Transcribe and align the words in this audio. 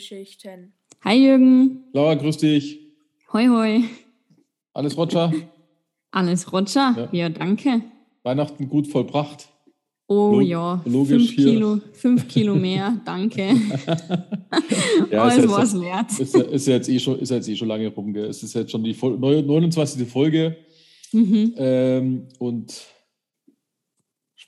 Filmgeschichten. 0.00 0.72
Hi 1.04 1.14
Jürgen. 1.14 1.84
Laura, 1.92 2.14
grüß 2.14 2.38
dich. 2.38 2.80
Hoi 3.32 3.46
hoi. 3.48 3.84
Alles 4.72 4.96
Roger? 4.96 5.32
Alles 6.10 6.52
Roger? 6.52 6.94
Ja, 6.96 7.08
ja 7.12 7.28
danke. 7.28 7.82
Weihnachten 8.22 8.68
gut 8.68 8.86
vollbracht. 8.86 9.48
Oh 10.06 10.38
Log 10.40 10.42
ja, 10.42 10.82
logisch 10.86 11.34
fünf 11.34 11.36
Kilo, 11.36 11.80
fünf 11.92 12.28
Kilo 12.28 12.56
mehr, 12.56 13.00
danke. 13.04 13.54
ja, 15.10 15.22
Alles 15.22 15.48
war 15.48 15.62
es 15.62 15.80
wert. 15.80 16.18
Ist, 16.18 16.34
ist, 16.34 16.66
jetzt 16.66 16.88
eh 16.88 16.98
schon, 16.98 17.18
ist 17.20 17.30
jetzt 17.30 17.48
eh 17.48 17.54
schon 17.54 17.68
lange 17.68 17.88
rum. 17.88 18.12
Gell? 18.12 18.24
Es 18.24 18.42
ist 18.42 18.54
jetzt 18.54 18.72
schon 18.72 18.82
die 18.82 18.94
29. 18.94 20.08
Folge. 20.08 20.56
Mhm. 21.12 21.54
Ähm, 21.56 22.28
und 22.38 22.72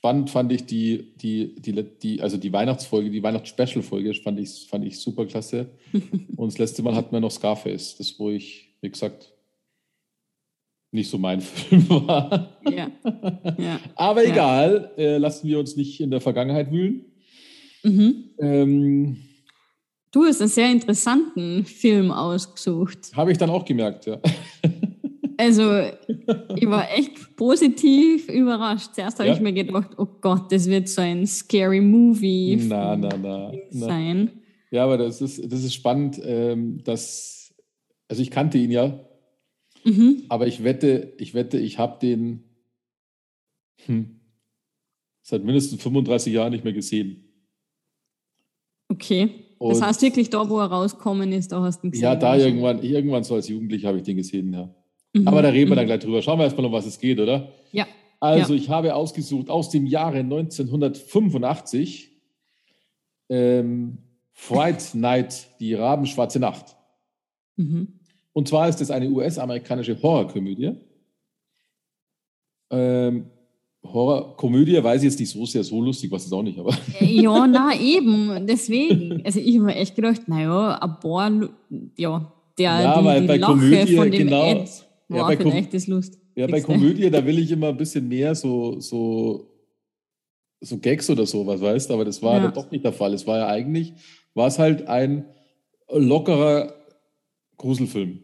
spannend 0.03 0.29
fand 0.29 0.51
ich 0.51 0.65
die, 0.65 1.13
die, 1.15 1.55
die, 1.55 1.81
die, 1.81 2.21
also 2.21 2.35
die 2.35 2.51
Weihnachtsfolge, 2.51 3.09
die 3.09 3.23
Weihnachts-Special-Folge, 3.23 4.13
fand 4.15 4.37
ich, 4.37 4.67
fand 4.69 4.83
ich 4.83 4.99
super 4.99 5.25
klasse. 5.25 5.69
Und 6.35 6.51
das 6.51 6.57
letzte 6.57 6.83
Mal 6.83 6.93
hatten 6.93 7.13
wir 7.13 7.21
noch 7.21 7.31
Scarface, 7.31 7.95
das 7.95 8.19
wo 8.19 8.29
ich, 8.29 8.75
wie 8.81 8.89
gesagt, 8.89 9.33
nicht 10.91 11.09
so 11.09 11.17
mein 11.17 11.39
Film 11.41 11.89
war. 11.89 12.59
Ja. 12.69 12.91
ja. 13.57 13.79
Aber 13.95 14.25
egal, 14.25 14.91
ja. 14.97 15.03
äh, 15.03 15.17
lassen 15.19 15.47
wir 15.47 15.57
uns 15.57 15.77
nicht 15.77 16.01
in 16.01 16.11
der 16.11 16.19
Vergangenheit 16.19 16.69
wühlen. 16.69 17.05
Mhm. 17.83 18.29
Ähm, 18.39 19.17
du 20.11 20.25
hast 20.25 20.41
einen 20.41 20.49
sehr 20.49 20.69
interessanten 20.69 21.63
Film 21.63 22.11
ausgesucht. 22.11 23.11
Habe 23.15 23.31
ich 23.31 23.37
dann 23.37 23.49
auch 23.49 23.63
gemerkt, 23.63 24.05
ja. 24.05 24.19
Also, 25.37 25.63
ich 26.55 26.67
war 26.67 26.91
echt 26.91 27.35
positiv 27.35 28.29
überrascht. 28.29 28.95
Zuerst 28.95 29.19
habe 29.19 29.29
ja. 29.29 29.35
ich 29.35 29.41
mir 29.41 29.53
gedacht, 29.53 29.91
oh 29.97 30.07
Gott, 30.21 30.51
das 30.51 30.67
wird 30.67 30.89
so 30.89 31.01
ein 31.01 31.25
scary 31.25 31.81
Movie 31.81 32.57
na, 32.67 32.95
na, 32.95 33.09
na, 33.17 33.51
sein. 33.69 34.31
Ja, 34.71 34.83
aber 34.85 34.97
das 34.97 35.21
ist, 35.21 35.51
das 35.51 35.63
ist 35.63 35.73
spannend, 35.73 36.19
ähm, 36.23 36.83
dass, 36.83 37.53
also 38.07 38.21
ich 38.21 38.31
kannte 38.31 38.57
ihn 38.57 38.71
ja, 38.71 38.99
mhm. 39.83 40.23
aber 40.29 40.47
ich 40.47 40.63
wette, 40.63 41.13
ich 41.17 41.33
wette, 41.33 41.59
ich 41.59 41.77
habe 41.77 41.99
den 41.99 42.43
hm, 43.85 44.19
seit 45.21 45.43
mindestens 45.43 45.81
35 45.81 46.33
Jahren 46.33 46.51
nicht 46.51 46.63
mehr 46.63 46.73
gesehen. 46.73 47.23
Okay. 48.89 49.29
Das 49.59 49.81
heißt 49.81 50.01
wirklich 50.01 50.29
da, 50.29 50.49
wo 50.49 50.59
er 50.59 50.65
rauskommen 50.65 51.31
ist, 51.31 51.51
da 51.51 51.61
hast 51.61 51.81
du 51.81 51.87
ihn 51.87 51.91
gesehen. 51.91 52.03
Ja, 52.03 52.15
da 52.15 52.35
irgendwann, 52.35 52.83
irgendwann 52.83 53.23
so 53.23 53.35
als 53.35 53.47
Jugendlicher 53.47 53.87
habe 53.87 53.97
ich 53.97 54.03
den 54.03 54.17
gesehen, 54.17 54.51
ja. 54.51 54.73
Mhm. 55.13 55.27
Aber 55.27 55.41
da 55.41 55.49
reden 55.49 55.69
wir 55.71 55.75
dann 55.75 55.85
mhm. 55.85 55.89
gleich 55.89 55.99
drüber. 55.99 56.21
Schauen 56.21 56.39
wir 56.39 56.45
erstmal, 56.45 56.65
um 56.65 56.71
was 56.71 56.85
es 56.85 56.99
geht, 56.99 57.19
oder? 57.19 57.49
Ja. 57.71 57.87
Also, 58.19 58.53
ja. 58.53 58.59
ich 58.59 58.69
habe 58.69 58.95
ausgesucht 58.95 59.49
aus 59.49 59.69
dem 59.69 59.85
Jahre 59.85 60.19
1985 60.19 62.09
ähm, 63.29 63.97
Fright 64.31 64.95
Night, 64.95 65.47
die 65.59 65.73
Rabenschwarze 65.73 66.39
Nacht. 66.39 66.75
Mhm. 67.55 67.99
Und 68.33 68.47
zwar 68.47 68.67
ist 68.67 68.81
es 68.81 68.89
eine 68.89 69.09
US-amerikanische 69.09 70.01
Horrorkomödie. 70.01 70.71
Ähm, 72.71 73.27
Horrorkomödie 73.83 74.83
weiß 74.83 75.03
ich 75.03 75.09
jetzt 75.11 75.19
nicht 75.19 75.29
so 75.29 75.45
sehr 75.45 75.63
so 75.63 75.81
lustig, 75.81 76.11
was 76.11 76.25
ist 76.25 76.33
auch 76.33 76.41
nicht, 76.41 76.57
aber. 76.57 76.75
Ja, 76.99 77.45
na 77.51 77.79
eben, 77.79 78.47
deswegen. 78.47 79.21
Also 79.23 79.39
ich 79.39 79.55
habe 79.55 79.65
mir 79.65 79.75
echt 79.75 79.95
gedacht, 79.95 80.27
naja, 80.27 80.79
ein 80.79 80.99
paar, 80.99 81.49
ja, 81.95 82.31
der 82.57 82.81
ja, 82.81 83.01
die, 83.01 83.21
die 83.21 83.27
bei 83.27 83.37
Lache 83.37 83.51
Komödie, 83.53 83.95
von 83.95 84.11
dem 84.11 84.27
genau, 84.27 84.45
Ed 84.45 84.69
ja, 85.09 85.27
bei 85.27 85.37
vielleicht 85.37 85.73
das 85.73 85.87
Lust. 85.87 86.19
Ja, 86.35 86.47
bei 86.47 86.61
Komödie, 86.61 87.09
da 87.09 87.25
will 87.25 87.39
ich 87.39 87.51
immer 87.51 87.69
ein 87.69 87.77
bisschen 87.77 88.07
mehr 88.07 88.33
so, 88.35 88.79
so, 88.79 89.49
so 90.61 90.77
Gags 90.79 91.09
oder 91.09 91.25
sowas, 91.25 91.61
weißt 91.61 91.89
du, 91.89 91.93
aber 91.93 92.05
das 92.05 92.21
war 92.21 92.41
ja. 92.41 92.51
doch 92.51 92.71
nicht 92.71 92.83
der 92.83 92.93
Fall. 92.93 93.13
Es 93.13 93.27
war 93.27 93.37
ja 93.37 93.47
eigentlich, 93.47 93.93
war 94.33 94.47
es 94.47 94.57
halt 94.57 94.87
ein 94.87 95.25
lockerer 95.89 96.73
Gruselfilm. 97.57 98.19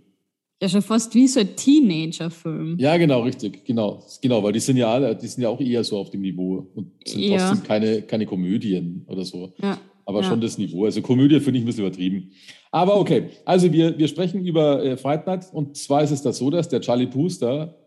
Ja, 0.62 0.67
schon 0.67 0.81
fast 0.81 1.16
wie 1.16 1.28
so 1.28 1.40
ein 1.40 1.56
Teenager-Film. 1.56 2.78
Ja, 2.79 2.97
genau, 2.97 3.22
richtig, 3.22 3.63
genau. 3.63 4.03
Genau, 4.22 4.44
weil 4.44 4.51
die 4.51 4.59
sind 4.59 4.75
ja 4.75 4.91
alle, 4.91 5.16
die 5.16 5.28
sind 5.28 5.44
ja 5.44 5.50
auch 5.50 5.61
eher 5.61 5.84
so 5.85 5.97
auf 5.97 6.09
dem 6.09 6.22
Niveau 6.22 6.67
und 6.75 6.91
sind 7.06 7.22
ja. 7.22 7.38
trotzdem 7.38 7.66
keine, 7.66 8.01
keine 8.01 8.25
Komödien 8.25 9.06
oder 9.07 9.23
so. 9.23 9.53
Ja. 9.61 9.79
Aber 10.09 10.24
ja. 10.24 10.28
schon 10.28 10.42
das 10.42 10.58
Niveau. 10.58 10.86
Also 10.86 11.03
Komödie 11.03 11.40
finde 11.40 11.59
ich 11.59 11.64
ein 11.64 11.68
bisschen 11.68 11.86
übertrieben. 11.86 12.31
Aber 12.72 13.00
okay, 13.00 13.25
also 13.46 13.72
wir, 13.72 13.96
wir 13.96 14.08
sprechen 14.08 14.44
über 14.44 14.84
äh, 14.84 14.97
Fight 14.97 15.28
Night 15.28 15.46
und 15.53 15.78
zwar 15.78 16.02
ist 16.02 16.09
es 16.09 16.24
das 16.24 16.40
so, 16.40 16.50
dass 16.50 16.68
der 16.68 16.81
Charlie 16.81 17.06
Brewster, 17.06 17.78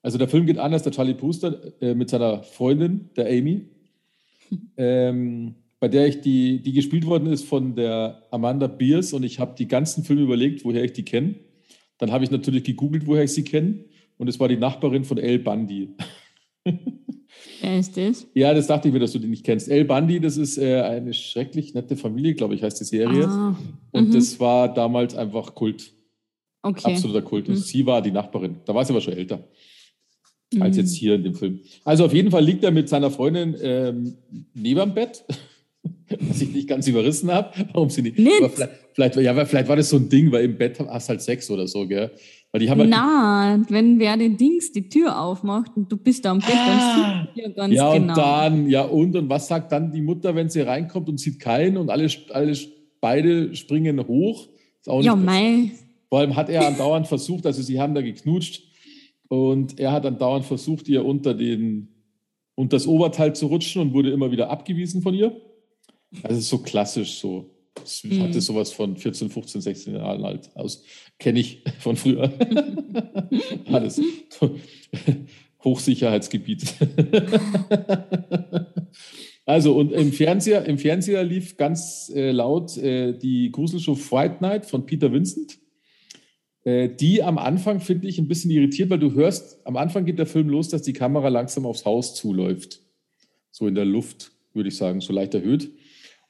also 0.00 0.18
der 0.18 0.28
Film 0.28 0.46
geht 0.46 0.58
anders, 0.58 0.84
der 0.84 0.92
Charlie 0.92 1.14
Brewster 1.14 1.60
äh, 1.82 1.96
mit 1.96 2.10
seiner 2.10 2.44
Freundin, 2.44 3.10
der 3.16 3.26
Amy, 3.26 3.66
ähm, 4.76 5.56
bei 5.80 5.88
der 5.88 6.06
ich 6.06 6.20
die, 6.20 6.62
die 6.62 6.72
gespielt 6.72 7.06
worden 7.06 7.26
ist 7.26 7.42
von 7.44 7.74
der 7.74 8.22
Amanda 8.30 8.68
Beers 8.68 9.12
und 9.12 9.24
ich 9.24 9.40
habe 9.40 9.56
die 9.58 9.66
ganzen 9.66 10.04
Filme 10.04 10.22
überlegt, 10.22 10.64
woher 10.64 10.84
ich 10.84 10.92
die 10.92 11.04
kenne. 11.04 11.34
Dann 11.98 12.12
habe 12.12 12.22
ich 12.22 12.30
natürlich 12.30 12.62
gegoogelt, 12.62 13.04
woher 13.08 13.24
ich 13.24 13.32
sie 13.32 13.42
kenne. 13.42 13.84
Und 14.16 14.28
es 14.28 14.38
war 14.38 14.46
die 14.46 14.56
Nachbarin 14.56 15.02
von 15.02 15.18
El 15.18 15.40
Bundy. 15.40 15.88
Wer 17.60 17.78
ist 17.78 17.96
das? 17.96 18.26
Ja, 18.34 18.54
das 18.54 18.66
dachte 18.66 18.88
ich 18.88 18.94
mir, 18.94 19.00
dass 19.00 19.12
du 19.12 19.18
die 19.18 19.26
nicht 19.26 19.44
kennst. 19.44 19.68
El 19.68 19.84
Bundy, 19.84 20.20
das 20.20 20.36
ist 20.36 20.58
äh, 20.58 20.80
eine 20.80 21.12
schrecklich 21.12 21.74
nette 21.74 21.96
Familie, 21.96 22.34
glaube 22.34 22.54
ich, 22.54 22.62
heißt 22.62 22.80
die 22.80 22.84
Serie. 22.84 23.26
Ah, 23.26 23.56
und 23.92 24.08
mhm. 24.08 24.12
das 24.12 24.38
war 24.38 24.72
damals 24.72 25.14
einfach 25.14 25.54
Kult. 25.54 25.92
Okay. 26.62 26.92
Absoluter 26.92 27.22
Kult. 27.22 27.48
Mhm. 27.48 27.56
Sie 27.56 27.86
war 27.86 28.02
die 28.02 28.10
Nachbarin. 28.10 28.56
Da 28.64 28.74
war 28.74 28.84
sie 28.84 28.92
aber 28.92 29.00
schon 29.00 29.14
älter 29.14 29.44
mhm. 30.52 30.62
als 30.62 30.76
jetzt 30.76 30.94
hier 30.94 31.14
in 31.14 31.24
dem 31.24 31.34
Film. 31.34 31.60
Also 31.84 32.04
auf 32.04 32.14
jeden 32.14 32.30
Fall 32.30 32.44
liegt 32.44 32.64
er 32.64 32.70
mit 32.70 32.88
seiner 32.88 33.10
Freundin 33.10 33.56
ähm, 33.60 34.16
neben 34.54 34.80
dem 34.80 34.94
Bett 34.94 35.24
was 36.20 36.40
ich 36.40 36.52
nicht 36.52 36.68
ganz 36.68 36.86
überrissen 36.86 37.30
habe. 37.30 37.50
Warum 37.72 37.90
sie 37.90 38.02
nicht? 38.02 38.18
nicht. 38.18 38.32
Vielleicht, 38.54 38.72
vielleicht, 38.94 39.16
ja, 39.16 39.44
vielleicht 39.44 39.68
war 39.68 39.76
das 39.76 39.90
so 39.90 39.96
ein 39.96 40.08
Ding, 40.08 40.32
weil 40.32 40.44
im 40.44 40.56
Bett 40.56 40.78
hast 40.80 41.08
halt 41.08 41.22
Sex 41.22 41.50
oder 41.50 41.66
so, 41.66 41.86
gell? 41.86 42.10
Weil 42.50 42.60
die 42.60 42.70
haben 42.70 42.80
halt 42.80 42.90
Na, 42.90 43.62
wenn 43.68 43.98
wer 43.98 44.16
den 44.16 44.36
Dings 44.36 44.72
die 44.72 44.88
Tür 44.88 45.20
aufmacht 45.20 45.72
und 45.76 45.92
du 45.92 45.96
bist 45.98 46.24
da 46.24 46.30
am 46.30 46.38
Bett, 46.38 46.54
ah, 46.54 46.66
dann 46.66 47.34
sieht 47.34 47.44
ja 47.44 47.50
ganz 47.50 47.74
ja, 47.74 47.92
genau. 47.92 48.16
Ja, 48.16 48.46
und 48.46 48.54
dann, 48.56 48.70
ja, 48.70 48.82
und, 48.82 49.16
und 49.16 49.28
was 49.28 49.48
sagt 49.48 49.72
dann 49.72 49.92
die 49.92 50.00
Mutter, 50.00 50.34
wenn 50.34 50.48
sie 50.48 50.62
reinkommt 50.62 51.08
und 51.08 51.18
sieht 51.20 51.40
keinen 51.40 51.76
und 51.76 51.90
alle, 51.90 52.08
alle 52.30 52.56
beide 53.00 53.54
springen 53.54 54.06
hoch? 54.06 54.48
Ja, 54.86 55.14
mei. 55.14 55.72
Vor 56.08 56.20
allem 56.20 56.36
hat 56.36 56.48
er 56.48 56.66
andauernd 56.66 57.06
versucht, 57.06 57.44
also 57.44 57.60
sie 57.60 57.78
haben 57.78 57.94
da 57.94 58.00
geknutscht 58.00 58.62
und 59.28 59.78
er 59.78 59.92
hat 59.92 60.06
andauernd 60.06 60.46
versucht, 60.46 60.88
ihr 60.88 61.04
unter 61.04 61.34
den 61.34 61.88
unter 62.58 62.76
das 62.76 62.88
Oberteil 62.88 63.36
zu 63.36 63.46
rutschen 63.46 63.80
und 63.80 63.94
wurde 63.94 64.10
immer 64.10 64.32
wieder 64.32 64.50
abgewiesen 64.50 65.00
von 65.00 65.14
ihr. 65.14 65.40
Also 66.22 66.40
so 66.40 66.58
klassisch 66.58 67.18
so. 67.18 67.50
Ich 67.84 68.04
mhm. 68.04 68.22
hatte 68.22 68.40
sowas 68.40 68.72
von 68.72 68.96
14, 68.96 69.30
15, 69.30 69.60
16 69.60 69.94
Jahren 69.94 70.24
alt 70.24 70.50
aus. 70.56 70.84
Kenne 71.18 71.40
ich 71.40 71.62
von 71.78 71.96
früher. 71.96 72.32
Alles. 73.66 74.00
Hochsicherheitsgebiet. 75.64 76.74
also, 79.44 79.76
und 79.76 79.92
im 79.92 80.12
Fernseher, 80.12 80.64
im 80.66 80.78
Fernseher 80.78 81.24
lief 81.24 81.56
ganz 81.56 82.12
äh, 82.14 82.30
laut 82.30 82.76
äh, 82.76 83.16
die 83.16 83.50
Gruselshow 83.50 83.96
Fright 83.96 84.40
Night 84.40 84.66
von 84.66 84.86
Peter 84.86 85.12
Vincent. 85.12 85.58
Äh, 86.64 86.90
die 86.90 87.22
am 87.22 87.38
Anfang 87.38 87.80
finde 87.80 88.08
ich 88.08 88.18
ein 88.18 88.28
bisschen 88.28 88.50
irritiert, 88.50 88.90
weil 88.90 88.98
du 88.98 89.14
hörst, 89.14 89.58
am 89.66 89.76
Anfang 89.76 90.04
geht 90.04 90.18
der 90.18 90.26
Film 90.26 90.48
los, 90.48 90.68
dass 90.68 90.82
die 90.82 90.92
Kamera 90.92 91.28
langsam 91.28 91.66
aufs 91.66 91.84
Haus 91.84 92.14
zuläuft. 92.14 92.82
So 93.50 93.66
in 93.66 93.74
der 93.74 93.84
Luft, 93.84 94.32
würde 94.52 94.68
ich 94.68 94.76
sagen, 94.76 95.00
so 95.00 95.12
leicht 95.12 95.34
erhöht. 95.34 95.70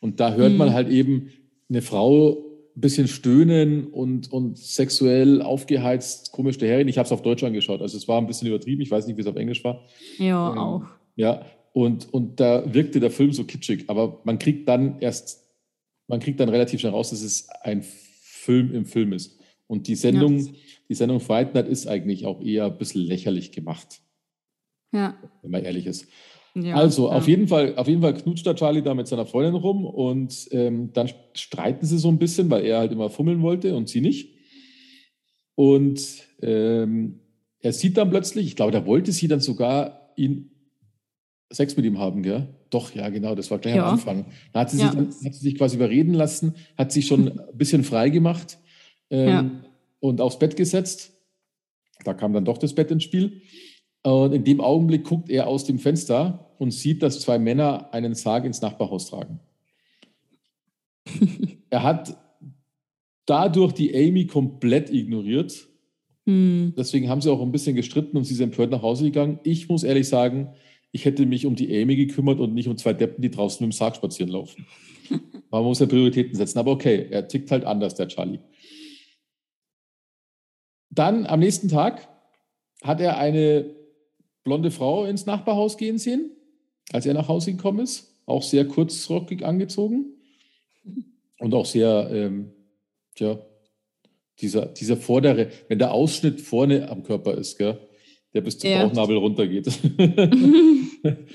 Und 0.01 0.21
da 0.21 0.35
hört 0.35 0.53
mhm. 0.53 0.59
man 0.59 0.73
halt 0.73 0.89
eben 0.89 1.31
eine 1.69 1.83
Frau 1.83 2.45
ein 2.77 2.81
bisschen 2.81 3.09
stöhnen 3.09 3.89
und, 3.89 4.33
und 4.33 4.57
sexuell 4.57 5.43
aufgeheizt, 5.43 6.33
komisch 6.33 6.59
daherreden. 6.59 6.89
Ich 6.89 6.99
habe 6.99 7.07
es 7.07 7.13
auf 7.13 7.23
Deutsch 7.23 7.43
angeschaut, 7.43 7.83
also 7.83 7.97
es 7.97 8.07
war 8.07 8.21
ein 8.21 8.27
bisschen 8.27 8.49
übertrieben. 8.49 8.81
Ich 8.83 8.91
weiß 8.91 9.07
nicht, 9.07 9.17
wie 9.17 9.21
es 9.21 9.27
auf 9.27 9.37
Englisch 9.37 9.65
war. 9.65 9.85
Ja, 10.19 10.53
ähm, 10.53 10.59
auch. 10.59 10.85
Ja, 11.17 11.45
und, 11.73 12.13
und 12.13 12.41
da 12.41 12.73
wirkte 12.73 13.01
der 13.01 13.11
Film 13.11 13.33
so 13.33 13.45
kitschig, 13.45 13.85
aber 13.89 14.21
man 14.25 14.39
kriegt 14.39 14.69
dann 14.69 15.01
erst, 15.01 15.45
man 16.07 16.21
kriegt 16.21 16.41
dann 16.41 16.49
relativ 16.49 16.81
schnell 16.81 16.93
raus, 16.93 17.11
dass 17.11 17.23
es 17.23 17.49
ein 17.63 17.83
Film 17.83 18.73
im 18.75 18.85
Film 18.85 19.13
ist. 19.13 19.39
Und 19.67 19.89
die 19.89 19.97
Sendung, 19.97 20.39
ja. 20.39 20.53
die 20.89 20.95
Sendung 20.95 21.21
Fright 21.21 21.55
Night 21.55 21.69
ist 21.69 21.87
eigentlich 21.87 22.25
auch 22.25 22.41
eher 22.41 22.67
ein 22.67 22.79
bisschen 22.79 23.03
lächerlich 23.03 23.53
gemacht. 23.53 24.01
Ja. 24.93 25.19
Wenn 25.43 25.51
man 25.51 25.65
ehrlich 25.65 25.87
ist. 25.87 26.07
Ja, 26.55 26.75
also, 26.75 27.09
ja. 27.09 27.17
auf, 27.17 27.29
jeden 27.29 27.49
Fall, 27.49 27.77
auf 27.77 27.87
jeden 27.87 28.03
Fall 28.03 28.15
knutscht 28.15 28.47
der 28.47 28.57
Charlie 28.57 28.83
da 28.83 28.95
mit 28.95 29.07
seiner 29.07 29.27
Freundin 29.27 29.55
rum 29.55 29.85
und 29.85 30.49
ähm, 30.51 30.93
dann 30.93 31.11
streiten 31.35 31.87
sie 31.87 31.99
so 31.99 32.09
ein 32.09 32.19
bisschen, 32.19 32.51
weil 32.51 32.65
er 32.65 32.79
halt 32.79 32.93
immer 32.93 33.11
fummeln 33.11 33.43
wollte 33.43 33.77
und 33.77 33.89
sie 33.89 34.01
nicht. 34.01 34.35
Und 35.55 36.01
ähm, 36.43 37.21
er 37.61 37.73
sieht 37.73 37.97
dann 37.97 38.11
plötzlich, 38.11 38.47
ich 38.47 38.57
glaube, 38.57 38.73
da 38.73 38.87
wollte 38.87 39.13
sie 39.13 39.29
dann 39.29 39.41
sogar 39.41 40.13
ihn 40.17 40.51
Sex 41.51 41.77
mit 41.77 41.87
ihm 41.87 41.99
haben, 41.99 42.23
gell? 42.23 42.49
doch, 42.71 42.95
ja, 42.95 43.09
genau, 43.09 43.35
das 43.35 43.51
war 43.51 43.59
gleich 43.59 43.77
ja. 43.77 43.87
am 43.87 43.95
Anfang. 43.95 44.27
Da 44.53 44.61
hat 44.61 44.71
sie, 44.71 44.79
sich 44.79 44.91
dann, 44.91 45.09
hat 45.09 45.35
sie 45.35 45.41
sich 45.41 45.57
quasi 45.57 45.77
überreden 45.77 46.15
lassen, 46.15 46.55
hat 46.77 46.93
sich 46.93 47.07
schon 47.07 47.29
ein 47.29 47.57
bisschen 47.57 47.85
frei 47.85 48.11
gemacht 48.11 48.59
ähm, 49.11 49.63
und 50.01 50.21
aufs 50.21 50.39
Bett 50.39 50.57
gesetzt. 50.57 51.13
Da 52.05 52.15
kam 52.15 52.33
dann 52.33 52.45
doch 52.45 52.59
das 52.59 52.75
Bett 52.75 52.91
ins 52.91 53.05
Spiel. 53.05 53.43
Und 54.03 54.33
in 54.33 54.45
dem 54.45 54.61
Augenblick 54.61 55.05
guckt 55.05 55.29
er 55.29 55.47
aus 55.47 55.65
dem 55.65 55.79
Fenster 55.79 56.55
und 56.59 56.71
sieht, 56.71 57.03
dass 57.03 57.21
zwei 57.21 57.39
Männer 57.39 57.93
einen 57.93 58.15
Sarg 58.15 58.45
ins 58.45 58.61
Nachbarhaus 58.61 59.11
tragen. 59.11 59.41
er 61.71 61.83
hat 61.83 62.17
dadurch 63.27 63.73
die 63.73 63.95
Amy 63.95 64.27
komplett 64.27 64.91
ignoriert. 64.91 65.69
Hm. 66.27 66.75
Deswegen 66.77 67.09
haben 67.09 67.21
sie 67.21 67.31
auch 67.31 67.43
ein 67.43 67.53
bisschen 67.53 67.77
gestritten 67.77 68.17
und 68.17 68.25
sie 68.25 68.35
ist 68.35 68.41
empört 68.41 68.71
nach 68.71 68.83
Hause 68.83 69.05
gegangen. 69.05 69.41
Ich 69.45 69.69
muss 69.69 69.85
ehrlich 69.85 70.09
sagen, 70.09 70.55
ich 70.93 71.05
hätte 71.05 71.27
mich 71.27 71.47
um 71.47 71.55
die 71.55 71.75
Amy 71.81 71.97
gekümmert 71.97 72.41
und 72.41 72.55
nicht 72.55 72.69
um 72.69 72.77
zwei 72.77 72.93
Deppen, 72.93 73.23
die 73.23 73.31
draußen 73.31 73.65
mit 73.65 73.73
dem 73.73 73.77
Sarg 73.77 73.97
spazieren 73.97 74.33
laufen. 74.33 74.67
Man 75.51 75.63
muss 75.65 75.81
ja 75.81 75.87
Prioritäten 75.87 76.35
setzen. 76.35 76.59
Aber 76.59 76.73
okay, 76.73 77.09
er 77.11 77.29
tickt 77.29 77.51
halt 77.51 77.65
anders, 77.65 77.95
der 77.95 78.09
Charlie. 78.09 78.41
Dann 80.91 81.27
am 81.27 81.41
nächsten 81.41 81.69
Tag 81.69 82.09
hat 82.83 83.01
er 83.01 83.19
eine 83.19 83.75
blonde 84.49 84.71
Frau 84.71 85.05
ins 85.05 85.27
Nachbarhaus 85.27 85.77
gehen 85.77 85.99
sehen, 85.99 86.31
als 86.91 87.05
er 87.05 87.13
nach 87.13 87.29
Hause 87.29 87.53
gekommen 87.53 87.81
ist. 87.81 88.15
Auch 88.25 88.43
sehr 88.43 88.67
kurzrockig 88.67 89.45
angezogen 89.45 90.15
und 91.39 91.55
auch 91.55 91.67
sehr, 91.67 92.09
ähm, 92.11 92.53
ja, 93.19 93.39
dieser, 94.41 94.67
dieser 94.67 94.97
vordere, 94.97 95.51
wenn 95.69 95.79
der 95.79 95.93
Ausschnitt 95.93 96.41
vorne 96.41 96.89
am 96.89 97.03
Körper 97.03 97.37
ist, 97.37 97.59
gell, 97.59 97.79
der 98.33 98.41
bis 98.41 98.59
zum 98.59 98.71
ja. 98.71 98.85
Bauchnabel 98.85 99.17
runtergeht. 99.19 99.67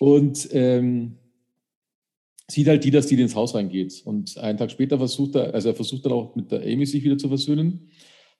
und 0.00 0.48
ähm, 0.52 1.18
sieht 2.50 2.66
halt 2.66 2.82
die, 2.84 2.90
dass 2.90 3.06
die 3.06 3.20
ins 3.20 3.36
Haus 3.36 3.54
reingeht. 3.54 4.02
Und 4.04 4.36
einen 4.38 4.58
Tag 4.58 4.70
später 4.70 4.98
versucht 4.98 5.36
er, 5.36 5.54
also 5.54 5.68
er 5.68 5.74
versucht 5.74 6.04
dann 6.06 6.12
auch 6.12 6.34
mit 6.34 6.50
der 6.50 6.62
Amy 6.62 6.86
sich 6.86 7.04
wieder 7.04 7.18
zu 7.18 7.28
versöhnen, 7.28 7.90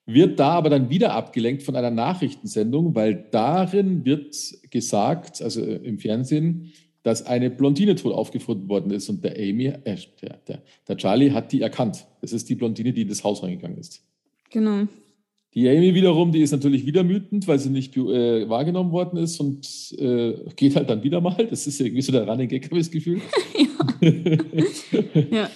wird 0.07 0.41
da 0.41 0.51
aber 0.51 0.71
dann 0.71 0.91
wieder 0.91 1.13
abgelenkt 1.15 1.63
von 1.63 1.77
einer 1.77 1.91
Nachrichtensendung, 1.91 2.95
weil 2.95 3.29
darin 3.31 4.05
wird 4.05 4.37
gesagt, 4.71 5.41
also 5.43 5.61
äh, 5.61 5.77
im 5.77 5.99
Fernsehen, 5.99 6.73
dass 7.03 7.27
eine 7.27 7.51
Blondine 7.51 7.95
tot 7.95 8.15
aufgefunden 8.15 8.69
worden 8.69 8.91
ist 8.93 9.09
und 9.09 9.25
der 9.25 9.37
Amy, 9.37 9.67
äh, 9.67 9.97
der, 10.21 10.39
der, 10.49 10.63
der 10.87 10.97
Charlie 10.97 11.33
hat 11.33 11.53
die 11.53 11.61
erkannt. 11.61 12.07
Das 12.21 12.33
ist 12.33 12.49
die 12.49 12.55
Blondine, 12.55 12.93
die 12.93 13.03
in 13.03 13.09
das 13.09 13.25
Haus 13.25 13.43
reingegangen 13.43 13.79
ist. 13.79 14.05
Genau. 14.51 14.87
Die 15.55 15.69
Amy 15.69 15.95
wiederum, 15.95 16.33
die 16.33 16.41
ist 16.41 16.53
natürlich 16.53 16.87
wieder 16.87 17.07
wütend, 17.07 17.47
weil 17.47 17.59
sie 17.59 17.69
nicht 17.69 17.95
äh, 17.97 18.49
wahrgenommen 18.49 18.91
worden 18.91 19.19
ist 19.19 19.39
und 19.39 19.95
äh, 19.99 20.35
geht 20.57 20.77
halt 20.77 20.89
dann 20.89 21.03
wieder 21.03 21.21
mal. 21.21 21.47
Das 21.47 21.67
ist 21.67 21.79
irgendwie 21.79 22.01
so 22.01 22.11
der 22.11 22.27
Running 22.27 22.49
Gag, 22.49 22.65
habe 22.65 22.79
ich 22.79 22.87
das 22.87 22.91
Gefühl. 22.91 23.21
ja. 24.01 24.11
ja. 25.31 25.51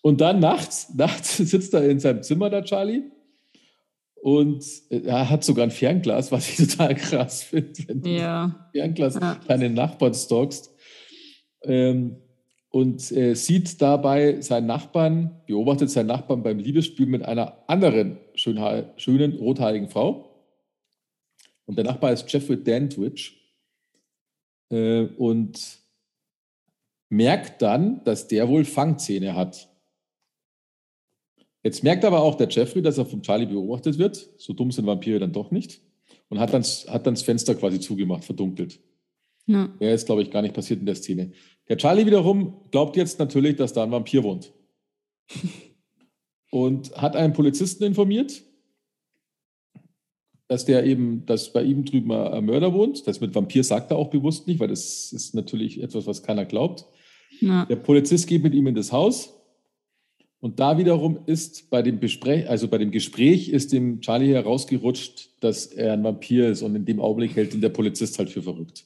Und 0.00 0.20
dann 0.20 0.38
nachts, 0.38 0.94
nachts 0.94 1.36
sitzt 1.50 1.74
er 1.74 1.88
in 1.88 2.00
seinem 2.00 2.22
Zimmer, 2.22 2.48
der 2.48 2.64
Charlie, 2.64 3.02
und 4.24 4.64
äh, 4.88 5.02
er 5.04 5.28
hat 5.28 5.44
sogar 5.44 5.64
ein 5.64 5.70
Fernglas, 5.70 6.32
was 6.32 6.48
ich 6.48 6.56
total 6.70 6.94
krass 6.94 7.42
finde, 7.42 7.78
wenn 7.86 8.00
du 8.00 8.08
ja. 8.08 8.70
Fernglas 8.72 9.16
ja. 9.16 9.38
deinen 9.46 9.74
Nachbarn 9.74 10.14
stalkst. 10.14 10.74
Ähm, 11.62 12.16
und 12.70 13.12
äh, 13.12 13.34
sieht 13.34 13.82
dabei 13.82 14.40
seinen 14.40 14.66
Nachbarn, 14.66 15.42
beobachtet 15.46 15.90
seinen 15.90 16.06
Nachbarn 16.06 16.42
beim 16.42 16.58
Liebesspiel 16.58 17.04
mit 17.04 17.22
einer 17.22 17.64
anderen 17.66 18.18
schönen 18.34 19.36
rothaarigen 19.36 19.90
Frau. 19.90 20.42
Und 21.66 21.76
der 21.76 21.84
Nachbar 21.84 22.14
ist 22.14 22.32
Jeffrey 22.32 22.64
Dandridge. 22.64 23.32
Äh, 24.70 25.02
und 25.18 25.80
merkt 27.10 27.60
dann, 27.60 28.02
dass 28.04 28.26
der 28.26 28.48
wohl 28.48 28.64
Fangzähne 28.64 29.34
hat. 29.34 29.68
Jetzt 31.64 31.82
merkt 31.82 32.04
aber 32.04 32.20
auch 32.20 32.34
der 32.34 32.48
Jeffrey, 32.48 32.82
dass 32.82 32.98
er 32.98 33.06
vom 33.06 33.22
Charlie 33.22 33.46
beobachtet 33.46 33.98
wird. 33.98 34.28
So 34.36 34.52
dumm 34.52 34.70
sind 34.70 34.86
Vampire 34.86 35.18
dann 35.18 35.32
doch 35.32 35.50
nicht. 35.50 35.80
Und 36.28 36.38
hat 36.38 36.52
dann, 36.52 36.62
hat 36.62 37.06
dann 37.06 37.14
das 37.14 37.22
Fenster 37.22 37.54
quasi 37.54 37.80
zugemacht, 37.80 38.24
verdunkelt. 38.24 38.80
Ja. 39.46 39.72
Wäre 39.78 39.92
jetzt, 39.92 40.06
glaube 40.06 40.22
ich, 40.22 40.30
gar 40.30 40.42
nicht 40.42 40.54
passiert 40.54 40.80
in 40.80 40.86
der 40.86 40.94
Szene. 40.94 41.32
Der 41.68 41.78
Charlie 41.78 42.04
wiederum 42.04 42.60
glaubt 42.70 42.96
jetzt 42.96 43.18
natürlich, 43.18 43.56
dass 43.56 43.72
da 43.72 43.82
ein 43.82 43.90
Vampir 43.90 44.22
wohnt. 44.22 44.52
Und 46.50 46.94
hat 46.96 47.16
einen 47.16 47.32
Polizisten 47.32 47.82
informiert, 47.82 48.42
dass 50.48 50.66
der 50.66 50.84
eben, 50.84 51.24
dass 51.24 51.52
bei 51.52 51.62
ihm 51.62 51.84
drüben 51.84 52.12
ein 52.12 52.44
Mörder 52.44 52.74
wohnt. 52.74 53.06
Das 53.06 53.20
mit 53.20 53.34
Vampir 53.34 53.64
sagt 53.64 53.90
er 53.90 53.96
auch 53.96 54.10
bewusst 54.10 54.46
nicht, 54.46 54.60
weil 54.60 54.68
das 54.68 55.12
ist 55.12 55.34
natürlich 55.34 55.82
etwas, 55.82 56.06
was 56.06 56.22
keiner 56.22 56.44
glaubt. 56.44 56.84
Ja. 57.40 57.64
Der 57.64 57.76
Polizist 57.76 58.28
geht 58.28 58.42
mit 58.42 58.54
ihm 58.54 58.66
in 58.66 58.74
das 58.74 58.92
Haus. 58.92 59.33
Und 60.44 60.60
da 60.60 60.76
wiederum 60.76 61.20
ist 61.24 61.70
bei 61.70 61.80
dem 61.80 62.00
Besprech, 62.00 62.50
also 62.50 62.68
bei 62.68 62.76
dem 62.76 62.90
Gespräch 62.90 63.48
ist 63.48 63.72
dem 63.72 64.02
Charlie 64.02 64.34
herausgerutscht, 64.34 65.30
dass 65.40 65.64
er 65.64 65.94
ein 65.94 66.04
Vampir 66.04 66.50
ist 66.50 66.60
und 66.60 66.76
in 66.76 66.84
dem 66.84 67.00
Augenblick 67.00 67.34
hält 67.34 67.54
ihn 67.54 67.62
der 67.62 67.70
Polizist 67.70 68.18
halt 68.18 68.28
für 68.28 68.42
verrückt. 68.42 68.84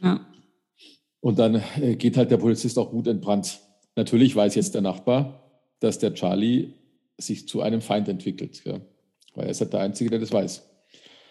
Ja. 0.00 0.24
Und 1.18 1.40
dann 1.40 1.60
äh, 1.82 1.96
geht 1.96 2.16
halt 2.16 2.30
der 2.30 2.36
Polizist 2.36 2.78
auch 2.78 2.92
gut 2.92 3.08
entbrannt. 3.08 3.58
Natürlich 3.96 4.36
weiß 4.36 4.54
jetzt 4.54 4.72
der 4.76 4.82
Nachbar, 4.82 5.50
dass 5.80 5.98
der 5.98 6.14
Charlie 6.14 6.74
sich 7.18 7.48
zu 7.48 7.60
einem 7.60 7.80
Feind 7.80 8.08
entwickelt. 8.08 8.62
Ja. 8.64 8.80
Weil 9.34 9.46
er 9.46 9.50
ist 9.50 9.62
halt 9.62 9.72
der 9.72 9.80
Einzige, 9.80 10.10
der 10.10 10.20
das 10.20 10.30
weiß. 10.30 10.64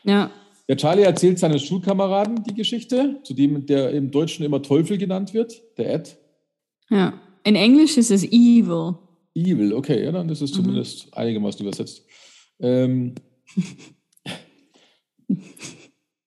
Ja. 0.04 0.30
Der 0.68 0.76
Charlie 0.76 1.04
erzählt 1.04 1.40
seinen 1.40 1.60
Schulkameraden 1.60 2.44
die 2.44 2.54
Geschichte, 2.54 3.22
zu 3.24 3.34
dem 3.34 3.66
der 3.66 3.92
im 3.92 4.12
Deutschen 4.12 4.44
immer 4.44 4.62
Teufel 4.62 4.98
genannt 4.98 5.34
wird, 5.34 5.62
der 5.78 5.94
Ed. 5.94 6.18
Ja. 6.90 7.14
In 7.46 7.56
Englisch 7.56 7.96
ist 7.96 8.12
es 8.12 8.26
Evil. 8.26 8.96
Evil, 9.36 9.74
okay, 9.74 10.04
ja, 10.04 10.12
dann 10.12 10.30
ist 10.30 10.42
es 10.42 10.52
mhm. 10.52 10.56
zumindest 10.56 11.14
einigermaßen 11.16 11.66
übersetzt. 11.66 12.06
Ähm, 12.60 13.16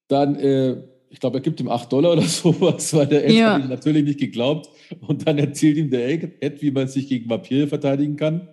dann 0.09 0.37
äh, 0.37 0.83
ich 1.17 1.21
glaube, 1.21 1.39
er 1.39 1.41
gibt 1.41 1.61
ihm 1.61 1.69
8 1.69 1.91
Dollar 1.91 2.13
oder 2.13 2.23
sowas, 2.29 2.93
weil 2.93 3.07
der 3.07 3.25
Ed 3.25 3.33
ja. 3.33 3.55
hat 3.55 3.65
ihm 3.65 3.71
natürlich 3.71 4.05
nicht 4.05 4.21
geglaubt. 4.21 4.69
Und 5.01 5.27
dann 5.27 5.39
erzählt 5.39 5.79
ihm 5.79 5.89
der 5.89 6.11
Ed, 6.11 6.61
wie 6.61 6.71
man 6.71 6.89
sich 6.89 7.09
gegen 7.09 7.31
Vampire 7.31 7.69
verteidigen 7.69 8.17
kann. 8.17 8.49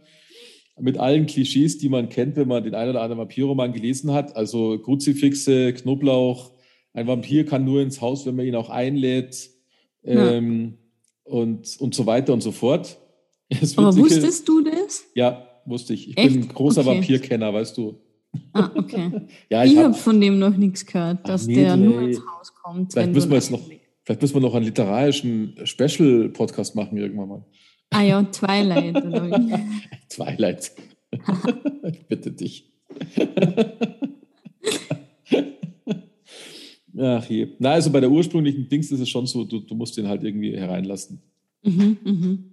Mit 0.80 0.98
allen 0.98 1.26
Klischees, 1.26 1.78
die 1.78 1.90
man 1.90 2.08
kennt, 2.08 2.38
wenn 2.38 2.48
man 2.48 2.64
den 2.64 2.74
einen 2.74 2.92
oder 2.92 3.02
anderen 3.02 3.20
Vampirroman 3.20 3.74
gelesen 3.74 4.14
hat. 4.14 4.38
Also 4.38 4.80
Kruzifixe, 4.80 5.74
Knoblauch. 5.74 6.52
Ein 6.94 7.08
Vampir 7.08 7.46
kann 7.46 7.66
nur 7.66 7.82
ins 7.82 8.00
Haus, 8.00 8.26
wenn 8.26 8.38
man 8.38 8.46
ihn 8.46 8.56
auch 8.56 8.70
einlädt. 8.70 9.50
Ähm, 10.06 10.78
und, 11.26 11.78
und 11.80 11.94
so 11.94 12.06
weiter 12.06 12.32
und 12.32 12.42
so 12.42 12.54
fort. 12.54 12.98
Aber 13.76 13.96
wusstest 13.96 14.48
du 14.48 14.62
das? 14.62 15.04
Ja, 15.16 15.48
wusste 15.66 15.94
ich. 15.94 16.10
Ich 16.10 16.18
Echt? 16.18 16.34
bin 16.34 16.44
ein 16.44 16.48
großer 16.50 16.82
okay. 16.82 16.98
Vampirkenner, 16.98 17.54
weißt 17.54 17.78
du. 17.78 18.00
Ah, 18.54 18.72
okay. 18.76 19.12
ja, 19.50 19.64
ich, 19.64 19.74
ich 19.74 19.78
habe 19.78 19.94
von 19.94 20.20
dem 20.20 20.40
noch 20.40 20.56
nichts 20.56 20.86
gehört, 20.86 21.28
dass 21.28 21.48
nee, 21.48 21.56
der 21.56 21.76
nee. 21.76 21.86
nur 21.86 22.02
ins 22.02 22.20
Haus 22.20 22.54
kommt. 22.56 22.94
Vielleicht 22.94 23.14
müssen 23.14 23.30
wir 23.30 23.36
jetzt 23.38 23.52
noch, 23.52 23.62
vielleicht 24.04 24.22
müssen 24.22 24.36
wir 24.36 24.42
noch 24.42 24.56
einen 24.56 24.66
literarischen 24.66 25.56
Special-Podcast 25.64 26.76
machen 26.76 26.98
irgendwann 26.98 27.30
mal. 27.30 27.46
Ah 27.92 28.02
ja, 28.02 28.24
Twilight. 28.24 28.96
Twilight. 30.10 30.72
ich 31.92 32.06
bitte 32.08 32.32
dich. 32.32 32.72
Ach 36.98 37.26
je. 37.30 37.48
Na, 37.60 37.72
also 37.72 37.92
bei 37.92 38.00
der 38.00 38.10
ursprünglichen 38.10 38.68
Dings 38.68 38.92
ist 38.92 39.00
es 39.00 39.10
schon 39.10 39.26
so, 39.26 39.44
du, 39.44 39.60
du 39.60 39.76
musst 39.76 39.98
den 39.98 40.08
halt 40.08 40.24
irgendwie 40.24 40.56
hereinlassen. 40.56 41.22
Mhm, 41.64 41.98
mhm. 42.04 42.53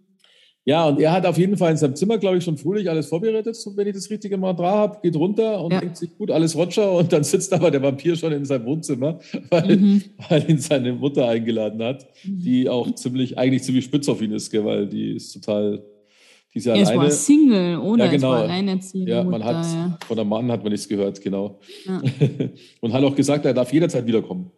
Ja, 0.71 0.87
und 0.87 1.01
er 1.01 1.11
hat 1.11 1.27
auf 1.27 1.37
jeden 1.37 1.57
Fall 1.57 1.73
in 1.73 1.77
seinem 1.77 1.97
Zimmer, 1.97 2.17
glaube 2.17 2.39
ich, 2.39 2.45
schon 2.45 2.57
fröhlich 2.57 2.89
alles 2.89 3.09
vorbereitet, 3.09 3.57
wenn 3.75 3.89
ich 3.89 3.95
das 3.95 4.09
richtige 4.09 4.37
mal 4.37 4.53
dran 4.53 4.73
habe, 4.73 4.99
geht 5.03 5.17
runter 5.17 5.65
und 5.65 5.73
ja. 5.73 5.81
denkt 5.81 5.97
sich, 5.97 6.17
gut, 6.17 6.31
alles 6.31 6.55
Roger. 6.55 6.93
Und 6.93 7.13
dann 7.13 7.25
sitzt 7.25 7.53
aber 7.53 7.73
der 7.73 7.83
Vampir 7.83 8.15
schon 8.15 8.31
in 8.31 8.45
seinem 8.45 8.67
Wohnzimmer, 8.67 9.19
weil, 9.51 9.77
mhm. 9.77 10.05
weil 10.29 10.49
ihn 10.49 10.59
seine 10.59 10.93
Mutter 10.93 11.27
eingeladen 11.27 11.83
hat, 11.83 12.07
mhm. 12.23 12.39
die 12.39 12.69
auch 12.69 12.89
ziemlich, 12.95 13.37
eigentlich 13.37 13.65
ziemlich 13.65 13.85
spitz 13.85 14.09
auf 14.09 14.23
ihn 14.23 14.31
ist, 14.31 14.49
gell, 14.53 14.65
weil 14.65 14.87
die 14.87 15.17
ist 15.17 15.33
total, 15.33 15.83
die 16.55 16.59
ist 16.59 16.67
ja 16.67 16.77
er 16.77 16.87
alleine. 16.87 17.03
war 17.03 17.11
Single, 17.11 17.79
oder? 17.79 18.05
Ja, 18.05 18.11
genau. 18.13 18.45
Ja, 18.45 19.25
man 19.25 19.41
Mutter, 19.41 19.45
hat, 19.45 19.67
ja. 19.75 19.99
von 20.07 20.21
einem 20.21 20.29
Mann 20.29 20.53
hat 20.53 20.63
man 20.63 20.71
nichts 20.71 20.89
gehört, 20.89 21.21
genau. 21.21 21.59
Ja. 21.85 22.01
und 22.81 22.93
hat 22.93 23.03
auch 23.03 23.17
gesagt, 23.17 23.45
er 23.45 23.55
darf 23.55 23.73
jederzeit 23.73 24.07
wiederkommen. 24.07 24.53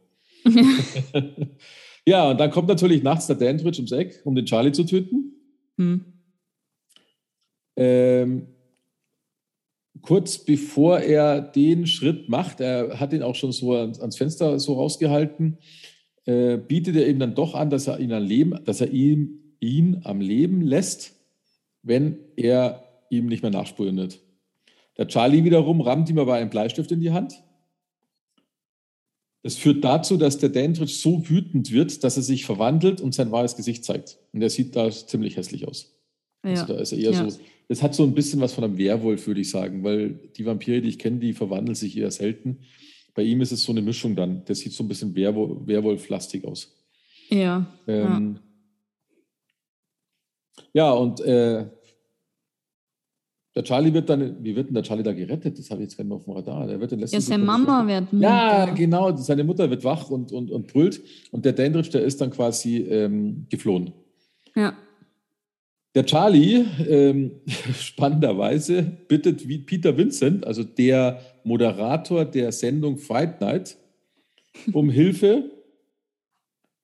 ja, 2.06 2.30
und 2.30 2.38
dann 2.38 2.50
kommt 2.50 2.68
natürlich 2.68 3.02
nachts 3.02 3.28
der 3.28 3.36
Dandridge 3.36 3.78
ums 3.78 3.92
Eck, 3.92 4.20
um 4.24 4.34
den 4.34 4.44
Charlie 4.44 4.72
zu 4.72 4.84
töten. 4.84 5.21
Hm. 5.82 6.04
Ähm, 7.74 8.46
kurz 10.02 10.38
bevor 10.38 11.00
er 11.00 11.40
den 11.40 11.86
Schritt 11.86 12.28
macht, 12.28 12.60
er 12.60 13.00
hat 13.00 13.12
ihn 13.12 13.22
auch 13.22 13.34
schon 13.34 13.52
so 13.52 13.74
ans 13.74 14.16
Fenster 14.16 14.58
so 14.58 14.74
rausgehalten, 14.74 15.58
äh, 16.26 16.56
bietet 16.56 16.96
er 16.96 17.08
ihm 17.08 17.18
dann 17.18 17.34
doch 17.34 17.54
an, 17.54 17.70
dass 17.70 17.86
er 17.86 17.98
ihn 17.98 18.12
am 18.12 18.22
Leben, 18.22 18.64
dass 18.64 18.80
er 18.80 18.90
ihn, 18.90 19.56
ihn 19.60 20.02
am 20.04 20.20
Leben 20.20 20.60
lässt, 20.60 21.14
wenn 21.82 22.18
er 22.36 22.84
ihm 23.10 23.26
nicht 23.26 23.42
mehr 23.42 23.50
nachspürt. 23.50 24.20
Der 24.98 25.08
Charlie 25.08 25.44
wiederum 25.44 25.80
rammt 25.80 26.10
ihm 26.10 26.18
aber 26.18 26.34
einen 26.34 26.50
Bleistift 26.50 26.92
in 26.92 27.00
die 27.00 27.10
Hand 27.10 27.42
Das 29.42 29.56
führt 29.56 29.82
dazu, 29.82 30.16
dass 30.16 30.38
der 30.38 30.50
Dandridge 30.50 30.92
so 30.92 31.28
wütend 31.28 31.72
wird, 31.72 32.04
dass 32.04 32.16
er 32.16 32.22
sich 32.22 32.44
verwandelt 32.44 33.00
und 33.00 33.14
sein 33.14 33.32
wahres 33.32 33.56
Gesicht 33.56 33.84
zeigt. 33.84 34.18
Und 34.32 34.40
er 34.40 34.50
sieht 34.50 34.76
da 34.76 34.90
ziemlich 34.90 35.36
hässlich 35.36 35.66
aus. 35.66 35.94
Ja. 36.44 36.50
Also 36.50 36.66
da 36.66 36.80
ist 36.80 36.92
er 36.92 36.98
eher 36.98 37.10
ja. 37.10 37.30
so. 37.30 37.38
Das 37.68 37.82
hat 37.82 37.94
so 37.94 38.04
ein 38.04 38.14
bisschen 38.14 38.40
was 38.40 38.52
von 38.52 38.64
einem 38.64 38.78
Werwolf, 38.78 39.26
würde 39.26 39.40
ich 39.40 39.50
sagen, 39.50 39.82
weil 39.82 40.10
die 40.36 40.44
Vampire, 40.44 40.80
die 40.80 40.90
ich 40.90 40.98
kenne, 40.98 41.18
die 41.18 41.32
verwandeln 41.32 41.74
sich 41.74 41.96
eher 41.96 42.10
selten. 42.10 42.58
Bei 43.14 43.22
ihm 43.22 43.40
ist 43.40 43.52
es 43.52 43.62
so 43.62 43.72
eine 43.72 43.82
Mischung 43.82 44.14
dann. 44.14 44.44
Der 44.44 44.54
sieht 44.54 44.72
so 44.72 44.84
ein 44.84 44.88
bisschen 44.88 45.14
Werwolf, 45.14 45.66
Werwolf-lastig 45.66 46.44
aus. 46.44 46.74
Ja. 47.28 47.66
Ähm, 47.86 48.38
ja. 50.74 50.86
ja, 50.86 50.92
und 50.92 51.20
äh, 51.20 51.66
der 53.54 53.64
Charlie 53.64 53.92
wird 53.92 54.08
dann, 54.08 54.42
wie 54.42 54.56
wird 54.56 54.68
denn 54.68 54.74
der 54.74 54.82
Charlie 54.82 55.02
da 55.02 55.12
gerettet? 55.12 55.58
Das 55.58 55.70
habe 55.70 55.82
ich 55.82 55.88
jetzt 55.88 55.96
gar 55.98 56.04
nicht 56.04 56.12
auf 56.12 56.24
dem 56.24 56.32
Radar. 56.32 56.66
Der 56.66 56.80
wird 56.80 56.92
ja, 56.92 57.20
seine 57.20 57.44
Mama 57.44 57.86
wird 57.86 58.12
Mutter. 58.12 58.26
Ja, 58.26 58.64
genau. 58.66 59.14
Seine 59.16 59.44
Mutter 59.44 59.68
wird 59.68 59.84
wach 59.84 60.08
und, 60.08 60.32
und, 60.32 60.50
und 60.50 60.66
brüllt. 60.68 61.02
Und 61.30 61.44
der 61.44 61.52
Dandridge, 61.52 61.90
der 61.90 62.02
ist 62.02 62.20
dann 62.20 62.30
quasi 62.30 62.78
ähm, 62.78 63.46
geflohen. 63.50 63.92
Ja. 64.56 64.74
Der 65.94 66.06
Charlie, 66.06 66.64
ähm, 66.88 67.32
spannenderweise, 67.78 68.82
bittet 69.08 69.46
wie 69.46 69.58
Peter 69.58 69.94
Vincent, 69.98 70.46
also 70.46 70.64
der 70.64 71.20
Moderator 71.44 72.24
der 72.24 72.52
Sendung 72.52 72.96
Fight 72.96 73.42
Night, 73.42 73.76
um 74.72 74.88
Hilfe 74.88 75.50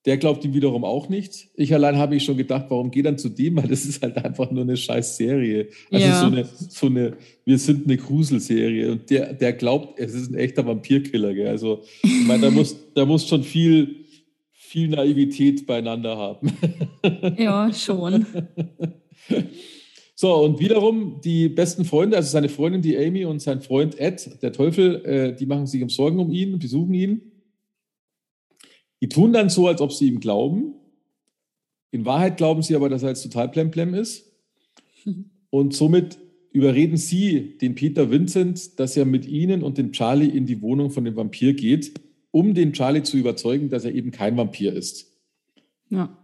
der 0.08 0.16
glaubt 0.16 0.42
ihm 0.42 0.54
wiederum 0.54 0.84
auch 0.84 1.10
nicht. 1.10 1.48
Ich 1.54 1.74
allein 1.74 1.98
habe 1.98 2.16
ich 2.16 2.24
schon 2.24 2.38
gedacht, 2.38 2.64
warum 2.70 2.90
geht 2.90 3.04
dann 3.04 3.18
zu 3.18 3.28
dem? 3.28 3.56
Weil 3.56 3.68
das 3.68 3.84
ist 3.84 4.00
halt 4.00 4.16
einfach 4.16 4.50
nur 4.50 4.62
eine 4.62 4.74
scheiß 4.74 5.18
Serie. 5.18 5.68
Also 5.92 6.06
ja. 6.06 6.18
so, 6.18 6.26
eine, 6.28 6.44
so 6.44 6.86
eine, 6.86 7.16
wir 7.44 7.58
sind 7.58 7.84
eine 7.84 7.98
Gruselserie. 7.98 8.90
Und 8.90 9.10
der, 9.10 9.34
der 9.34 9.52
glaubt, 9.52 10.00
es 10.00 10.14
ist 10.14 10.30
ein 10.30 10.34
echter 10.36 10.64
Vampirkiller. 10.64 11.34
Gell? 11.34 11.48
Also, 11.48 11.82
ich 12.02 12.26
meine, 12.26 12.44
da 12.44 12.50
muss, 12.50 12.74
da 12.94 13.04
muss 13.04 13.28
schon 13.28 13.42
viel, 13.42 13.96
viel 14.54 14.88
Naivität 14.88 15.66
beieinander 15.66 16.16
haben. 16.16 16.52
Ja, 17.36 17.70
schon. 17.72 18.24
So, 20.14 20.34
und 20.36 20.58
wiederum 20.58 21.20
die 21.22 21.50
besten 21.50 21.84
Freunde, 21.84 22.16
also 22.16 22.30
seine 22.30 22.48
Freundin, 22.48 22.80
die 22.80 22.96
Amy 22.96 23.26
und 23.26 23.40
sein 23.40 23.60
Freund 23.60 24.00
Ed, 24.00 24.42
der 24.42 24.52
Teufel, 24.52 25.04
äh, 25.04 25.36
die 25.36 25.46
machen 25.46 25.66
sich 25.66 25.82
um 25.82 25.90
Sorgen 25.90 26.18
um 26.18 26.32
ihn, 26.32 26.58
besuchen 26.58 26.94
ihn. 26.94 27.20
Die 29.00 29.08
tun 29.08 29.32
dann 29.32 29.48
so, 29.48 29.68
als 29.68 29.80
ob 29.80 29.92
sie 29.92 30.08
ihm 30.08 30.20
glauben. 30.20 30.74
In 31.90 32.04
Wahrheit 32.04 32.36
glauben 32.36 32.62
sie 32.62 32.76
aber, 32.76 32.88
dass 32.88 33.02
er 33.02 33.10
jetzt 33.10 33.22
total 33.22 33.48
plemplem 33.48 33.94
ist. 33.94 34.32
Und 35.50 35.74
somit 35.74 36.18
überreden 36.52 36.96
sie 36.96 37.56
den 37.58 37.74
Peter 37.74 38.10
Vincent, 38.10 38.78
dass 38.78 38.96
er 38.96 39.04
mit 39.04 39.26
ihnen 39.26 39.62
und 39.62 39.78
dem 39.78 39.92
Charlie 39.92 40.28
in 40.28 40.46
die 40.46 40.60
Wohnung 40.60 40.90
von 40.90 41.04
dem 41.04 41.16
Vampir 41.16 41.54
geht, 41.54 41.92
um 42.30 42.54
den 42.54 42.72
Charlie 42.72 43.02
zu 43.02 43.16
überzeugen, 43.16 43.68
dass 43.68 43.84
er 43.84 43.94
eben 43.94 44.10
kein 44.10 44.36
Vampir 44.36 44.72
ist. 44.72 45.12
Ja. 45.88 46.16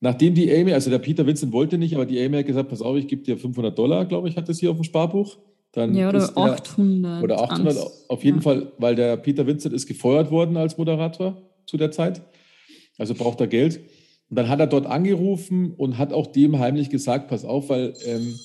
Nachdem 0.00 0.34
die 0.34 0.52
Amy, 0.52 0.72
also 0.72 0.90
der 0.90 0.98
Peter 0.98 1.26
Vincent 1.26 1.52
wollte 1.52 1.78
nicht, 1.78 1.94
aber 1.94 2.06
die 2.06 2.20
Amy 2.20 2.38
hat 2.38 2.46
gesagt, 2.46 2.68
pass 2.68 2.82
auf, 2.82 2.96
ich 2.96 3.06
gebe 3.06 3.22
dir 3.22 3.38
500 3.38 3.78
Dollar, 3.78 4.04
glaube 4.04 4.28
ich, 4.28 4.36
hat 4.36 4.48
das 4.48 4.58
hier 4.58 4.70
auf 4.70 4.76
dem 4.76 4.84
Sparbuch. 4.84 5.38
Dann 5.70 5.94
ja, 5.94 6.08
oder 6.08 6.36
800. 6.36 7.04
Der, 7.04 7.22
oder 7.22 7.40
800, 7.40 7.78
auf 8.08 8.24
jeden 8.24 8.38
ja. 8.38 8.42
Fall, 8.42 8.72
weil 8.78 8.94
der 8.94 9.16
Peter 9.16 9.46
Vincent 9.46 9.72
ist 9.74 9.86
gefeuert 9.86 10.30
worden 10.30 10.56
als 10.56 10.76
Moderator 10.76 11.40
zu 11.72 11.78
der 11.78 11.90
Zeit. 11.90 12.20
Also 12.98 13.14
braucht 13.14 13.40
er 13.40 13.46
Geld. 13.46 13.78
Und 14.28 14.36
dann 14.36 14.50
hat 14.50 14.60
er 14.60 14.66
dort 14.66 14.84
angerufen 14.84 15.72
und 15.72 15.96
hat 15.96 16.12
auch 16.12 16.26
dem 16.26 16.58
heimlich 16.58 16.90
gesagt, 16.90 17.28
pass 17.28 17.46
auf, 17.46 17.70
weil 17.70 17.94
ähm, 18.04 18.38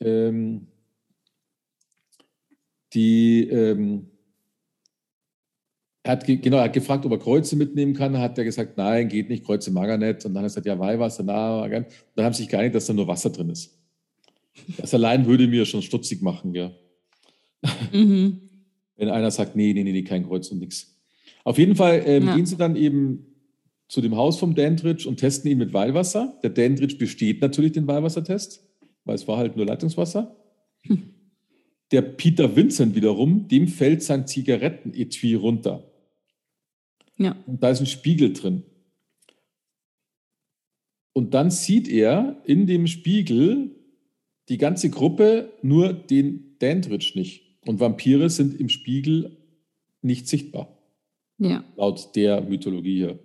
ähm, 0.00 0.66
die, 2.92 3.48
ähm, 3.48 4.10
er 6.02 6.12
hat, 6.12 6.26
genau, 6.26 6.58
er 6.58 6.64
hat 6.64 6.74
gefragt, 6.74 7.06
ob 7.06 7.12
er 7.12 7.18
Kreuze 7.18 7.56
mitnehmen 7.56 7.94
kann. 7.94 8.18
Hat 8.18 8.36
er 8.36 8.44
gesagt, 8.44 8.76
nein, 8.76 9.08
geht 9.08 9.30
nicht, 9.30 9.44
Kreuze 9.44 9.70
mag 9.70 9.88
er 9.88 9.96
nicht. 9.96 10.26
Und 10.26 10.34
dann 10.34 10.42
hat 10.44 10.50
er 10.50 10.60
gesagt, 10.60 10.66
ja, 10.66 10.78
Weihwasser, 10.78 11.22
na, 11.22 11.62
und 11.62 11.86
dann 12.14 12.24
haben 12.24 12.34
sie 12.34 12.42
sich 12.42 12.50
geeinigt, 12.50 12.74
dass 12.74 12.86
da 12.86 12.92
nur 12.92 13.06
Wasser 13.08 13.30
drin 13.30 13.48
ist. 13.48 13.78
Das 14.76 14.92
allein 14.92 15.24
würde 15.24 15.48
mir 15.48 15.64
schon 15.64 15.80
stutzig 15.80 16.20
machen, 16.20 16.54
ja. 16.54 16.72
Mhm. 17.90 18.40
Wenn 18.96 19.08
einer 19.08 19.30
sagt, 19.30 19.56
nee, 19.56 19.72
nee, 19.72 19.82
nee, 19.82 20.02
kein 20.02 20.26
Kreuz 20.26 20.48
und 20.48 20.58
nichts. 20.58 20.99
Auf 21.44 21.58
jeden 21.58 21.76
Fall 21.76 22.02
ähm, 22.06 22.26
ja. 22.26 22.36
gehen 22.36 22.46
sie 22.46 22.56
dann 22.56 22.76
eben 22.76 23.26
zu 23.88 24.00
dem 24.00 24.16
Haus 24.16 24.38
vom 24.38 24.54
Dandridge 24.54 25.08
und 25.08 25.16
testen 25.18 25.50
ihn 25.50 25.58
mit 25.58 25.72
Weihwasser. 25.72 26.38
Der 26.42 26.50
Dandridge 26.50 26.96
besteht 26.96 27.40
natürlich 27.40 27.72
den 27.72 27.86
Weihwassertest, 27.86 28.64
weil 29.04 29.16
es 29.16 29.26
war 29.26 29.36
halt 29.36 29.56
nur 29.56 29.66
Leitungswasser. 29.66 30.36
Hm. 30.82 31.14
Der 31.90 32.02
Peter 32.02 32.54
Vincent 32.54 32.94
wiederum, 32.94 33.48
dem 33.48 33.66
fällt 33.66 34.02
sein 34.02 34.26
Zigarettenetui 34.26 35.34
runter. 35.34 35.90
Ja. 37.16 37.36
Und 37.46 37.62
da 37.62 37.70
ist 37.70 37.80
ein 37.80 37.86
Spiegel 37.86 38.32
drin. 38.32 38.62
Und 41.12 41.34
dann 41.34 41.50
sieht 41.50 41.88
er 41.88 42.40
in 42.44 42.66
dem 42.66 42.86
Spiegel 42.86 43.74
die 44.48 44.58
ganze 44.58 44.90
Gruppe, 44.90 45.52
nur 45.62 45.92
den 45.92 46.56
Dandridge 46.60 47.12
nicht. 47.16 47.58
Und 47.66 47.80
Vampire 47.80 48.30
sind 48.30 48.58
im 48.58 48.68
Spiegel 48.68 49.36
nicht 50.00 50.28
sichtbar. 50.28 50.79
Ja. 51.40 51.64
Laut 51.76 52.14
der 52.14 52.40
Mythologie 52.42 52.96
hier. 52.96 53.18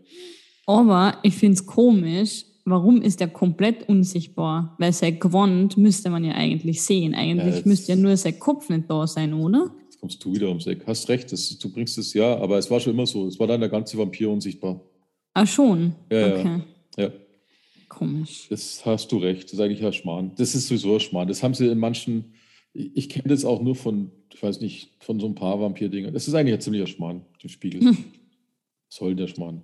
Aber 0.65 1.19
ich 1.22 1.36
finde 1.36 1.55
es 1.55 1.65
komisch, 1.65 2.45
warum 2.65 3.01
ist 3.01 3.22
er 3.22 3.27
komplett 3.27 3.88
unsichtbar? 3.88 4.75
Weil 4.79 4.93
sein 4.93 5.19
Gewand 5.19 5.77
müsste 5.77 6.10
man 6.10 6.24
ja 6.24 6.34
eigentlich 6.34 6.81
sehen. 6.81 7.13
Eigentlich 7.13 7.57
ja, 7.57 7.62
müsste 7.65 7.91
ja 7.91 7.95
nur 7.98 8.17
sein 8.17 8.39
Kopf 8.39 8.69
nicht 8.69 8.89
da 8.89 9.05
sein, 9.05 9.34
oder? 9.34 9.72
Jetzt 9.84 10.00
kommst 10.00 10.24
du 10.24 10.34
wieder 10.34 10.48
ums 10.48 10.65
Eck. 10.65 10.84
Hast 10.88 11.07
recht, 11.10 11.31
das, 11.31 11.57
du 11.60 11.72
bringst 11.72 11.98
es 11.98 12.13
ja, 12.13 12.38
aber 12.38 12.57
es 12.57 12.72
war 12.72 12.79
schon 12.79 12.93
immer 12.93 13.05
so. 13.05 13.27
Es 13.27 13.39
war 13.39 13.48
dann 13.48 13.60
der 13.60 13.69
ganze 13.69 13.98
Vampir 13.98 14.29
unsichtbar. 14.29 14.81
Ah, 15.34 15.45
schon? 15.45 15.93
Ja, 16.12 16.27
okay. 16.27 16.62
ja. 16.98 17.03
ja. 17.03 17.12
Komisch. 17.88 18.48
Das 18.50 18.86
hast 18.86 19.12
du 19.12 19.17
recht. 19.17 19.45
Das 19.45 19.53
ist 19.53 19.60
eigentlich 19.60 19.86
ein 19.86 19.93
Schmarrn. 19.93 20.31
Das 20.38 20.55
ist 20.55 20.67
sowieso 20.67 20.95
ein 20.95 21.00
Schmarrn. 21.00 21.27
Das 21.27 21.43
haben 21.43 21.53
sie 21.53 21.67
in 21.67 21.77
manchen, 21.77 22.34
ich 22.75 23.10
kenne 23.10 23.29
das 23.29 23.46
auch 23.46 23.62
nur 23.62 23.75
von 23.75 24.12
ich 24.36 24.44
weiß 24.44 24.60
nicht, 24.60 24.91
von 25.00 25.20
so 25.20 25.27
ein 25.27 25.36
paar 25.36 25.62
Vampir-Dingen. 25.62 26.13
Das 26.13 26.27
ist 26.27 26.34
eigentlich 26.34 26.55
ein 26.55 26.62
ziemlicher 26.62 26.88
Schmarrn, 26.88 27.25
der 27.41 27.48
Spiegel. 27.48 27.82
Hm. 27.82 27.98
Soll 28.89 29.15
der 29.15 29.27
Schmarrn. 29.27 29.62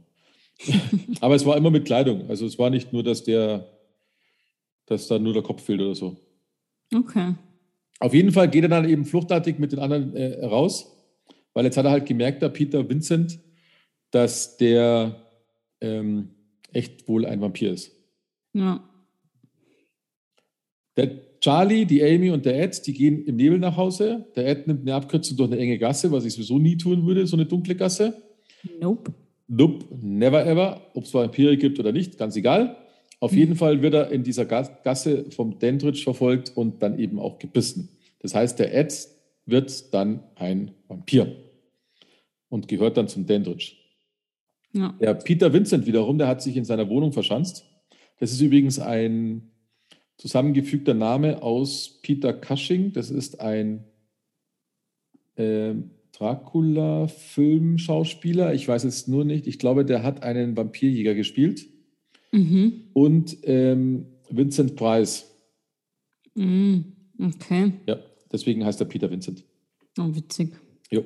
Aber 1.20 1.36
es 1.36 1.46
war 1.46 1.58
immer 1.58 1.72
mit 1.72 1.86
Kleidung. 1.86 2.30
Also 2.30 2.46
es 2.46 2.58
war 2.58 2.70
nicht 2.70 2.94
nur, 2.94 3.03
dass 3.03 3.24
der, 3.24 3.68
dass 4.86 5.08
da 5.08 5.20
nur 5.20 5.34
der 5.34 5.44
Kopf 5.44 5.63
fehlt 5.63 5.82
oder 5.82 5.94
so. 5.94 6.15
Okay. 6.94 7.36
Auf 8.00 8.13
jeden 8.13 8.32
Fall 8.32 8.50
geht 8.50 8.63
er 8.63 8.70
dann 8.70 8.88
eben 8.88 9.03
fluchtartig 9.03 9.60
mit 9.60 9.74
den 9.74 9.80
anderen 9.80 10.15
äh, 10.15 10.46
raus, 10.46 10.96
weil 11.53 11.65
jetzt 11.65 11.75
hat 11.75 11.86
er 11.86 11.91
halt 11.91 12.06
gemerkt, 12.06 12.41
der 12.41 12.50
Peter 12.50 12.88
Vincent, 12.88 13.39
dass 14.12 14.56
der 14.56 15.22
ähm, 15.82 16.30
echt 16.72 17.10
wohl 17.10 17.25
ein 17.25 17.41
Vampir 17.41 17.74
ist. 17.74 17.91
Ja. 18.53 18.82
Der 20.96 21.31
Charlie, 21.42 21.86
die 21.86 22.04
Amy 22.04 22.30
und 22.30 22.46
der 22.46 22.62
Ed, 22.62 22.86
die 22.86 22.94
gehen 22.94 23.26
im 23.26 23.36
Nebel 23.36 23.58
nach 23.58 23.76
Hause. 23.76 24.28
Der 24.36 24.48
Ed 24.48 24.68
nimmt 24.68 24.82
eine 24.82 24.94
Abkürzung 24.94 25.38
durch 25.38 25.52
eine 25.52 25.60
enge 25.60 25.80
Gasse, 25.80 26.12
was 26.12 26.24
ich 26.24 26.34
sowieso 26.34 26.60
nie 26.60 26.78
tun 26.78 27.06
würde, 27.06 27.26
so 27.26 27.36
eine 27.36 27.48
dunkle 27.48 27.76
Gasse. 27.76 28.14
Nope. 28.80 29.12
Nope, 29.48 29.86
never 30.02 30.46
ever. 30.46 30.82
Ob 30.94 31.04
es 31.04 31.14
Vampire 31.14 31.58
gibt 31.58 31.80
oder 31.80 31.92
nicht, 31.92 32.18
ganz 32.18 32.36
egal. 32.36 32.78
Auf 33.20 33.34
jeden 33.34 33.56
Fall 33.56 33.82
wird 33.82 33.94
er 33.94 34.12
in 34.12 34.24
dieser 34.24 34.46
Gasse 34.46 35.26
vom 35.32 35.60
Dendridge 35.60 36.02
verfolgt 36.04 36.54
und 36.56 36.82
dann 36.82 36.98
eben 36.98 37.20
auch 37.20 37.38
gebissen. 37.38 37.90
Das 38.20 38.34
heißt, 38.34 38.60
der 38.60 38.74
Ed 38.74 39.08
wird 39.46 39.94
dann 39.94 40.24
ein 40.36 40.72
Vampir 40.88 41.36
und 42.50 42.68
gehört 42.68 42.98
dann 42.98 43.08
zum 43.08 43.26
Dendridge. 43.26 43.74
Ja. 44.74 44.96
Der 45.02 45.16
Peter 45.16 45.52
Vincent 45.52 45.86
wiederum, 45.86 46.18
der 46.18 46.28
hat 46.28 46.42
sich 46.42 46.56
in 46.56 46.66
seiner 46.66 46.88
Wohnung 46.88 47.12
verschanzt. 47.12 47.66
Das 48.20 48.32
ist 48.32 48.42
übrigens 48.42 48.80
ein 48.80 49.52
zusammengefügter 50.22 50.94
Name 50.94 51.42
aus 51.42 52.00
Peter 52.04 52.32
Cushing. 52.32 52.94
Das 52.94 53.10
ist 53.10 53.42
ein 53.42 53.86
äh, 55.36 55.74
Dracula-Filmschauspieler. 56.12 58.54
Ich 58.54 58.68
weiß 58.68 58.84
es 58.84 59.08
nur 59.08 59.25
nicht. 59.25 59.48
Ich 59.48 59.58
glaube, 59.58 59.84
der 59.84 60.04
hat 60.04 60.22
einen 60.22 60.56
Vampirjäger 60.56 61.16
gespielt. 61.16 61.66
Mhm. 62.32 62.84
Und 62.94 63.36
ähm, 63.44 64.06
Vincent 64.30 64.75
Price. 64.75 65.25
Mhm. 66.36 66.94
Okay. 67.20 67.74
Ja, 67.88 67.98
deswegen 68.32 68.63
heißt 68.63 68.80
er 68.80 68.86
Peter 68.86 69.10
Vincent. 69.10 69.44
Oh, 69.98 70.13
witzig. 70.13 70.54
Jo. 70.92 71.04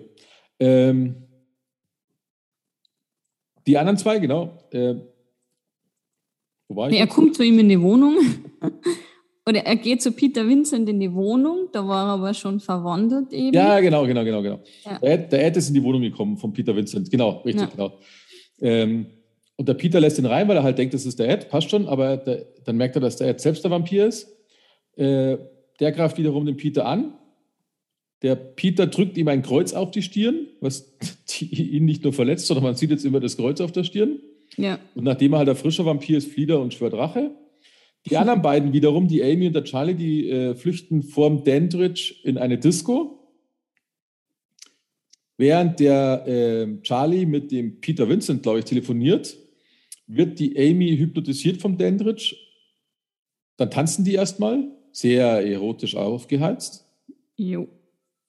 Ähm, 0.60 1.16
die 3.66 3.78
anderen 3.78 3.98
zwei, 3.98 4.20
genau. 4.20 4.62
Äh, 4.72 4.96
wo 6.68 6.76
war 6.76 6.90
ich? 6.90 6.96
Nee, 6.96 7.00
er 7.00 7.08
kommt 7.08 7.36
zu 7.36 7.44
ihm 7.44 7.60
in 7.60 7.70
die 7.70 7.80
Wohnung. 7.80 8.18
Oder 9.48 9.66
er 9.66 9.76
geht 9.76 10.02
zu 10.02 10.12
Peter 10.12 10.48
Vincent 10.48 10.90
in 10.90 11.00
die 11.00 11.14
Wohnung, 11.14 11.70
da 11.72 11.88
war 11.88 12.08
er 12.08 12.14
aber 12.14 12.34
schon 12.34 12.60
verwandelt 12.60 13.32
eben. 13.32 13.54
Ja, 13.54 13.80
genau, 13.80 14.06
genau, 14.08 14.24
genau, 14.24 14.42
genau. 14.42 14.60
Ja. 14.84 14.98
Der, 15.00 15.14
Ed, 15.14 15.32
der, 15.32 15.46
Ed, 15.46 15.58
ist 15.58 15.68
in 15.68 15.76
die 15.76 15.84
Wohnung 15.84 16.02
gekommen 16.02 16.38
von 16.38 16.52
Peter 16.52 16.76
Vincent, 16.76 17.12
genau, 17.12 17.42
richtig, 17.46 17.62
ja. 17.62 17.70
genau. 17.70 17.94
Ähm, 18.60 19.06
und 19.56 19.70
der 19.70 19.76
Peter 19.76 20.00
lässt 20.00 20.18
ihn 20.18 20.26
rein, 20.26 20.48
weil 20.48 20.58
er 20.58 20.64
halt 20.64 20.78
denkt, 20.78 20.94
das 20.96 21.06
ist 21.06 21.20
der 21.20 21.30
Ed, 21.30 21.50
passt 21.50 21.70
schon, 21.70 21.88
aber 21.88 22.18
der, 22.18 22.46
dann 22.66 22.76
merkt 22.76 22.96
er, 22.96 23.02
dass 23.02 23.18
der 23.18 23.28
Ed 23.28 23.40
selbst 23.40 23.64
der 23.64 23.72
Vampir 23.72 24.08
ist. 24.08 24.28
Äh, 24.96 25.38
der 25.80 25.92
greift 25.92 26.18
wiederum 26.18 26.46
den 26.46 26.58
Peter 26.58 26.86
an 26.86 27.14
Der 28.22 28.36
Peter 28.36 28.88
drückt 28.88 29.18
ihm 29.18 29.28
ein 29.28 29.42
Kreuz 29.42 29.74
auf 29.74 29.92
die 29.92 30.02
Stirn, 30.02 30.48
was 30.62 30.94
ihn 31.40 31.86
nicht 31.86 32.04
nur 32.04 32.14
verletzt, 32.14 32.48
sondern 32.48 32.64
man 32.64 32.76
sieht 32.76 32.90
jetzt 32.90 33.06
immer 33.06 33.20
das 33.20 33.38
Kreuz 33.38 33.62
auf 33.62 33.72
der 33.72 33.84
Stirn. 33.84 34.20
Ja. 34.58 34.80
Und 34.96 35.04
nachdem 35.04 35.34
er 35.34 35.40
halt 35.40 35.48
der 35.50 35.56
frische 35.56 35.86
Vampir 35.86 36.18
ist, 36.18 36.32
flieht 36.32 36.50
er 36.50 36.60
und 36.60 36.74
schwört 36.74 36.94
Rache. 36.94 37.32
Die 38.10 38.18
anderen 38.18 38.42
beiden 38.44 38.74
wiederum, 38.74 39.08
die 39.08 39.24
Amy 39.24 39.48
und 39.48 39.54
der 39.54 39.64
Charlie, 39.64 39.96
die 39.96 40.30
äh, 40.30 40.56
flüchten 40.56 41.04
vorm 41.04 41.44
Dandridge 41.44 42.16
in 42.24 42.38
eine 42.38 42.58
Disco. 42.58 43.16
Während 45.38 45.80
der 45.80 46.26
äh, 46.28 46.82
Charlie 46.82 47.26
mit 47.26 47.52
dem 47.52 47.82
Peter 47.82 48.08
Vincent, 48.08 48.44
glaube 48.44 48.60
ich, 48.60 48.66
telefoniert, 48.66 49.38
wird 50.08 50.40
die 50.40 50.58
Amy 50.58 50.98
hypnotisiert 50.98 51.62
vom 51.62 51.78
Dandridge. 51.78 52.36
Dann 53.58 53.72
tanzen 53.72 54.06
die 54.06 54.14
erstmal, 54.14 54.72
sehr 54.92 55.46
erotisch 55.46 55.96
aufgeheizt. 55.96 56.86
Jo. 57.36 57.68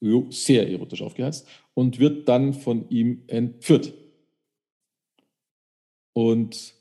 Jo, 0.01 0.27
sehr 0.31 0.69
erotisch 0.69 1.01
aufgeheizt. 1.01 1.47
Und 1.75 2.01
wird 2.01 2.29
dann 2.29 2.55
von 2.55 2.89
ihm 2.91 3.23
entführt. 3.29 3.95
Und 6.13 6.75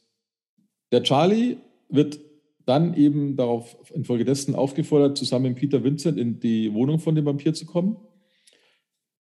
der 0.92 1.04
Charlie 1.04 1.58
wird 1.90 2.20
dann 2.66 2.96
eben 2.96 3.36
darauf 3.36 3.78
infolgedessen 3.94 4.56
aufgefordert, 4.56 5.18
zusammen 5.18 5.50
mit 5.50 5.56
Peter 5.56 5.84
Vincent 5.84 6.18
in 6.18 6.40
die 6.40 6.74
Wohnung 6.74 7.00
von 7.00 7.16
dem 7.16 7.26
Vampir 7.26 7.54
zu 7.54 7.66
kommen. 7.66 7.98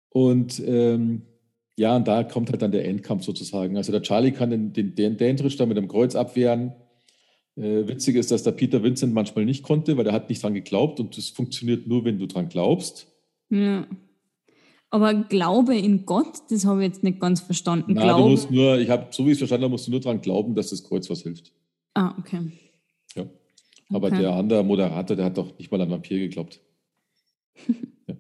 Und 0.09 0.61
ähm, 0.67 1.23
ja, 1.77 1.97
und 1.97 2.07
da 2.09 2.25
kommt 2.25 2.51
halt 2.51 2.63
dann 2.63 2.73
der 2.73 2.85
Endkampf 2.87 3.25
sozusagen. 3.25 3.77
Also 3.77 3.93
der 3.93 4.03
Charlie 4.03 4.33
kann 4.33 4.51
den, 4.51 4.73
den, 4.73 4.95
den 4.95 5.17
Dandridge 5.17 5.57
da 5.57 5.67
mit 5.67 5.77
dem 5.77 5.89
Kreuz 5.89 6.15
abwehren. 6.15 6.73
Äh, 7.57 7.87
witzig 7.89 8.17
ist, 8.17 8.31
dass 8.31 8.43
der 8.43 8.53
Peter 8.53 8.83
Vincent 8.83 9.15
manchmal 9.15 9.45
nicht 9.45 9.63
konnte, 9.63 9.97
weil 9.97 10.07
er 10.07 10.13
hat 10.13 10.29
nicht 10.29 10.43
dran 10.43 10.55
geglaubt 10.55 11.01
und 11.01 11.17
das 11.17 11.29
funktioniert 11.29 11.87
nur, 11.87 12.05
wenn 12.05 12.19
du 12.19 12.27
dran 12.27 12.49
glaubst. 12.49 13.07
Ja. 13.51 13.87
Aber 14.91 15.15
Glaube 15.15 15.77
in 15.77 16.05
Gott, 16.05 16.41
das 16.51 16.65
habe 16.65 16.83
ich 16.83 16.89
jetzt 16.89 17.05
nicht 17.05 17.21
ganz 17.21 17.41
verstanden. 17.41 17.93
Na, 17.95 18.03
Glaube... 18.03 18.23
du 18.23 18.29
musst 18.31 18.51
nur, 18.51 18.79
ich 18.79 18.91
habe, 18.91 19.07
so 19.11 19.25
wie 19.25 19.29
ich 19.29 19.35
es 19.35 19.39
verstanden 19.39 19.65
habe, 19.65 19.73
musst 19.73 19.87
du 19.87 19.93
nur 19.93 20.01
dran 20.01 20.21
glauben, 20.21 20.55
dass 20.55 20.71
das 20.71 20.83
Kreuz 20.83 21.09
was 21.09 21.23
hilft. 21.23 21.53
Ah, 21.95 22.15
okay. 22.19 22.51
Ja. 23.17 23.27
Aber 23.91 24.09
okay. 24.09 24.21
der 24.21 24.33
andere 24.33 24.65
Moderator, 24.65 25.17
der 25.17 25.27
hat 25.27 25.39
doch 25.39 25.59
nicht 25.59 25.71
mal 25.71 25.81
an 25.81 25.91
Vampir 25.91 26.19
geglaubt. 26.19 26.61
ja. 28.07 28.17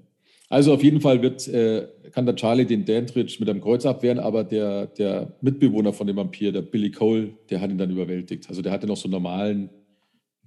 Also 0.48 0.74
auf 0.74 0.82
jeden 0.82 1.00
Fall 1.00 1.22
wird, 1.22 1.46
äh, 1.46 1.86
kann 2.10 2.26
der 2.26 2.34
Charlie 2.34 2.64
den 2.64 2.84
Dandridge 2.84 3.36
mit 3.38 3.48
einem 3.48 3.60
Kreuz 3.60 3.86
abwehren, 3.86 4.18
aber 4.18 4.42
der, 4.42 4.86
der 4.88 5.36
Mitbewohner 5.40 5.92
von 5.92 6.08
dem 6.08 6.16
Vampir, 6.16 6.50
der 6.50 6.62
Billy 6.62 6.90
Cole, 6.90 7.34
der 7.50 7.60
hat 7.60 7.70
ihn 7.70 7.78
dann 7.78 7.90
überwältigt. 7.90 8.48
Also 8.48 8.60
der 8.60 8.72
hatte 8.72 8.88
noch 8.88 8.96
so 8.96 9.04
einen 9.04 9.12
normalen, 9.12 9.70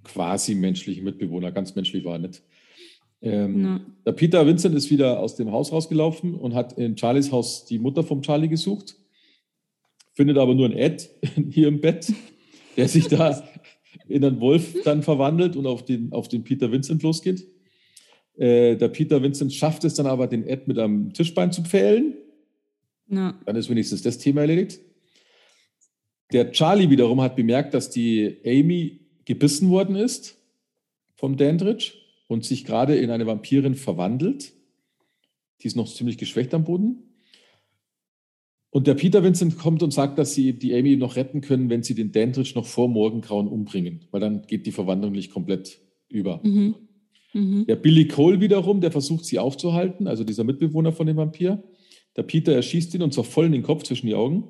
quasi 0.04 0.56
menschlichen 0.56 1.06
Mitbewohner. 1.06 1.54
Ganz 1.54 1.74
menschlich 1.76 2.04
war 2.04 2.14
er 2.14 2.20
nicht. 2.20 2.44
Ähm, 3.22 3.64
ja. 3.64 3.82
Der 4.06 4.12
Peter 4.12 4.46
Vincent 4.46 4.76
ist 4.76 4.92
wieder 4.92 5.20
aus 5.20 5.36
dem 5.36 5.52
Haus 5.52 5.72
rausgelaufen 5.72 6.36
und 6.36 6.54
hat 6.54 6.74
in 6.74 6.98
Charlies 6.98 7.32
Haus 7.32 7.66
die 7.66 7.80
Mutter 7.80 8.04
vom 8.04 8.22
Charlie 8.22 8.50
gesucht. 8.50 8.98
Findet 10.12 10.38
aber 10.38 10.54
nur 10.54 10.66
ein 10.66 10.78
Ed 10.78 11.10
hier 11.50 11.70
im 11.70 11.80
Bett, 11.80 12.12
der 12.76 12.90
sich 12.90 13.08
da 13.08 13.42
in 14.08 14.24
einen 14.24 14.40
Wolf 14.40 14.76
dann 14.84 15.04
verwandelt 15.04 15.56
und 15.56 15.66
auf 15.66 15.86
den, 15.86 16.12
auf 16.12 16.28
den 16.28 16.44
Peter 16.44 16.72
Vincent 16.72 17.04
losgeht. 17.04 17.48
Äh, 18.36 18.76
der 18.76 18.90
Peter 18.90 19.22
Vincent 19.22 19.54
schafft 19.54 19.84
es 19.84 19.94
dann 19.94 20.08
aber, 20.08 20.28
den 20.28 20.46
Ed 20.46 20.68
mit 20.68 20.80
einem 20.80 21.14
Tischbein 21.14 21.52
zu 21.52 21.64
pfählen. 21.64 22.16
Ja. 23.10 23.40
Dann 23.46 23.56
ist 23.56 23.70
wenigstens 23.70 24.02
das 24.02 24.18
Thema 24.18 24.42
erledigt. 24.42 24.80
Der 26.32 26.52
Charlie 26.52 26.90
wiederum 26.90 27.22
hat 27.22 27.36
bemerkt, 27.36 27.74
dass 27.74 27.90
die 27.90 28.38
Amy 28.46 29.02
gebissen 29.26 29.70
worden 29.70 29.96
ist 29.96 30.38
vom 31.16 31.38
Dandridge 31.38 31.94
und 32.28 32.44
sich 32.44 32.66
gerade 32.66 32.96
in 32.96 33.12
eine 33.12 33.28
Vampirin 33.28 33.76
verwandelt. 33.76 34.54
Die 35.62 35.68
ist 35.68 35.76
noch 35.76 35.94
ziemlich 35.94 36.18
geschwächt 36.18 36.54
am 36.54 36.64
Boden. 36.64 37.13
Und 38.74 38.88
der 38.88 38.96
Peter 38.96 39.24
Vincent 39.24 39.60
kommt 39.60 39.84
und 39.84 39.94
sagt, 39.94 40.18
dass 40.18 40.34
sie 40.34 40.54
die 40.54 40.74
Amy 40.74 40.96
noch 40.96 41.16
retten 41.16 41.42
können, 41.42 41.70
wenn 41.70 41.84
sie 41.84 41.94
den 41.94 42.12
Dandridge 42.12 42.54
noch 42.56 42.66
vor 42.66 42.90
Morgengrauen 42.90 43.48
umbringen, 43.48 44.06
weil 44.10 44.20
dann 44.20 44.48
geht 44.48 44.66
die 44.66 44.72
Verwandlung 44.72 45.12
nicht 45.12 45.32
komplett 45.32 45.80
über. 46.10 46.42
Mhm. 46.44 46.74
Mhm. 47.34 47.68
Der 47.68 47.76
Billy 47.76 48.08
Cole 48.08 48.40
wiederum, 48.40 48.82
der 48.82 48.92
versucht 48.92 49.26
sie 49.26 49.38
aufzuhalten, 49.38 50.08
also 50.08 50.24
dieser 50.24 50.44
Mitbewohner 50.44 50.92
von 50.92 51.06
dem 51.06 51.18
Vampir. 51.18 51.62
Der 52.16 52.24
Peter 52.24 52.52
erschießt 52.52 52.96
ihn 52.96 53.04
und 53.04 53.14
zwar 53.14 53.26
voll 53.26 53.46
in 53.46 53.52
den 53.52 53.62
Kopf 53.62 53.84
zwischen 53.84 54.08
die 54.08 54.16
Augen. 54.16 54.46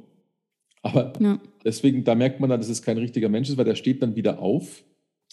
Aber 0.81 1.11
ja. 1.19 1.41
deswegen, 1.65 2.05
da 2.05 2.15
merkt 2.15 2.39
man 2.39 2.49
dann, 2.49 2.61
dass 2.61 2.69
es 2.69 2.81
kein 2.81 2.97
richtiger 2.97 3.27
Mensch 3.27 3.49
ist, 3.49 3.57
weil 3.57 3.65
der 3.65 3.75
steht 3.75 4.01
dann 4.01 4.15
wieder 4.15 4.39
auf, 4.39 4.85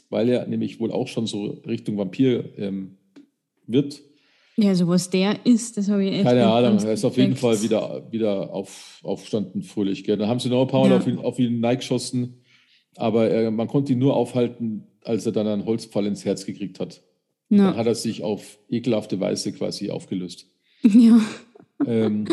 weil 0.09 0.29
er 0.29 0.49
nämlich 0.49 0.81
wohl 0.81 0.91
auch 0.91 1.07
schon 1.07 1.29
so 1.29 1.45
Richtung 1.65 1.97
Vampir 1.97 2.59
ähm, 2.59 2.97
wird. 3.69 4.03
Ja, 4.63 4.75
so 4.75 4.87
was 4.89 5.09
der 5.09 5.47
ist, 5.47 5.79
das 5.79 5.89
habe 5.89 6.05
ich 6.05 6.13
echt 6.13 6.25
Keine 6.25 6.47
Ahnung, 6.47 6.79
er 6.79 6.93
ist 6.93 7.05
auf 7.05 7.17
jeden 7.17 7.37
Fall 7.37 7.63
wieder, 7.63 8.07
wieder 8.11 8.53
auf, 8.53 9.01
aufstanden 9.03 9.63
fröhlich. 9.63 10.05
Gell. 10.05 10.19
Dann 10.19 10.29
haben 10.29 10.39
sie 10.39 10.51
noch 10.51 10.63
ein 10.63 10.69
paar 10.69 10.81
Mal 10.81 10.91
ja. 10.91 10.97
auf 10.99 11.07
ihn, 11.07 11.19
auf 11.19 11.39
ihn 11.39 11.63
geschossen, 11.63 12.43
aber 12.97 13.29
er, 13.29 13.51
man 13.51 13.69
konnte 13.69 13.95
ihn 13.95 13.99
nur 13.99 14.15
aufhalten, 14.15 14.85
als 15.03 15.25
er 15.25 15.33
dann 15.33 15.47
einen 15.47 15.65
Holzpfeil 15.65 16.07
ins 16.07 16.27
Herz 16.27 16.45
gekriegt 16.45 16.79
hat. 16.79 17.03
Ja. 17.49 17.71
Dann 17.71 17.77
hat 17.77 17.87
er 17.87 17.95
sich 17.95 18.23
auf 18.23 18.59
ekelhafte 18.69 19.19
Weise 19.21 19.53
quasi 19.53 19.91
aufgelöst. 19.91 20.47
Ja. 20.83 21.21
Ähm, 21.87 22.27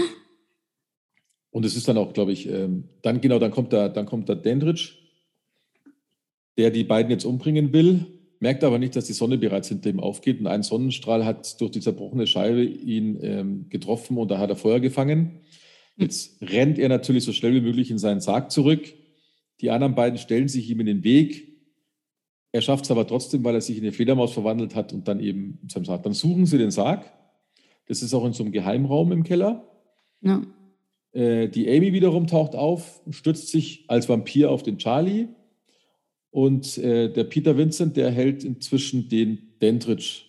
und 1.51 1.65
es 1.65 1.75
ist 1.75 1.87
dann 1.87 1.97
auch, 1.97 2.13
glaube 2.13 2.31
ich, 2.31 2.49
ähm, 2.49 2.85
dann 3.01 3.19
genau, 3.21 3.39
dann 3.39 3.51
kommt 3.51 3.73
der, 3.73 3.89
dann 3.89 4.05
kommt 4.05 4.29
der 4.29 4.35
Dandridge, 4.35 4.93
der 6.57 6.71
die 6.71 6.83
beiden 6.83 7.11
jetzt 7.11 7.25
umbringen 7.25 7.73
will, 7.73 8.05
merkt 8.39 8.63
aber 8.63 8.79
nicht, 8.79 8.95
dass 8.95 9.05
die 9.05 9.13
Sonne 9.13 9.37
bereits 9.37 9.69
hinter 9.69 9.89
ihm 9.89 9.99
aufgeht. 9.99 10.39
Und 10.39 10.47
ein 10.47 10.63
Sonnenstrahl 10.63 11.25
hat 11.25 11.59
durch 11.61 11.71
die 11.71 11.79
zerbrochene 11.79 12.27
Scheibe 12.27 12.63
ihn 12.63 13.17
ähm, 13.21 13.69
getroffen 13.69 14.17
und 14.17 14.29
da 14.29 14.37
hat 14.37 14.49
er 14.49 14.55
Feuer 14.55 14.79
gefangen. 14.79 15.41
Jetzt 15.95 16.41
mhm. 16.41 16.47
rennt 16.47 16.79
er 16.79 16.89
natürlich 16.89 17.23
so 17.23 17.33
schnell 17.33 17.53
wie 17.55 17.61
möglich 17.61 17.91
in 17.91 17.97
seinen 17.97 18.21
Sarg 18.21 18.51
zurück. 18.51 18.93
Die 19.61 19.71
anderen 19.71 19.95
beiden 19.95 20.19
stellen 20.19 20.47
sich 20.47 20.69
ihm 20.69 20.79
in 20.79 20.85
den 20.85 21.03
Weg. 21.03 21.47
Er 22.51 22.61
schafft 22.61 22.85
es 22.85 22.91
aber 22.91 23.07
trotzdem, 23.07 23.43
weil 23.43 23.55
er 23.55 23.61
sich 23.61 23.77
in 23.77 23.83
eine 23.83 23.91
Fledermaus 23.91 24.33
verwandelt 24.33 24.75
hat 24.75 24.93
und 24.93 25.07
dann 25.07 25.19
eben 25.19 25.59
in 25.63 25.69
seinem 25.69 25.85
Sarg. 25.85 26.03
Dann 26.03 26.13
suchen 26.13 26.45
sie 26.45 26.57
den 26.57 26.71
Sarg. 26.71 27.11
Das 27.87 28.01
ist 28.01 28.13
auch 28.13 28.25
in 28.25 28.33
so 28.33 28.43
einem 28.43 28.51
Geheimraum 28.51 29.11
im 29.11 29.23
Keller. 29.23 29.67
Ja. 30.21 30.43
Äh, 31.11 31.49
die 31.49 31.69
Amy 31.69 31.93
wiederum 31.93 32.27
taucht 32.27 32.55
auf 32.55 33.01
und 33.05 33.13
stützt 33.13 33.49
sich 33.49 33.85
als 33.87 34.07
Vampir 34.07 34.51
auf 34.51 34.63
den 34.63 34.77
Charlie. 34.77 35.27
Und 36.31 36.77
äh, 36.77 37.11
der 37.11 37.23
Peter 37.23 37.57
Vincent, 37.57 37.97
der 37.97 38.11
hält 38.11 38.43
inzwischen 38.43 39.09
den 39.09 39.53
Dendridge 39.61 40.23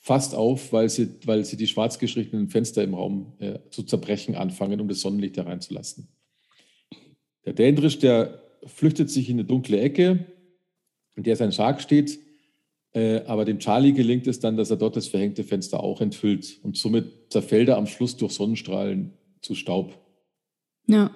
fast 0.00 0.34
auf, 0.34 0.72
weil 0.72 0.90
sie, 0.90 1.08
weil 1.24 1.44
sie 1.44 1.56
die 1.56 1.66
schwarz 1.66 1.98
gestrichenen 1.98 2.48
Fenster 2.48 2.82
im 2.82 2.94
Raum 2.94 3.32
äh, 3.38 3.58
zu 3.70 3.84
zerbrechen 3.84 4.34
anfangen, 4.34 4.80
um 4.80 4.88
das 4.88 5.00
Sonnenlicht 5.00 5.36
hereinzulassen. 5.36 6.08
Der 7.46 7.54
Dendridge, 7.54 7.98
der 7.98 8.42
flüchtet 8.66 9.10
sich 9.10 9.30
in 9.30 9.36
eine 9.36 9.44
dunkle 9.44 9.80
Ecke, 9.80 10.26
in 11.16 11.22
der 11.22 11.36
sein 11.36 11.52
Sarg 11.52 11.80
steht. 11.80 12.18
Äh, 12.92 13.22
aber 13.26 13.44
dem 13.44 13.58
Charlie 13.58 13.92
gelingt 13.92 14.26
es 14.26 14.40
dann, 14.40 14.56
dass 14.56 14.70
er 14.70 14.76
dort 14.76 14.96
das 14.96 15.08
verhängte 15.08 15.42
Fenster 15.42 15.82
auch 15.82 16.00
enthüllt. 16.00 16.60
Und 16.62 16.76
somit 16.76 17.32
zerfällt 17.32 17.68
er 17.68 17.76
am 17.76 17.86
Schluss 17.86 18.16
durch 18.16 18.32
Sonnenstrahlen 18.32 19.12
zu 19.40 19.54
Staub. 19.54 19.98
Ja. 20.86 21.14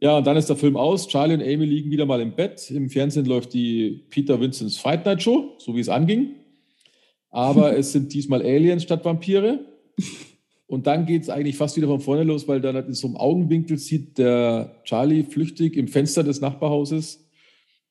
Ja, 0.00 0.18
und 0.18 0.26
dann 0.26 0.36
ist 0.36 0.48
der 0.48 0.56
Film 0.56 0.76
aus. 0.76 1.08
Charlie 1.08 1.34
und 1.34 1.42
Amy 1.42 1.66
liegen 1.66 1.90
wieder 1.90 2.06
mal 2.06 2.20
im 2.20 2.32
Bett. 2.32 2.70
Im 2.70 2.88
Fernsehen 2.88 3.26
läuft 3.26 3.52
die 3.52 4.06
Peter 4.08 4.40
Vincents 4.40 4.78
Fight 4.78 5.04
Night 5.04 5.22
Show, 5.22 5.54
so 5.58 5.76
wie 5.76 5.80
es 5.80 5.88
anging. 5.88 6.36
Aber 7.30 7.76
es 7.78 7.92
sind 7.92 8.12
diesmal 8.14 8.40
Aliens 8.40 8.82
statt 8.82 9.04
Vampire. 9.04 9.60
Und 10.66 10.86
dann 10.86 11.04
geht 11.04 11.22
es 11.22 11.28
eigentlich 11.28 11.56
fast 11.56 11.76
wieder 11.76 11.88
von 11.88 12.00
vorne 12.00 12.22
los, 12.22 12.48
weil 12.48 12.60
dann 12.60 12.76
in 12.76 12.94
so 12.94 13.08
einem 13.08 13.16
Augenwinkel 13.16 13.76
sieht 13.76 14.18
der 14.18 14.80
Charlie 14.84 15.24
flüchtig 15.24 15.76
im 15.76 15.88
Fenster 15.88 16.22
des 16.22 16.40
Nachbarhauses 16.40 17.28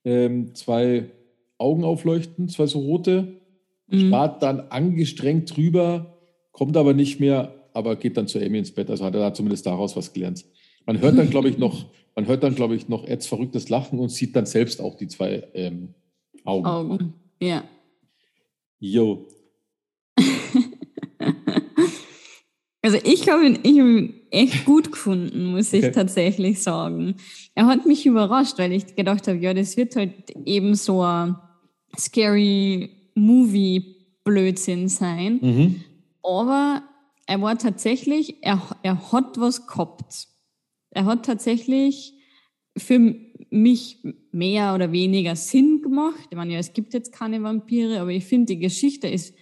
ähm, 0.06 0.56
zwei 0.56 1.12
Augen 1.58 1.84
aufleuchten, 1.84 2.48
zwei 2.48 2.66
so 2.68 2.80
rote, 2.80 3.42
mhm. 3.88 4.08
spart 4.08 4.42
dann 4.42 4.62
angestrengt 4.62 5.56
drüber, 5.56 6.18
kommt 6.52 6.78
aber 6.78 6.94
nicht 6.94 7.20
mehr, 7.20 7.54
aber 7.74 7.98
geht 7.98 8.18
dann 8.18 8.28
zu 8.28 8.40
Amy 8.40 8.60
ins 8.60 8.72
Bett. 8.72 8.90
Also 8.90 9.06
hat 9.06 9.14
er 9.14 9.20
da 9.20 9.34
zumindest 9.34 9.66
daraus 9.66 9.96
was 9.96 10.14
gelernt. 10.14 10.46
Man 10.86 11.00
hört 11.00 11.18
dann, 11.18 11.30
glaube 11.30 11.50
ich, 11.50 11.58
noch, 11.58 11.86
man 12.16 12.28
hört 12.28 12.44
dann, 12.44 12.56
glaube 12.56 12.76
ich, 12.76 12.88
noch 12.88 13.06
Eds 13.06 13.28
verrücktes 13.28 13.70
Lachen 13.70 14.00
und 14.00 14.10
sieht 14.10 14.36
dann 14.36 14.46
selbst 14.46 14.82
auch 14.82 14.96
die 14.96 15.08
zwei 15.08 15.48
ähm, 15.54 15.94
Augen. 16.44 16.66
Augen, 16.66 17.14
ja. 17.40 17.64
Jo. 18.80 19.28
also 22.82 22.98
ich 23.04 23.30
habe 23.30 23.46
ihn, 23.46 23.60
ich 23.64 23.80
hab 23.80 23.86
ihn 23.86 24.14
echt 24.32 24.66
gut 24.66 24.92
gefunden, 24.92 25.52
muss 25.52 25.74
ich 25.74 25.84
okay. 25.84 25.92
tatsächlich 25.92 26.64
sagen. 26.64 27.16
Er 27.56 27.68
hat 27.68 27.86
mich 27.86 28.06
überrascht, 28.06 28.58
weil 28.58 28.72
ich 28.72 28.96
gedacht 28.96 29.28
habe, 29.28 29.38
ja, 29.38 29.54
das 29.54 29.78
wird 29.78 29.96
halt 29.96 30.32
eben 30.46 30.76
so 30.76 31.02
ein 31.02 31.36
scary 31.98 32.90
Movie-Blödsinn 33.16 34.88
sein. 34.88 35.40
Mhm. 35.42 35.84
Aber 36.24 36.84
er 37.26 37.42
war 37.42 37.58
tatsächlich, 37.58 38.38
er, 38.42 38.62
er 38.82 39.12
hat 39.12 39.40
was 39.40 39.68
gehabt. 39.68 40.29
Er 41.00 41.06
hat 41.06 41.26
tatsächlich 41.26 42.14
für 42.76 43.00
mich 43.52 44.00
mehr 44.34 44.76
oder 44.76 44.92
weniger 44.92 45.38
Sinn 45.38 45.82
gemacht. 45.82 46.28
Ich 46.30 46.36
meine, 46.36 46.52
ja, 46.52 46.60
es 46.60 46.74
gibt 46.74 46.94
jetzt 46.94 47.14
keine 47.14 47.42
Vampire, 47.42 48.02
aber 48.02 48.12
ich 48.12 48.26
finde, 48.26 48.48
die 48.48 48.60
Geschichte 48.60 49.08
ist 49.08 49.34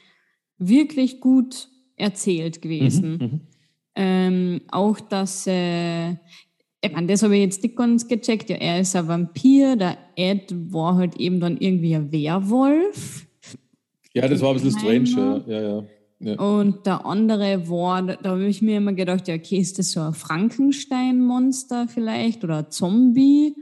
wirklich 0.59 1.19
gut 1.19 1.67
erzählt 1.95 2.61
gewesen. 2.61 3.11
Mhm, 3.11 3.23
mhm. 3.23 3.41
ähm, 3.95 4.61
auch, 4.67 4.99
dass, 4.99 5.47
äh, 5.47 6.11
ich 6.11 6.91
meine, 6.93 7.07
das 7.07 7.23
habe 7.23 7.35
ich 7.35 7.41
jetzt 7.41 7.63
nicht 7.63 7.75
ganz 7.75 8.07
gecheckt. 8.07 8.51
Ja, 8.51 8.57
er 8.57 8.81
ist 8.81 8.95
ein 8.95 9.07
Vampir, 9.07 9.77
der 9.77 9.97
Ed 10.15 10.53
war 10.71 10.95
halt 10.95 11.15
eben 11.15 11.39
dann 11.39 11.57
irgendwie 11.57 11.95
ein 11.95 12.11
Werwolf. 12.11 13.25
Ja, 14.13 14.27
das 14.27 14.41
war 14.41 14.49
ein 14.49 14.61
bisschen 14.61 14.79
strange, 14.79 15.43
ja, 15.47 15.59
ja. 15.59 15.61
ja. 15.69 15.83
Und 16.19 16.85
der 16.87 17.05
andere 17.05 17.69
war, 17.69 18.01
da 18.01 18.31
habe 18.31 18.47
ich 18.47 18.61
mir 18.63 18.77
immer 18.77 18.93
gedacht, 18.93 19.27
ja, 19.27 19.35
okay, 19.35 19.57
ist 19.57 19.77
das 19.77 19.91
so 19.91 20.01
ein 20.01 20.13
Frankenstein-Monster 20.13 21.87
vielleicht 21.87 22.43
oder 22.43 22.59
ein 22.59 22.71
Zombie? 22.71 23.53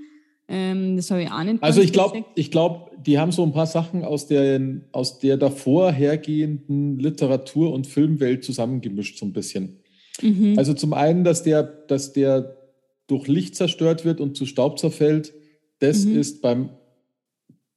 Ähm, 0.47 0.95
das 0.95 1.11
habe 1.11 1.23
ich 1.23 1.31
auch 1.31 1.43
nicht 1.43 1.61
Also 1.61 1.81
ich 1.81 1.91
glaube, 1.91 2.23
ich 2.35 2.51
glaube, 2.51 2.91
die 2.97 3.19
haben 3.19 3.31
so 3.31 3.43
ein 3.43 3.51
paar 3.51 3.65
Sachen 3.65 4.05
aus 4.05 4.27
der, 4.27 4.61
aus 4.93 5.19
der 5.19 5.37
davor 5.37 5.91
hergehenden 5.91 6.97
Literatur- 6.97 7.73
und 7.73 7.87
Filmwelt 7.87 8.43
zusammengemischt, 8.45 9.19
so 9.19 9.25
ein 9.25 9.33
bisschen. 9.33 9.79
Mhm. 10.21 10.57
Also 10.57 10.73
zum 10.73 10.93
einen, 10.93 11.23
dass 11.23 11.43
der, 11.43 11.63
dass 11.63 12.13
der 12.13 12.55
durch 13.07 13.27
Licht 13.27 13.55
zerstört 13.55 14.05
wird 14.05 14.21
und 14.21 14.37
zu 14.37 14.45
Staub 14.45 14.79
zerfällt, 14.79 15.33
das 15.79 16.05
mhm. 16.05 16.17
ist 16.17 16.41
beim 16.41 16.69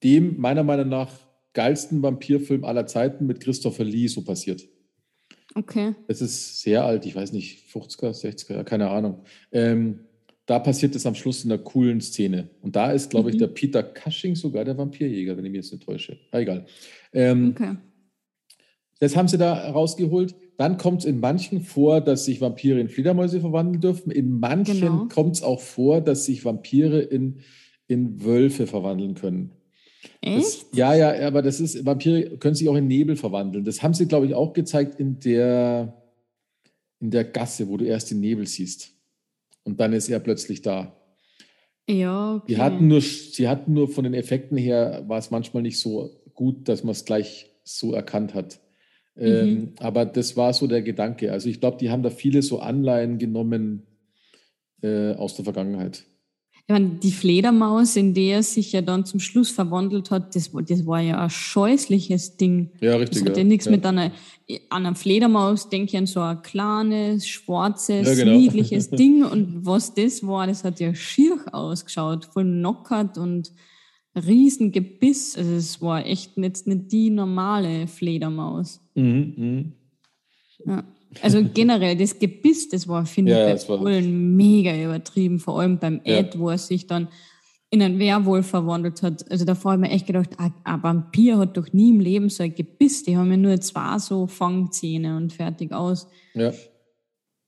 dem 0.05 0.38
meiner 0.41 0.62
Meinung 0.62 0.88
nach 0.88 1.11
geilsten 1.54 2.02
Vampirfilm 2.02 2.64
aller 2.64 2.87
Zeiten 2.87 3.26
mit 3.26 3.40
Christopher 3.40 3.84
Lee 3.84 4.06
so 4.06 4.22
passiert. 4.22 4.68
Okay. 5.54 5.94
Es 6.06 6.20
ist 6.20 6.61
sehr 6.61 6.84
alt, 6.84 7.06
ich 7.06 7.16
weiß 7.16 7.32
nicht, 7.32 7.72
50er, 7.72 8.12
60er, 8.12 8.62
keine 8.64 8.90
Ahnung. 8.90 9.22
Ähm, 9.50 10.00
da 10.46 10.58
passiert 10.58 10.94
es 10.94 11.04
am 11.04 11.14
Schluss 11.14 11.44
in 11.44 11.52
einer 11.52 11.62
coolen 11.62 12.00
Szene. 12.00 12.48
Und 12.62 12.74
da 12.76 12.92
ist, 12.92 13.11
glaube 13.11 13.28
mhm. 13.28 13.34
ich, 13.34 13.38
der 13.38 13.48
Peter 13.48 13.82
Cushing 13.82 14.34
sogar 14.34 14.64
der 14.64 14.78
Vampirjäger, 14.78 15.37
wenn 15.37 15.44
ich 15.44 15.50
mich 15.50 15.62
jetzt 15.62 15.72
nicht 15.72 15.84
täusche. 15.84 16.18
Ah, 16.30 16.38
egal. 16.38 16.66
Ähm, 17.12 17.54
okay. 17.54 17.76
Das 19.00 19.16
haben 19.16 19.28
sie 19.28 19.38
da 19.38 19.70
rausgeholt. 19.70 20.34
Dann 20.56 20.76
kommt 20.76 21.00
es 21.00 21.04
in 21.04 21.20
manchen 21.20 21.61
vor, 21.61 22.00
dass 22.00 22.24
sich 22.24 22.40
Vampire 22.40 22.80
in 22.80 22.88
Fledermäuse 22.88 23.40
verwandeln 23.40 23.80
dürfen. 23.80 24.11
In 24.11 24.40
manchen 24.40 24.80
genau. 24.80 25.06
kommt 25.06 25.37
es 25.37 25.42
auch 25.42 25.61
vor, 25.61 26.00
dass 26.00 26.24
sich 26.24 26.44
Vampire 26.44 27.00
in, 27.00 27.40
in 27.87 28.24
Wölfe 28.24 28.66
verwandeln 28.66 29.14
können. 29.14 29.52
Echt? 30.20 30.44
Das, 30.44 30.66
ja, 30.72 30.94
ja, 30.94 31.26
aber 31.26 31.42
das 31.42 31.61
ist, 31.61 31.84
Vampire 31.84 32.38
können 32.38 32.54
sich 32.54 32.68
auch 32.68 32.76
in 32.76 32.87
Nebel 32.87 33.16
verwandeln. 33.16 33.64
Das 33.64 33.82
haben 33.82 33.94
sie, 33.94 34.06
glaube 34.06 34.26
ich, 34.26 34.34
auch 34.34 34.52
gezeigt 34.52 34.98
in 35.00 35.20
der, 35.20 36.02
in 37.00 37.11
der 37.11 37.24
Gasse, 37.24 37.68
wo 37.68 37.76
du 37.76 37.84
erst 37.84 38.11
den 38.11 38.20
Nebel 38.20 38.46
siehst 38.46 38.92
und 39.68 39.80
dann 39.80 39.92
ist 39.92 40.08
er 40.08 40.18
plötzlich 40.18 40.62
da. 40.62 40.96
Ja, 41.88 42.37
okay. 42.37 42.46
Die 42.48 42.58
hatten 42.58 42.88
nur, 42.88 43.00
sie 43.00 43.48
hatten 43.48 43.74
nur 43.74 43.88
von 43.88 44.04
den 44.04 44.14
Effekten 44.14 44.56
her, 44.56 45.04
war 45.06 45.18
es 45.18 45.30
manchmal 45.30 45.62
nicht 45.62 45.78
so 45.78 46.11
gut, 46.34 46.68
dass 46.68 46.84
man 46.84 46.92
es 46.92 47.04
gleich 47.04 47.50
so 47.64 47.92
erkannt 47.92 48.34
hat. 48.34 48.61
Mhm. 49.14 49.24
Ähm, 49.24 49.72
aber 49.78 50.06
das 50.06 50.37
war 50.37 50.54
so 50.54 50.66
der 50.66 50.82
Gedanke. 50.82 51.32
Also 51.32 51.48
ich 51.48 51.61
glaube, 51.61 51.76
die 51.78 51.90
haben 51.90 52.02
da 52.02 52.11
viele 52.11 52.42
so 52.42 52.61
Anleihen 52.61 53.18
genommen 53.18 53.87
äh, 54.82 55.12
aus 55.12 55.34
der 55.34 55.44
Vergangenheit. 55.44 56.04
Ich 56.68 56.72
meine, 56.74 56.90
die 57.02 57.12
Fledermaus, 57.12 57.96
in 57.96 58.12
der 58.12 58.37
er 58.37 58.42
sich 58.42 58.72
ja 58.72 58.83
dann 58.83 59.07
zum 59.07 59.20
Schluss 59.20 59.50
verwandelt 59.50 60.11
hat, 60.11 60.37
das, 60.37 60.50
das 60.52 60.85
war 60.85 61.00
ja 61.00 61.18
ein 61.18 61.31
scheußliches 61.31 62.37
Ding. 62.37 62.72
Ja, 62.83 62.96
richtig. 62.96 63.20
Das 63.20 63.31
hat 63.31 63.38
ja, 63.38 63.42
ja 63.42 63.48
nichts 63.48 63.64
ja. 63.64 63.70
mit 63.70 63.87
einer, 63.87 64.12
an 64.68 64.85
einer 64.85 64.94
Fledermaus, 64.94 65.70
denke 65.70 65.92
ich 65.92 65.96
an 65.96 66.04
so 66.04 66.20
ein 66.20 66.42
kleines, 66.42 67.26
schwarzes, 67.26 68.07
ja, 68.07 68.14
genau. 68.22 68.37
niedliches 68.37 68.90
Ding. 68.90 69.24
Und 69.24 69.64
was 69.64 69.94
das 69.94 70.26
war, 70.26 70.46
das 70.46 70.62
hat 70.62 70.78
ja 70.78 70.94
schier 70.94 71.38
ausgeschaut, 71.52 72.26
voll 72.26 72.44
knockert 72.44 73.16
und 73.16 73.50
Riesengebiss. 74.14 75.38
Also 75.38 75.52
es 75.54 75.81
war 75.81 76.04
echt 76.04 76.37
jetzt 76.37 76.66
nicht 76.66 76.92
die 76.92 77.09
normale 77.09 77.87
Fledermaus. 77.87 78.83
Mhm, 78.94 79.35
mh. 79.38 79.64
Ja. 80.66 80.85
Also 81.23 81.42
generell, 81.55 81.97
das 81.97 82.18
Gebiss, 82.18 82.68
das 82.68 82.87
war, 82.87 83.07
finde 83.07 83.33
ja, 83.33 83.55
ich, 83.55 83.66
bei 83.66 83.77
Polen 83.77 84.37
mega 84.37 84.75
übertrieben. 84.75 85.38
Vor 85.38 85.61
allem 85.61 85.79
beim 85.79 86.01
Ed, 86.05 86.35
ja. 86.35 86.40
wo 86.40 86.51
er 86.51 86.59
sich 86.59 86.87
dann 86.87 87.09
in 87.71 87.83
einen 87.83 87.99
Werwolf 87.99 88.47
verwandelt 88.47 89.03
hat. 89.03 89.31
Also 89.31 89.44
davor 89.44 89.73
habe 89.73 89.85
ich 89.85 89.90
mir 89.90 89.94
echt 89.94 90.07
gedacht, 90.07 90.31
ein, 90.38 90.55
ein 90.64 90.83
Vampir 90.83 91.38
hat 91.38 91.57
doch 91.57 91.73
nie 91.73 91.90
im 91.90 92.01
Leben 92.01 92.29
so 92.29 92.42
ein 92.42 92.55
Gebiss. 92.55 93.03
Die 93.03 93.16
haben 93.16 93.31
ja 93.31 93.37
nur 93.37 93.61
zwei 93.61 93.99
so 93.99 94.27
Fangzähne 94.27 95.16
und 95.16 95.33
fertig 95.33 95.73
aus. 95.73 96.09
Ja. 96.35 96.53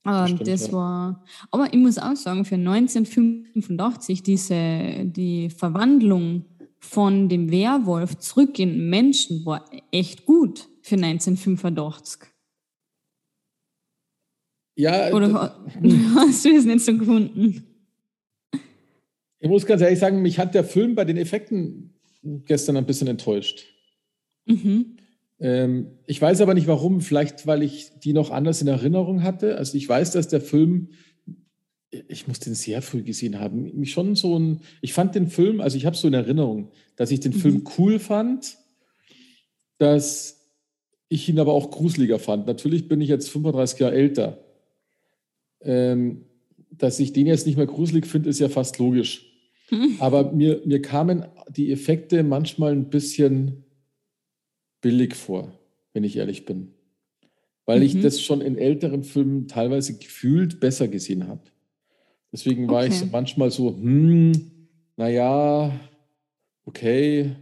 Aber 0.03 0.21
das, 0.21 0.29
stimmt, 0.31 0.47
das 0.47 0.67
ja. 0.67 0.73
war. 0.73 1.23
Aber 1.51 1.73
ich 1.73 1.79
muss 1.79 1.97
auch 1.97 2.15
sagen, 2.15 2.45
für 2.45 2.55
1985 2.55 4.23
diese 4.23 5.05
die 5.05 5.49
Verwandlung 5.49 6.45
von 6.79 7.29
dem 7.29 7.51
Werwolf 7.51 8.17
zurück 8.17 8.57
in 8.57 8.89
Menschen 8.89 9.45
war 9.45 9.65
echt 9.91 10.25
gut 10.25 10.67
für 10.81 10.95
1985. 10.95 12.30
Ja. 14.75 15.11
Oder 15.13 15.57
hast 16.15 16.45
du 16.45 16.49
es 16.49 16.65
nicht 16.65 16.81
so 16.81 16.97
gefunden? 16.97 17.63
Ich 19.39 19.49
muss 19.49 19.65
ganz 19.65 19.81
ehrlich 19.81 19.99
sagen, 19.99 20.21
mich 20.21 20.37
hat 20.37 20.53
der 20.53 20.63
Film 20.63 20.95
bei 20.95 21.03
den 21.03 21.17
Effekten 21.17 21.95
gestern 22.45 22.77
ein 22.77 22.85
bisschen 22.85 23.07
enttäuscht. 23.07 23.65
Mhm. 24.45 24.97
Ähm, 25.39 25.87
ich 26.05 26.21
weiß 26.21 26.41
aber 26.41 26.53
nicht 26.53 26.67
warum. 26.67 27.01
Vielleicht, 27.01 27.47
weil 27.47 27.63
ich 27.63 27.99
die 27.99 28.13
noch 28.13 28.29
anders 28.29 28.61
in 28.61 28.67
Erinnerung 28.67 29.23
hatte. 29.23 29.57
Also 29.57 29.77
ich 29.77 29.89
weiß, 29.89 30.11
dass 30.11 30.27
der 30.27 30.41
Film, 30.41 30.89
ich 31.89 32.27
muss 32.27 32.39
den 32.39 32.53
sehr 32.53 32.81
früh 32.83 33.01
gesehen 33.01 33.39
haben, 33.39 33.75
mich 33.75 33.91
schon 33.91 34.15
so 34.15 34.37
ein, 34.37 34.61
ich 34.81 34.93
fand 34.93 35.15
den 35.15 35.27
Film, 35.27 35.59
also 35.59 35.75
ich 35.75 35.85
habe 35.85 35.97
so 35.97 36.07
in 36.07 36.13
Erinnerung, 36.13 36.71
dass 36.95 37.11
ich 37.11 37.19
den 37.19 37.33
mhm. 37.33 37.39
Film 37.39 37.63
cool 37.77 37.97
fand, 37.97 38.57
dass 39.79 40.37
ich 41.09 41.27
ihn 41.27 41.39
aber 41.39 41.53
auch 41.53 41.71
gruseliger 41.71 42.19
fand. 42.19 42.45
Natürlich 42.45 42.87
bin 42.87 43.01
ich 43.01 43.09
jetzt 43.09 43.29
35 43.29 43.79
Jahre 43.79 43.95
älter. 43.95 44.37
Ähm, 45.63 46.25
dass 46.71 46.99
ich 46.99 47.13
den 47.13 47.27
jetzt 47.27 47.45
nicht 47.45 47.57
mehr 47.57 47.67
gruselig 47.67 48.07
finde, 48.07 48.29
ist 48.29 48.39
ja 48.39 48.49
fast 48.49 48.79
logisch. 48.79 49.31
Hm. 49.69 49.95
Aber 49.99 50.31
mir, 50.31 50.61
mir 50.65 50.81
kamen 50.81 51.25
die 51.49 51.71
Effekte 51.71 52.23
manchmal 52.23 52.71
ein 52.71 52.89
bisschen 52.89 53.63
billig 54.81 55.15
vor, 55.15 55.51
wenn 55.93 56.03
ich 56.03 56.17
ehrlich 56.17 56.45
bin. 56.45 56.73
Weil 57.65 57.79
mhm. 57.79 57.85
ich 57.85 58.01
das 58.01 58.21
schon 58.21 58.41
in 58.41 58.57
älteren 58.57 59.03
Filmen 59.03 59.47
teilweise 59.47 59.97
gefühlt 59.97 60.59
besser 60.59 60.87
gesehen 60.87 61.27
habe. 61.27 61.41
Deswegen 62.31 62.67
war 62.67 62.85
okay. 62.85 62.93
ich 62.93 63.11
manchmal 63.11 63.51
so, 63.51 63.75
hm, 63.75 64.31
naja, 64.95 65.79
okay, 66.65 67.35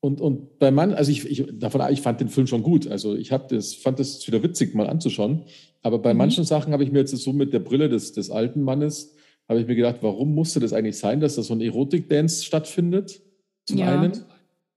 und, 0.00 0.20
und 0.20 0.58
bei 0.58 0.70
Mann, 0.70 0.94
also 0.94 1.10
ich, 1.10 1.28
ich, 1.28 1.44
davon, 1.58 1.82
ich 1.90 2.00
fand 2.00 2.20
den 2.20 2.28
Film 2.28 2.46
schon 2.46 2.62
gut. 2.62 2.86
Also 2.86 3.16
ich 3.16 3.32
hab 3.32 3.48
das, 3.48 3.74
fand 3.74 3.98
das 3.98 4.26
wieder 4.26 4.42
witzig, 4.42 4.74
mal 4.74 4.88
anzuschauen. 4.88 5.42
Aber 5.82 5.98
bei 5.98 6.14
mhm. 6.14 6.18
manchen 6.18 6.44
Sachen 6.44 6.72
habe 6.72 6.84
ich 6.84 6.92
mir 6.92 7.00
jetzt 7.00 7.16
so 7.16 7.32
mit 7.32 7.52
der 7.52 7.58
Brille 7.58 7.88
des, 7.88 8.12
des 8.12 8.30
alten 8.30 8.62
Mannes, 8.62 9.14
habe 9.48 9.60
ich 9.60 9.66
mir 9.66 9.74
gedacht, 9.74 9.98
warum 10.02 10.34
musste 10.34 10.60
das 10.60 10.72
eigentlich 10.72 10.98
sein, 10.98 11.20
dass 11.20 11.36
da 11.36 11.42
so 11.42 11.54
ein 11.54 11.60
Erotik-Dance 11.60 12.44
stattfindet? 12.44 13.20
Zum 13.66 13.78
ja. 13.78 14.00
einen. 14.00 14.12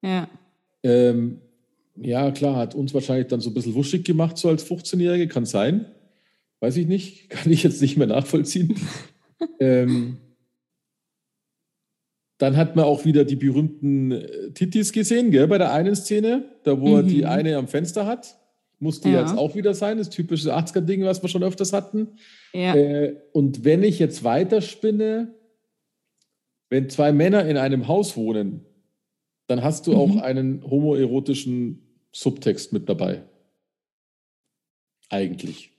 Ja. 0.01 0.27
Ähm, 0.83 1.41
ja, 1.97 2.31
klar, 2.31 2.55
hat 2.55 2.73
uns 2.73 2.93
wahrscheinlich 2.93 3.27
dann 3.27 3.41
so 3.41 3.49
ein 3.49 3.53
bisschen 3.53 3.75
wuschig 3.75 4.03
gemacht, 4.05 4.37
so 4.37 4.49
als 4.49 4.65
15-Jährige, 4.65 5.27
kann 5.27 5.45
sein. 5.45 5.85
Weiß 6.61 6.77
ich 6.77 6.87
nicht, 6.87 7.29
kann 7.29 7.51
ich 7.51 7.63
jetzt 7.63 7.81
nicht 7.81 7.97
mehr 7.97 8.07
nachvollziehen. 8.07 8.75
ähm, 9.59 10.17
dann 12.41 12.57
hat 12.57 12.75
man 12.75 12.85
auch 12.85 13.05
wieder 13.05 13.23
die 13.23 13.35
berühmten 13.35 14.11
äh, 14.13 14.51
Titis 14.53 14.91
gesehen, 14.91 15.29
gell, 15.29 15.47
bei 15.47 15.59
der 15.59 15.71
einen 15.71 15.95
Szene, 15.95 16.45
da 16.63 16.81
wo 16.81 16.87
mhm. 16.87 16.95
er 16.95 17.03
die 17.03 17.17
mhm. 17.17 17.25
eine 17.25 17.55
am 17.55 17.67
Fenster 17.67 18.07
hat. 18.07 18.35
Musste 18.79 19.09
ja. 19.09 19.21
jetzt 19.21 19.37
auch 19.37 19.53
wieder 19.53 19.75
sein, 19.75 19.99
das 19.99 20.09
typische 20.09 20.57
80er-Ding, 20.57 21.03
was 21.03 21.21
wir 21.21 21.29
schon 21.29 21.43
öfters 21.43 21.71
hatten. 21.71 22.17
Ja. 22.51 22.73
Äh, 22.75 23.15
und 23.31 23.63
wenn 23.63 23.83
ich 23.83 23.99
jetzt 23.99 24.23
weiterspinne, 24.23 25.35
wenn 26.71 26.89
zwei 26.89 27.11
Männer 27.11 27.45
in 27.45 27.57
einem 27.57 27.87
Haus 27.87 28.17
wohnen, 28.17 28.65
dann 29.45 29.63
hast 29.63 29.85
du 29.85 29.91
mhm. 29.91 29.97
auch 29.97 30.15
einen 30.23 30.63
homoerotischen 30.63 31.83
Subtext 32.11 32.73
mit 32.73 32.89
dabei. 32.89 33.21
Eigentlich. 35.09 35.70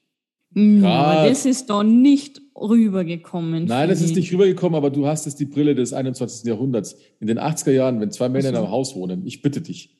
Ja, 0.55 1.27
das 1.27 1.47
ist 1.47 1.71
doch 1.71 1.83
nicht 1.83 2.41
rübergekommen. 2.55 3.65
Nein, 3.65 3.89
das 3.89 4.03
ist 4.03 4.15
nicht 4.15 4.33
rübergekommen, 4.33 4.77
aber 4.77 4.91
du 4.91 5.07
hast 5.07 5.27
es 5.27 5.37
die 5.37 5.47
Brille 5.47 5.75
des 5.75 5.93
21. 5.93 6.47
Jahrhunderts. 6.47 6.97
In 7.21 7.27
den 7.27 7.39
80er 7.39 7.73
Jahren, 7.73 8.01
wenn 8.01 8.11
zwei 8.11 8.29
Männer 8.29 8.51
in 8.51 8.57
einem 8.57 8.71
Haus 8.71 8.95
wohnen, 8.95 9.27
ich 9.27 9.41
bitte 9.43 9.61
dich. 9.61 9.99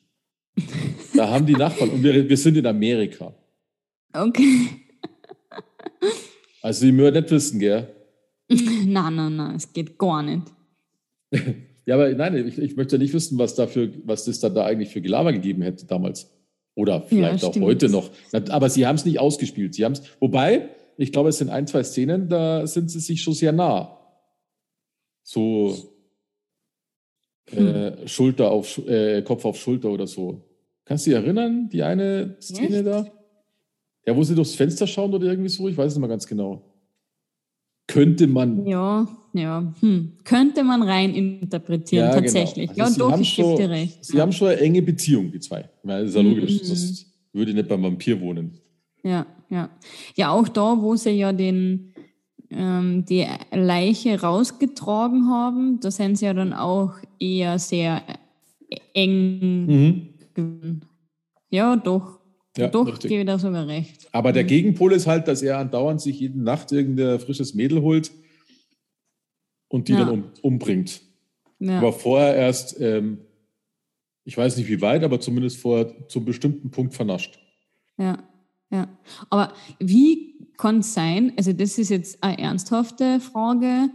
da 1.15 1.29
haben 1.29 1.45
die 1.45 1.53
Nachbarn 1.53 1.89
und 1.89 2.03
wir, 2.03 2.29
wir 2.29 2.37
sind 2.37 2.57
in 2.57 2.65
Amerika. 2.65 3.33
Okay. 4.13 4.67
Also, 6.61 6.85
die 6.85 6.93
müssen 6.93 7.13
nicht 7.13 7.29
wissen, 7.29 7.59
gell? 7.59 7.89
nein, 8.49 9.15
nein, 9.15 9.35
nein, 9.35 9.55
es 9.57 9.73
geht 9.73 9.97
gar 9.97 10.23
nicht. 10.23 10.43
ja, 11.85 11.95
aber 11.95 12.09
nein, 12.13 12.47
ich, 12.47 12.57
ich 12.57 12.77
möchte 12.77 12.97
nicht 12.97 13.13
wissen, 13.13 13.37
was, 13.37 13.55
dafür, 13.55 13.91
was 14.05 14.23
das 14.23 14.39
da, 14.39 14.47
da 14.47 14.63
eigentlich 14.63 14.87
für 14.87 15.01
Gelaber 15.01 15.33
gegeben 15.33 15.61
hätte 15.61 15.85
damals. 15.85 16.31
Oder 16.75 17.03
vielleicht 17.03 17.43
ja, 17.43 17.49
auch 17.49 17.55
heute 17.61 17.89
noch. 17.89 18.09
Aber 18.49 18.69
sie 18.69 18.87
haben 18.87 18.95
es 18.95 19.05
nicht 19.05 19.19
ausgespielt. 19.19 19.75
Sie 19.75 19.85
haben 19.85 19.93
es, 19.93 20.01
wobei, 20.19 20.69
ich 20.97 21.11
glaube, 21.11 21.29
es 21.29 21.37
sind 21.37 21.49
ein, 21.49 21.67
zwei 21.67 21.83
Szenen, 21.83 22.29
da 22.29 22.65
sind 22.65 22.89
sie 22.89 22.99
sich 22.99 23.21
schon 23.21 23.33
sehr 23.33 23.51
nah. 23.51 23.99
So 25.23 25.75
hm. 27.51 27.67
äh, 27.67 28.07
Schulter 28.07 28.51
auf 28.51 28.77
äh, 28.87 29.21
Kopf 29.21 29.45
auf 29.45 29.57
Schulter 29.57 29.89
oder 29.89 30.07
so. 30.07 30.41
Kannst 30.85 31.05
du 31.05 31.11
dich 31.11 31.19
erinnern, 31.19 31.69
die 31.69 31.83
eine 31.83 32.37
Szene 32.41 32.77
Echt? 32.77 32.87
da? 32.87 33.07
Ja, 34.05 34.15
wo 34.17 34.23
sie 34.23 34.35
durchs 34.35 34.55
Fenster 34.55 34.85
schauen 34.85 35.13
oder 35.13 35.27
irgendwie 35.27 35.49
so, 35.49 35.67
ich 35.69 35.77
weiß 35.77 35.91
es 35.91 35.95
nicht 35.95 36.01
mal 36.01 36.07
ganz 36.07 36.27
genau. 36.27 36.72
Könnte 37.93 38.25
man. 38.25 38.65
Ja, 38.65 39.07
ja. 39.33 39.71
Hm. 39.79 40.13
Könnte 40.23 40.63
man 40.63 40.81
rein 40.81 41.13
interpretieren, 41.13 42.05
ja, 42.05 42.11
genau. 42.11 42.21
tatsächlich. 42.23 42.71
Genau. 42.71 42.85
Also 42.85 43.03
ja, 43.03 43.11
doch, 43.11 43.19
ich 43.19 43.35
gebe 43.35 43.55
dir 43.55 43.69
recht. 43.69 44.03
Sie 44.03 44.17
ja. 44.17 44.23
haben 44.23 44.31
schon 44.31 44.47
eine 44.47 44.59
enge 44.61 44.81
Beziehung, 44.81 45.31
die 45.31 45.39
zwei. 45.39 45.69
das 45.83 46.09
ist 46.09 46.15
ja 46.15 46.21
logisch. 46.21 46.63
Mhm. 46.63 46.69
Das 46.69 47.05
würde 47.33 47.53
nicht 47.53 47.67
beim 47.67 47.83
Vampir 47.83 48.19
wohnen. 48.19 48.57
Ja, 49.03 49.27
ja. 49.49 49.69
Ja, 50.15 50.31
auch 50.31 50.47
da, 50.47 50.81
wo 50.81 50.95
sie 50.95 51.11
ja 51.11 51.33
den, 51.33 51.93
ähm, 52.49 53.05
die 53.05 53.27
Leiche 53.51 54.19
rausgetragen 54.19 55.27
haben, 55.29 55.79
da 55.79 55.91
sind 55.91 56.17
sie 56.17 56.25
ja 56.25 56.33
dann 56.33 56.53
auch 56.53 56.95
eher 57.19 57.59
sehr 57.59 58.01
eng. 58.95 59.67
Mhm. 60.35 60.81
Ja, 61.51 61.75
doch. 61.75 62.22
Ja, 62.57 62.67
Doch, 62.67 62.87
richtig. 62.87 63.09
gebe 63.09 63.25
da 63.25 63.39
sogar 63.39 63.67
recht. 63.67 64.07
Aber 64.11 64.31
der 64.31 64.43
mhm. 64.43 64.47
Gegenpol 64.47 64.93
ist 64.93 65.07
halt, 65.07 65.27
dass 65.27 65.41
er 65.41 65.57
andauernd 65.57 66.01
sich 66.01 66.19
jede 66.19 66.39
Nacht 66.39 66.71
irgendein 66.71 67.19
frisches 67.19 67.53
Mädel 67.55 67.81
holt 67.81 68.11
und 69.69 69.87
die 69.87 69.93
ja. 69.93 69.99
dann 69.99 70.09
um, 70.09 70.23
umbringt. 70.41 71.01
Ja. 71.59 71.79
Aber 71.79 71.93
vorher 71.93 72.35
erst, 72.35 72.79
ähm, 72.79 73.19
ich 74.23 74.37
weiß 74.37 74.57
nicht 74.57 74.69
wie 74.69 74.81
weit, 74.81 75.03
aber 75.03 75.19
zumindest 75.19 75.57
vor 75.57 76.07
zum 76.07 76.25
bestimmten 76.25 76.69
Punkt 76.69 76.93
vernascht. 76.93 77.39
Ja, 77.97 78.23
ja. 78.69 78.87
Aber 79.29 79.53
wie 79.79 80.35
kann 80.57 80.79
es 80.79 80.93
sein, 80.93 81.33
also 81.37 81.53
das 81.53 81.79
ist 81.79 81.89
jetzt 81.89 82.23
eine 82.23 82.37
ernsthafte 82.37 83.19
Frage, 83.19 83.89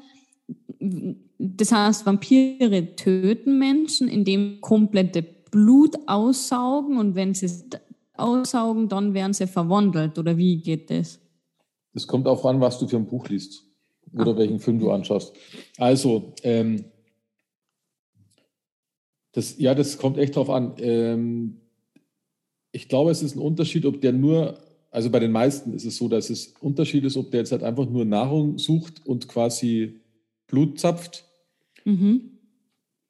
das 1.38 1.70
heißt, 1.70 2.06
Vampire 2.06 2.96
töten 2.96 3.58
Menschen, 3.58 4.08
indem 4.08 4.60
komplette 4.60 5.22
Blut 5.22 5.96
aussaugen 6.06 6.98
und 6.98 7.14
wenn 7.14 7.34
sie 7.34 7.46
es 7.46 7.64
aussaugen, 8.18 8.88
dann 8.88 9.14
werden 9.14 9.32
sie 9.32 9.46
verwandelt 9.46 10.18
oder 10.18 10.36
wie 10.36 10.58
geht 10.60 10.90
das? 10.90 11.20
Das 11.94 12.06
kommt 12.06 12.26
auch 12.26 12.44
an, 12.44 12.60
was 12.60 12.78
du 12.78 12.86
für 12.86 12.96
ein 12.96 13.06
Buch 13.06 13.28
liest 13.28 13.64
oder 14.12 14.32
ah. 14.32 14.36
welchen 14.36 14.60
Film 14.60 14.78
du 14.78 14.90
anschaust. 14.90 15.34
Also, 15.76 16.34
ähm, 16.42 16.84
das, 19.32 19.58
ja, 19.58 19.74
das 19.74 19.98
kommt 19.98 20.18
echt 20.18 20.36
drauf 20.36 20.50
an. 20.50 20.74
Ähm, 20.78 21.60
ich 22.72 22.88
glaube, 22.88 23.10
es 23.10 23.22
ist 23.22 23.36
ein 23.36 23.40
Unterschied, 23.40 23.86
ob 23.86 24.00
der 24.00 24.12
nur, 24.12 24.58
also 24.90 25.10
bei 25.10 25.20
den 25.20 25.32
meisten 25.32 25.72
ist 25.72 25.84
es 25.84 25.96
so, 25.96 26.08
dass 26.08 26.30
es 26.30 26.54
ein 26.54 26.60
Unterschied 26.60 27.04
ist, 27.04 27.16
ob 27.16 27.30
der 27.30 27.40
jetzt 27.40 27.52
halt 27.52 27.62
einfach 27.62 27.88
nur 27.88 28.04
Nahrung 28.04 28.58
sucht 28.58 29.04
und 29.06 29.28
quasi 29.28 30.00
Blut 30.46 30.78
zapft. 30.78 31.24
Mhm 31.84 32.37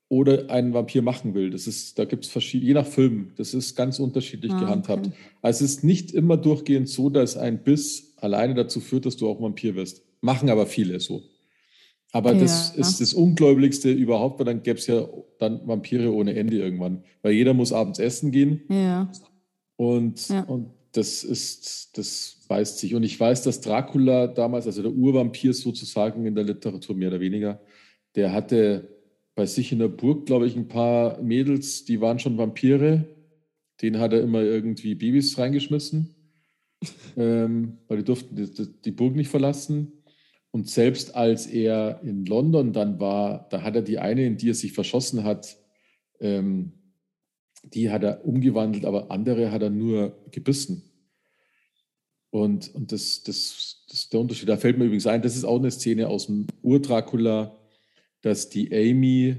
oder 0.09 0.49
einen 0.51 0.73
Vampir 0.73 1.03
machen 1.03 1.35
will. 1.35 1.51
Das 1.51 1.66
ist, 1.66 1.99
da 1.99 2.05
gibt 2.05 2.25
es 2.25 2.31
verschiedene, 2.31 2.68
je 2.68 2.75
nach 2.75 2.87
Film, 2.87 3.33
das 3.37 3.53
ist 3.53 3.75
ganz 3.75 3.99
unterschiedlich 3.99 4.53
ah, 4.53 4.61
gehandhabt. 4.61 5.07
Okay. 5.09 5.16
Also 5.42 5.64
es 5.64 5.73
ist 5.73 5.85
nicht 5.85 6.12
immer 6.12 6.37
durchgehend 6.37 6.88
so, 6.88 7.11
dass 7.11 7.37
ein 7.37 7.62
Biss 7.62 8.14
alleine 8.16 8.55
dazu 8.55 8.81
führt, 8.81 9.05
dass 9.07 9.16
du 9.16 9.29
auch 9.29 9.40
Vampir 9.40 9.75
wirst. 9.75 10.03
Machen 10.21 10.49
aber 10.51 10.66
viele 10.66 10.99
so. 11.01 11.23
Aber 12.12 12.33
ja, 12.33 12.40
das 12.40 12.73
ja. 12.75 12.81
ist 12.81 13.01
das 13.03 13.12
Ungläubigste 13.12 13.90
überhaupt, 13.92 14.38
weil 14.38 14.47
dann 14.47 14.62
gäbe 14.62 14.79
es 14.79 14.87
ja 14.87 15.07
dann 15.38 15.66
Vampire 15.66 16.11
ohne 16.12 16.35
Ende 16.35 16.57
irgendwann. 16.57 17.05
Weil 17.21 17.33
jeder 17.33 17.53
muss 17.53 17.73
abends 17.73 17.99
essen 17.99 18.33
gehen. 18.33 18.62
Ja. 18.71 19.12
Und, 19.77 20.27
ja. 20.31 20.40
und 20.44 20.71
das 20.92 21.23
ist, 21.23 21.99
das 21.99 22.38
beißt 22.49 22.79
sich. 22.79 22.94
Und 22.94 23.03
ich 23.03 23.21
weiß, 23.21 23.42
dass 23.42 23.61
Dracula 23.61 24.27
damals, 24.27 24.66
also 24.66 24.81
der 24.81 24.90
Urvampir 24.92 25.53
sozusagen 25.53 26.25
in 26.25 26.35
der 26.35 26.44
Literatur 26.44 26.97
mehr 26.97 27.09
oder 27.09 27.21
weniger, 27.21 27.61
der 28.16 28.33
hatte 28.33 28.88
bei 29.38 29.46
sich 29.46 29.70
in 29.70 29.79
der 29.79 29.87
Burg, 29.87 30.27
glaube 30.27 30.48
ich, 30.48 30.57
ein 30.57 30.66
paar 30.66 31.22
Mädels, 31.22 31.85
die 31.85 32.01
waren 32.01 32.18
schon 32.18 32.38
Vampire. 32.38 33.05
Den 33.81 34.01
hat 34.01 34.12
er 34.12 34.20
immer 34.20 34.42
irgendwie 34.42 34.96
Babys 34.96 35.38
reingeschmissen, 35.38 36.12
ähm, 37.16 37.79
weil 37.87 37.98
die 37.98 38.05
durften 38.05 38.35
die, 38.35 38.68
die, 38.85 38.90
Burg 38.90 39.14
nicht 39.14 39.31
verlassen. 39.31 40.03
Und 40.51 40.68
selbst 40.68 41.14
als 41.14 41.46
er 41.46 42.01
in 42.03 42.27
London 42.27 42.72
dann 42.72 42.98
war, 42.98 43.48
da 43.51 43.62
hat 43.62 43.77
er 43.77 43.83
die 43.83 44.01
eine, 44.01 44.27
in 44.27 44.38
die 44.38 44.51
er 44.51 44.55
sich 44.55 44.72
verschossen 44.72 45.22
hat, 45.22 45.57
ähm, 46.18 46.72
die 47.62 47.90
hat 47.90 48.03
er 48.03 48.27
umgewandelt, 48.27 48.85
aber 48.87 49.12
andere 49.12 49.53
hat 49.53 49.62
er 49.62 49.70
nur 49.70 50.18
gebissen. 50.33 50.83
Und, 52.31 52.74
und 52.74 52.90
das, 52.90 53.22
das, 53.22 53.85
das 53.87 54.01
ist 54.01 54.12
der 54.12 54.18
Unterschied. 54.18 54.48
Da 54.48 54.57
fällt 54.57 54.79
mir 54.79 54.87
übrigens 54.87 55.07
ein, 55.07 55.22
das 55.22 55.37
ist 55.37 55.44
auch 55.44 55.61
eine 55.61 55.70
Szene 55.70 56.09
aus 56.09 56.27
dem 56.27 56.48
Ur-Dracula, 56.62 57.57
dass 58.22 58.48
die 58.48 58.72
Amy 58.72 59.37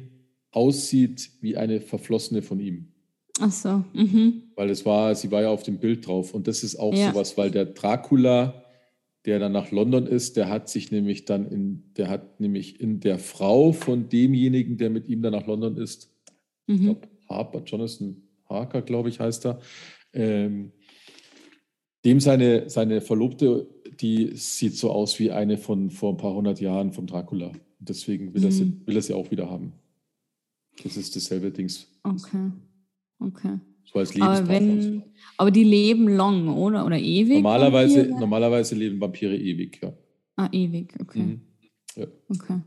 aussieht 0.51 1.31
wie 1.41 1.57
eine 1.57 1.81
Verflossene 1.81 2.41
von 2.41 2.59
ihm. 2.59 2.91
Ach 3.39 3.51
so. 3.51 3.83
Mhm. 3.93 4.43
Weil 4.55 4.69
es 4.69 4.85
war, 4.85 5.15
sie 5.15 5.31
war 5.31 5.41
ja 5.41 5.49
auf 5.49 5.63
dem 5.63 5.79
Bild 5.79 6.05
drauf. 6.07 6.33
Und 6.33 6.47
das 6.47 6.63
ist 6.63 6.77
auch 6.77 6.93
ja. 6.93 7.11
sowas, 7.11 7.37
weil 7.37 7.51
der 7.51 7.65
Dracula, 7.65 8.65
der 9.25 9.39
dann 9.39 9.51
nach 9.51 9.71
London 9.71 10.07
ist, 10.07 10.37
der 10.37 10.49
hat 10.49 10.69
sich 10.69 10.91
nämlich 10.91 11.25
dann 11.25 11.45
in, 11.49 11.93
der 11.95 12.09
hat 12.09 12.39
nämlich 12.39 12.79
in 12.81 12.99
der 12.99 13.19
Frau 13.19 13.71
von 13.71 14.09
demjenigen, 14.09 14.77
der 14.77 14.89
mit 14.89 15.07
ihm 15.07 15.21
dann 15.21 15.33
nach 15.33 15.47
London 15.47 15.77
ist, 15.77 16.11
mhm. 16.67 16.75
ich 16.75 16.81
glaube, 16.81 17.07
Harper, 17.29 17.61
Jonathan 17.65 18.23
Harker, 18.49 18.81
glaube 18.81 19.09
ich, 19.09 19.19
heißt 19.19 19.45
er, 19.45 19.59
ähm, 20.13 20.71
dem 22.05 22.19
seine, 22.19 22.69
seine 22.69 23.01
Verlobte, 23.01 23.67
die 23.99 24.31
sieht 24.35 24.75
so 24.75 24.89
aus 24.91 25.19
wie 25.19 25.31
eine 25.31 25.57
von 25.57 25.91
vor 25.91 26.13
ein 26.13 26.17
paar 26.17 26.33
hundert 26.33 26.59
Jahren 26.59 26.91
vom 26.91 27.05
Dracula. 27.05 27.51
Deswegen 27.79 28.33
will, 28.33 28.41
mhm. 28.41 28.47
er 28.47 28.51
sie, 28.51 28.73
will 28.85 28.95
er 28.95 29.01
sie 29.01 29.13
auch 29.13 29.31
wieder 29.31 29.49
haben. 29.49 29.73
Das 30.83 30.97
ist 30.97 31.15
dasselbe 31.15 31.51
Dings. 31.51 31.87
Okay. 32.03 32.51
Okay. 33.19 33.59
So 33.85 33.99
als 33.99 34.19
aber, 34.21 34.47
wenn, 34.47 35.03
aber 35.37 35.51
die 35.51 35.63
leben 35.63 36.07
lang, 36.07 36.47
oder? 36.49 36.85
Oder 36.85 36.99
ewig? 36.99 37.35
Normalerweise, 37.35 38.03
normalerweise 38.05 38.75
leben 38.75 39.01
Vampire 39.01 39.35
ewig, 39.35 39.79
ja. 39.81 39.93
Ah, 40.35 40.47
ewig, 40.51 40.93
okay. 41.01 41.19
Mhm. 41.19 41.41
Ja. 41.95 42.05
Okay. 42.29 42.59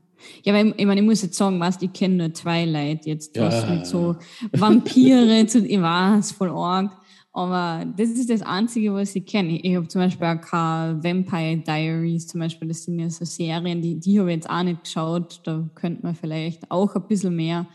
Ja, 0.45 0.55
weil 0.55 0.75
ich 0.77 0.87
meine, 0.87 1.01
ich 1.01 1.07
muss 1.07 1.23
jetzt 1.23 1.37
sagen, 1.37 1.59
was 1.61 1.81
ich 1.81 1.93
kenne 1.93 2.17
nur 2.17 2.33
Twilight 2.33 3.07
jetzt, 3.07 3.39
was 3.39 3.63
ja. 3.63 3.75
mit 3.75 3.87
so 3.87 4.17
Vampire 4.53 5.47
zu, 5.47 5.67
ich 5.67 5.81
weiß, 5.81 6.33
voll 6.33 6.51
arg. 6.51 6.93
Aber 7.35 7.87
das 7.97 8.11
ist 8.11 8.29
das 8.29 8.43
Einzige, 8.43 8.93
was 8.93 9.17
ich 9.17 9.25
kenne. 9.25 9.59
Ich, 9.63 9.75
habe 9.75 9.89
zum 9.89 10.03
Beispiel 10.03 10.27
auch 10.27 10.41
keine 10.41 11.03
Vampire 11.03 11.57
Diaries, 11.57 12.27
zum 12.27 12.41
Beispiel, 12.41 12.69
das 12.69 12.85
sind 12.85 12.99
ja 12.99 13.09
so 13.09 13.25
Serien, 13.25 13.81
die, 13.81 13.99
die 13.99 14.21
habe 14.21 14.31
ich 14.31 14.37
jetzt 14.37 14.51
auch 14.51 14.63
nicht 14.63 14.85
geschaut. 14.85 15.41
Da 15.45 15.67
könnte 15.75 16.03
man 16.03 16.15
vielleicht 16.15 16.71
auch 16.71 16.95
ein 16.95 17.07
bisschen 17.09 17.35
mehr 17.35 17.67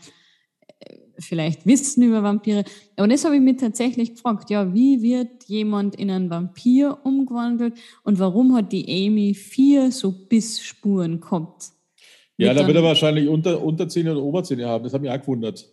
äh, 0.78 0.94
vielleicht 1.18 1.66
wissen 1.66 2.04
über 2.04 2.22
Vampire. 2.22 2.62
Aber 2.96 3.08
das 3.08 3.24
habe 3.24 3.34
ich 3.34 3.42
mir 3.42 3.56
tatsächlich 3.56 4.14
gefragt. 4.14 4.48
Ja, 4.48 4.72
wie 4.72 5.02
wird 5.02 5.44
jemand 5.46 5.96
in 5.96 6.12
einen 6.12 6.30
Vampir 6.30 6.98
umgewandelt 7.02 7.74
und 8.04 8.20
warum 8.20 8.54
hat 8.54 8.70
die 8.70 9.08
Amy 9.08 9.34
vier 9.34 9.90
so 9.90 10.12
Bissspuren 10.12 11.20
gehabt? 11.20 11.72
Ja, 12.36 12.54
da 12.54 12.64
wird 12.64 12.76
er 12.76 12.84
wahrscheinlich 12.84 13.28
unter, 13.28 13.60
Unterzähne 13.60 14.12
oder 14.12 14.22
Oberzähne 14.22 14.66
haben. 14.66 14.84
Das 14.84 14.94
hat 14.94 15.02
mich 15.02 15.10
auch 15.10 15.20
gewundert. 15.20 15.68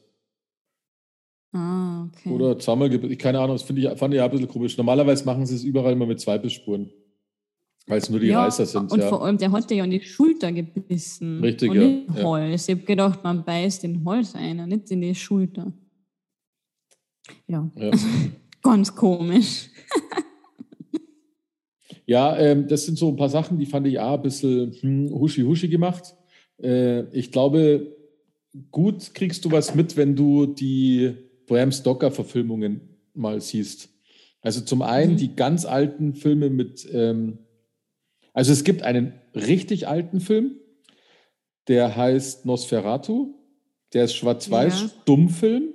Ah, 1.56 2.08
okay. 2.08 2.32
Oder 2.32 2.60
zweimal, 2.60 2.90
keine 3.16 3.40
Ahnung, 3.40 3.56
das 3.56 3.70
ich, 3.70 3.98
fand 3.98 4.14
ich 4.14 4.20
auch 4.20 4.26
ein 4.26 4.32
bisschen 4.32 4.48
komisch. 4.50 4.78
Normalerweise 4.78 5.24
machen 5.24 5.46
sie 5.46 5.56
es 5.56 5.64
überall 5.64 5.94
immer 5.94 6.06
mit 6.06 6.20
zwei 6.20 6.38
Bissspuren. 6.38 6.92
Weil 7.88 8.00
es 8.00 8.10
nur 8.10 8.20
die 8.20 8.28
ja, 8.28 8.44
Reißer 8.44 8.66
sind. 8.66 8.92
Und 8.92 9.00
ja. 9.00 9.08
vor 9.08 9.24
allem, 9.24 9.38
der 9.38 9.54
hat 9.54 9.72
ja 9.72 9.84
an 9.84 9.92
die 9.92 10.02
Schulter 10.02 10.52
gebissen. 10.52 11.40
Richtig, 11.40 11.70
und 11.70 11.78
ja. 11.78 11.88
Nicht 11.88 12.24
Holz. 12.24 12.68
Ich 12.68 12.76
habe 12.76 12.86
gedacht, 12.86 13.24
man 13.24 13.46
beißt 13.46 13.84
den 13.84 14.04
Holz 14.04 14.36
ein, 14.36 14.68
nicht 14.68 14.92
in 14.92 15.02
die 15.02 15.16
Schulter. 15.16 15.72
Ja. 17.48 17.72
ja. 17.78 17.92
Ganz 18.62 18.94
komisch. 18.94 19.70
ja, 22.06 22.38
ähm, 22.38 22.68
das 22.68 22.86
sind 22.86 22.98
so 22.98 23.08
ein 23.08 23.16
paar 23.16 23.30
Sachen, 23.30 23.58
die 23.58 23.66
fand 23.66 23.88
ich 23.88 23.98
auch 23.98 24.16
ein 24.16 24.24
bisschen 24.24 24.74
hm, 24.74 25.10
huschi-huschi 25.12 25.70
gemacht. 25.70 26.16
Äh, 26.62 27.04
ich 27.18 27.32
glaube, 27.32 27.96
gut 28.72 29.14
kriegst 29.14 29.46
du 29.46 29.52
was 29.52 29.74
mit, 29.74 29.96
wenn 29.96 30.18
du 30.18 30.48
die 30.48 31.25
Bram 31.48 31.72
Stoker-Verfilmungen 31.72 32.82
mal 33.14 33.42
siehst. 33.42 33.90
Also 34.42 34.62
zum 34.62 34.82
einen 34.82 35.14
mhm. 35.14 35.18
die 35.18 35.36
ganz 35.36 35.66
alten 35.66 36.14
Filme 36.14 36.50
mit, 36.50 36.88
ähm, 36.92 37.40
also 38.34 38.52
es 38.52 38.64
gibt 38.64 38.84
einen 38.84 39.14
richtig 39.34 39.88
alten 39.88 40.20
Film, 40.20 40.58
der 41.68 41.96
heißt 41.96 42.46
Nosferatu, 42.46 43.34
der 43.94 44.06
ist 44.06 44.16
schwarz-weiß, 44.16 44.82
ja. 44.82 44.90
Dummfilm, 45.06 45.74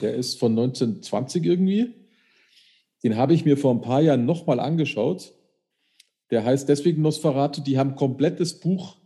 der 0.00 0.14
ist 0.14 0.38
von 0.38 0.52
1920 0.52 1.44
irgendwie. 1.44 1.94
Den 3.02 3.16
habe 3.16 3.34
ich 3.34 3.44
mir 3.44 3.56
vor 3.56 3.72
ein 3.72 3.80
paar 3.80 4.02
Jahren 4.02 4.26
nochmal 4.26 4.60
angeschaut. 4.60 5.32
Der 6.30 6.44
heißt 6.44 6.68
deswegen 6.68 7.02
Nosferatu, 7.02 7.60
die 7.60 7.78
haben 7.78 7.94
komplettes 7.94 8.60
Buch 8.60 8.96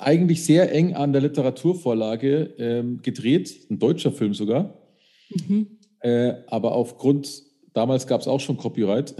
eigentlich 0.00 0.44
sehr 0.44 0.72
eng 0.72 0.94
an 0.94 1.12
der 1.12 1.22
Literaturvorlage 1.22 2.54
ähm, 2.58 3.02
gedreht, 3.02 3.66
ein 3.70 3.78
deutscher 3.78 4.12
Film 4.12 4.34
sogar. 4.34 4.78
Mhm. 5.30 5.78
Äh, 6.00 6.34
aber 6.46 6.72
aufgrund, 6.72 7.42
damals 7.72 8.06
gab 8.06 8.20
es 8.20 8.28
auch 8.28 8.40
schon 8.40 8.56
Copyright, 8.56 9.14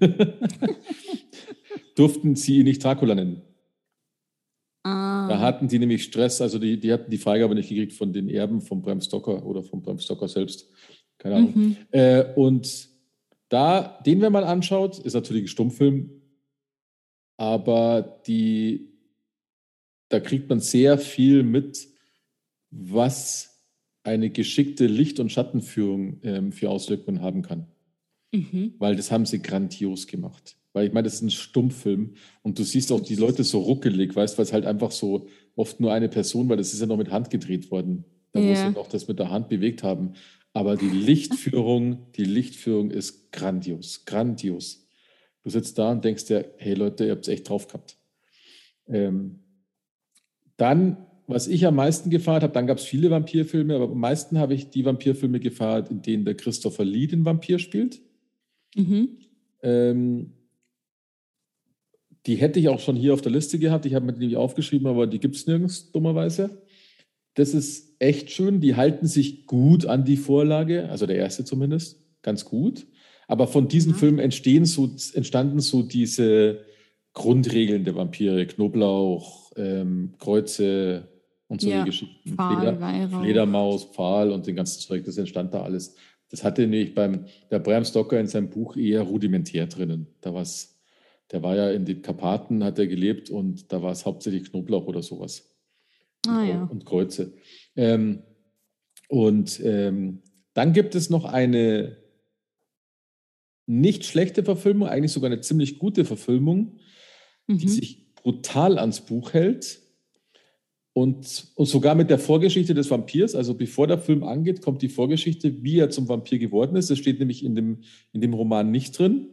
durften 1.96 2.36
sie 2.36 2.58
ihn 2.58 2.64
nicht 2.64 2.84
Dracula 2.84 3.14
nennen. 3.14 3.42
Ah. 4.84 5.26
Da 5.28 5.40
hatten 5.40 5.68
die 5.68 5.78
nämlich 5.78 6.04
Stress, 6.04 6.40
also 6.40 6.58
die, 6.58 6.78
die 6.78 6.92
hatten 6.92 7.10
die 7.10 7.18
Freigabe 7.18 7.54
nicht 7.54 7.68
gekriegt 7.68 7.92
von 7.92 8.12
den 8.12 8.28
Erben 8.28 8.60
von 8.60 8.80
Bram 8.80 9.00
Stoker 9.00 9.44
oder 9.44 9.62
von 9.62 9.82
Bram 9.82 9.98
Stoker 9.98 10.28
selbst. 10.28 10.70
Keine 11.18 11.36
Ahnung. 11.36 11.52
Mhm. 11.54 11.76
Äh, 11.90 12.24
und 12.36 12.88
da, 13.48 14.00
den, 14.04 14.20
wenn 14.20 14.32
man 14.32 14.44
anschaut, 14.44 14.98
ist 14.98 15.14
natürlich 15.14 15.44
ein 15.44 15.48
Stummfilm, 15.48 16.10
aber 17.36 18.20
die, 18.26 18.97
da 20.08 20.20
kriegt 20.20 20.48
man 20.48 20.60
sehr 20.60 20.98
viel 20.98 21.42
mit, 21.42 21.88
was 22.70 23.58
eine 24.02 24.30
geschickte 24.30 24.86
Licht- 24.86 25.20
und 25.20 25.30
Schattenführung 25.30 26.20
ähm, 26.22 26.52
für 26.52 26.70
Auswirkungen 26.70 27.20
haben 27.20 27.42
kann. 27.42 27.66
Mhm. 28.32 28.74
Weil 28.78 28.96
das 28.96 29.10
haben 29.10 29.26
sie 29.26 29.42
grandios 29.42 30.06
gemacht. 30.06 30.56
Weil 30.72 30.86
ich 30.86 30.92
meine, 30.92 31.04
das 31.04 31.14
ist 31.14 31.22
ein 31.22 31.30
Stummfilm 31.30 32.14
und 32.42 32.58
du 32.58 32.62
siehst 32.62 32.92
auch 32.92 33.00
die 33.00 33.16
Leute 33.16 33.42
so 33.44 33.60
ruckelig, 33.60 34.14
weißt 34.14 34.34
du, 34.34 34.38
weil 34.38 34.44
es 34.44 34.52
halt 34.52 34.66
einfach 34.66 34.90
so 34.90 35.26
oft 35.56 35.80
nur 35.80 35.92
eine 35.92 36.08
Person, 36.08 36.48
weil 36.48 36.56
das 36.56 36.72
ist 36.72 36.80
ja 36.80 36.86
noch 36.86 36.96
mit 36.96 37.10
Hand 37.10 37.30
gedreht 37.30 37.70
worden. 37.70 38.04
Da 38.32 38.40
ja. 38.40 38.50
muss 38.50 38.58
ja 38.58 38.70
noch 38.70 38.88
das 38.88 39.08
mit 39.08 39.18
der 39.18 39.30
Hand 39.30 39.48
bewegt 39.48 39.82
haben. 39.82 40.12
Aber 40.52 40.76
die 40.76 40.88
Lichtführung, 40.88 42.12
die 42.16 42.24
Lichtführung 42.24 42.90
ist 42.90 43.32
grandios, 43.32 44.04
grandios. 44.04 44.86
Du 45.42 45.50
sitzt 45.50 45.78
da 45.78 45.90
und 45.90 46.04
denkst 46.04 46.26
dir, 46.26 46.52
hey 46.58 46.74
Leute, 46.74 47.06
ihr 47.06 47.12
habt 47.12 47.26
es 47.26 47.32
echt 47.32 47.48
drauf 47.48 47.66
gehabt. 47.66 47.96
Ähm, 48.86 49.40
dann, 50.58 50.98
was 51.26 51.48
ich 51.48 51.66
am 51.66 51.76
meisten 51.76 52.10
gefeiert 52.10 52.42
habe, 52.42 52.52
dann 52.52 52.66
gab 52.66 52.78
es 52.78 52.84
viele 52.84 53.10
Vampirfilme, 53.10 53.74
aber 53.74 53.84
am 53.84 53.98
meisten 53.98 54.38
habe 54.38 54.54
ich 54.54 54.68
die 54.68 54.84
Vampirfilme 54.84 55.40
gefeiert, 55.40 55.90
in 55.90 56.02
denen 56.02 56.26
der 56.26 56.34
Christopher 56.34 56.84
Lee 56.84 57.06
den 57.06 57.24
Vampir 57.24 57.58
spielt. 57.58 58.00
Mhm. 58.76 59.18
Ähm, 59.62 60.32
die 62.26 62.36
hätte 62.36 62.60
ich 62.60 62.68
auch 62.68 62.80
schon 62.80 62.96
hier 62.96 63.14
auf 63.14 63.22
der 63.22 63.32
Liste 63.32 63.58
gehabt. 63.58 63.86
Ich 63.86 63.94
habe 63.94 64.04
mir 64.04 64.12
die 64.12 64.36
aufgeschrieben, 64.36 64.86
aber 64.86 65.06
die 65.06 65.20
gibt 65.20 65.36
es 65.36 65.46
nirgends, 65.46 65.90
dummerweise. 65.92 66.62
Das 67.34 67.54
ist 67.54 67.94
echt 68.00 68.30
schön. 68.30 68.60
Die 68.60 68.74
halten 68.74 69.06
sich 69.06 69.46
gut 69.46 69.86
an 69.86 70.04
die 70.04 70.16
Vorlage, 70.16 70.88
also 70.90 71.06
der 71.06 71.16
erste 71.16 71.44
zumindest, 71.44 72.02
ganz 72.22 72.44
gut. 72.44 72.86
Aber 73.28 73.46
von 73.46 73.68
diesen 73.68 73.92
ja. 73.92 73.98
Filmen 73.98 74.18
entstehen 74.18 74.64
so, 74.64 74.90
entstanden 75.14 75.60
so 75.60 75.82
diese 75.82 76.64
Grundregeln 77.12 77.84
der 77.84 77.94
Vampire: 77.94 78.44
Knoblauch, 78.46 79.47
ähm, 79.58 80.14
Kreuze 80.18 81.08
und 81.48 81.60
solche 81.60 81.76
ja, 81.76 81.84
Geschichten. 81.84 82.34
Pfahl, 82.34 82.76
Fleder, 82.76 83.20
Fledermaus, 83.20 83.84
Pfahl 83.84 84.30
und 84.30 84.46
den 84.46 84.56
ganzen 84.56 84.80
Zeug. 84.80 85.04
Das 85.04 85.18
entstand 85.18 85.54
da 85.54 85.62
alles. 85.62 85.96
Das 86.30 86.44
hatte 86.44 86.62
nämlich 86.62 86.94
beim 86.94 87.24
der 87.50 87.58
Bram 87.58 87.84
Stoker 87.84 88.20
in 88.20 88.26
seinem 88.26 88.50
Buch 88.50 88.76
eher 88.76 89.02
rudimentär 89.02 89.66
drinnen. 89.66 90.08
Da 90.20 90.34
war 90.34 90.44
der 91.30 91.42
war 91.42 91.56
ja 91.56 91.70
in 91.70 91.84
den 91.84 92.02
Karpaten, 92.02 92.64
hat 92.64 92.78
er 92.78 92.86
gelebt 92.86 93.30
und 93.30 93.72
da 93.72 93.82
war 93.82 93.92
es 93.92 94.06
hauptsächlich 94.06 94.50
Knoblauch 94.50 94.86
oder 94.86 95.02
sowas. 95.02 95.54
Ah, 96.26 96.42
ja. 96.42 96.64
Und 96.64 96.84
Kreuze. 96.84 97.34
Ähm, 97.76 98.22
und 99.08 99.60
ähm, 99.62 100.22
dann 100.54 100.72
gibt 100.72 100.94
es 100.94 101.10
noch 101.10 101.24
eine 101.24 101.96
nicht 103.66 104.04
schlechte 104.06 104.42
Verfilmung, 104.42 104.88
eigentlich 104.88 105.12
sogar 105.12 105.30
eine 105.30 105.40
ziemlich 105.40 105.78
gute 105.78 106.04
Verfilmung, 106.04 106.78
mhm. 107.46 107.58
die 107.58 107.68
sich 107.68 108.07
brutal 108.28 108.78
ans 108.78 109.00
Buch 109.00 109.32
hält. 109.32 109.80
Und, 110.92 111.46
und 111.54 111.66
sogar 111.66 111.94
mit 111.94 112.10
der 112.10 112.18
Vorgeschichte 112.18 112.74
des 112.74 112.90
Vampirs, 112.90 113.34
also 113.34 113.54
bevor 113.54 113.86
der 113.86 113.98
Film 113.98 114.22
angeht, 114.22 114.60
kommt 114.60 114.82
die 114.82 114.90
Vorgeschichte, 114.90 115.62
wie 115.62 115.78
er 115.78 115.88
zum 115.88 116.08
Vampir 116.08 116.38
geworden 116.38 116.76
ist. 116.76 116.90
Das 116.90 116.98
steht 116.98 117.20
nämlich 117.20 117.42
in 117.42 117.54
dem, 117.54 117.78
in 118.12 118.20
dem 118.20 118.34
Roman 118.34 118.70
nicht 118.70 118.98
drin. 118.98 119.28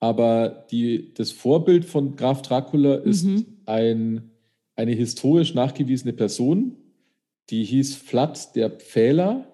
Aber 0.00 0.66
die, 0.70 1.14
das 1.14 1.30
Vorbild 1.30 1.84
von 1.84 2.16
Graf 2.16 2.42
Dracula 2.42 2.96
ist 2.96 3.24
mhm. 3.24 3.46
ein, 3.66 4.30
eine 4.74 4.92
historisch 4.92 5.54
nachgewiesene 5.54 6.12
Person, 6.12 6.76
die 7.50 7.62
hieß 7.64 7.94
Vlad 7.94 8.56
der 8.56 8.70
Pfähler. 8.70 9.46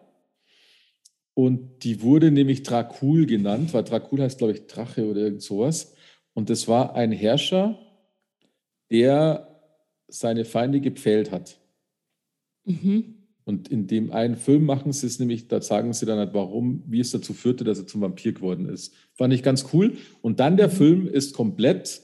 Und 1.34 1.84
die 1.84 2.00
wurde 2.00 2.30
nämlich 2.30 2.62
Dracul 2.62 3.26
genannt, 3.26 3.74
weil 3.74 3.84
Dracul 3.84 4.22
heißt, 4.22 4.38
glaube 4.38 4.54
ich, 4.54 4.66
Drache 4.68 5.06
oder 5.06 5.20
irgend 5.20 5.42
sowas. 5.42 5.94
Und 6.32 6.48
das 6.48 6.66
war 6.68 6.94
ein 6.94 7.12
Herrscher, 7.12 7.83
der 8.90 9.48
seine 10.08 10.44
Feinde 10.44 10.80
gepfählt 10.80 11.30
hat. 11.30 11.58
Mhm. 12.64 13.14
Und 13.44 13.68
in 13.68 13.86
dem 13.86 14.10
einen 14.10 14.36
Film 14.36 14.64
machen 14.64 14.92
sie 14.92 15.06
es 15.06 15.18
nämlich, 15.18 15.48
da 15.48 15.60
sagen 15.60 15.92
sie 15.92 16.06
dann 16.06 16.18
halt, 16.18 16.32
warum, 16.32 16.82
wie 16.86 17.00
es 17.00 17.10
dazu 17.10 17.34
führte, 17.34 17.62
dass 17.64 17.78
er 17.78 17.86
zum 17.86 18.00
Vampir 18.00 18.32
geworden 18.32 18.66
ist. 18.66 18.94
Fand 19.12 19.34
ich 19.34 19.42
ganz 19.42 19.66
cool. 19.72 19.98
Und 20.22 20.40
dann 20.40 20.56
der 20.56 20.68
mhm. 20.68 20.72
Film 20.72 21.06
ist 21.06 21.34
komplett 21.34 22.00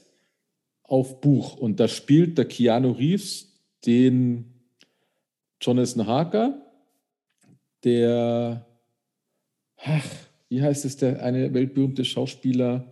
auf 0.83 1.19
Buch. 1.19 1.57
Und 1.57 1.79
da 1.79 1.87
spielt 1.87 2.37
der 2.37 2.45
Keanu 2.45 2.91
Reeves 2.91 3.59
den 3.85 4.45
Jonathan 5.59 6.05
Harker, 6.05 6.61
der, 7.83 8.67
ach, 9.77 10.05
wie 10.49 10.61
heißt 10.61 10.85
es, 10.85 10.97
der 10.97 11.23
eine 11.23 11.53
weltberühmte 11.53 12.05
Schauspieler. 12.05 12.91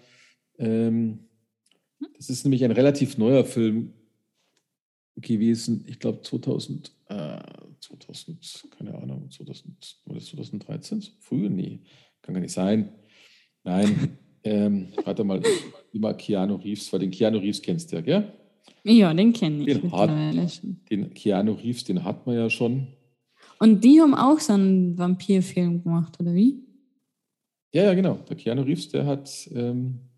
Ähm, 0.57 1.28
das 2.15 2.29
ist 2.29 2.43
nämlich 2.43 2.63
ein 2.63 2.71
relativ 2.71 3.17
neuer 3.17 3.45
Film 3.45 3.93
gewesen. 5.15 5.83
Ich 5.87 5.99
glaube 5.99 6.21
2000. 6.21 6.91
Äh, 7.07 7.39
2000, 7.81 8.67
keine 8.77 8.93
Ahnung, 8.95 9.29
2000, 9.31 10.01
war 10.05 10.15
das 10.15 10.25
2013? 10.25 11.01
So 11.01 11.11
früh? 11.19 11.49
Nee, 11.49 11.79
kann 12.21 12.33
gar 12.33 12.41
nicht 12.41 12.53
sein. 12.53 12.89
Nein, 13.63 14.17
ähm, 14.43 14.89
warte 15.03 15.23
mal, 15.23 15.41
immer 15.93 16.13
Keanu 16.13 16.55
Reeves, 16.55 16.91
weil 16.91 16.99
den 16.99 17.11
Keanu 17.11 17.37
Reeves 17.37 17.61
kennst 17.61 17.91
du 17.91 17.97
ja, 17.97 18.01
gell? 18.01 18.33
Ja, 18.83 19.13
den 19.13 19.33
kenne 19.33 19.63
ich. 19.63 19.79
Den, 19.79 19.91
hat, 19.91 20.61
den 20.89 21.13
Keanu 21.13 21.53
Reeves, 21.53 21.83
den 21.83 22.03
hat 22.03 22.25
man 22.25 22.35
ja 22.35 22.49
schon. 22.49 22.87
Und 23.59 23.83
die 23.83 23.99
haben 23.99 24.13
auch 24.13 24.39
so 24.39 24.53
einen 24.53 24.97
Vampirfilm 24.97 25.83
gemacht, 25.83 26.19
oder 26.19 26.33
wie? 26.33 26.63
Ja, 27.73 27.83
ja, 27.83 27.93
genau. 27.93 28.15
Der 28.29 28.35
Keanu 28.35 28.61
Reeves, 28.63 28.89
der 28.89 29.05
hat. 29.05 29.49
Ähm, 29.53 30.08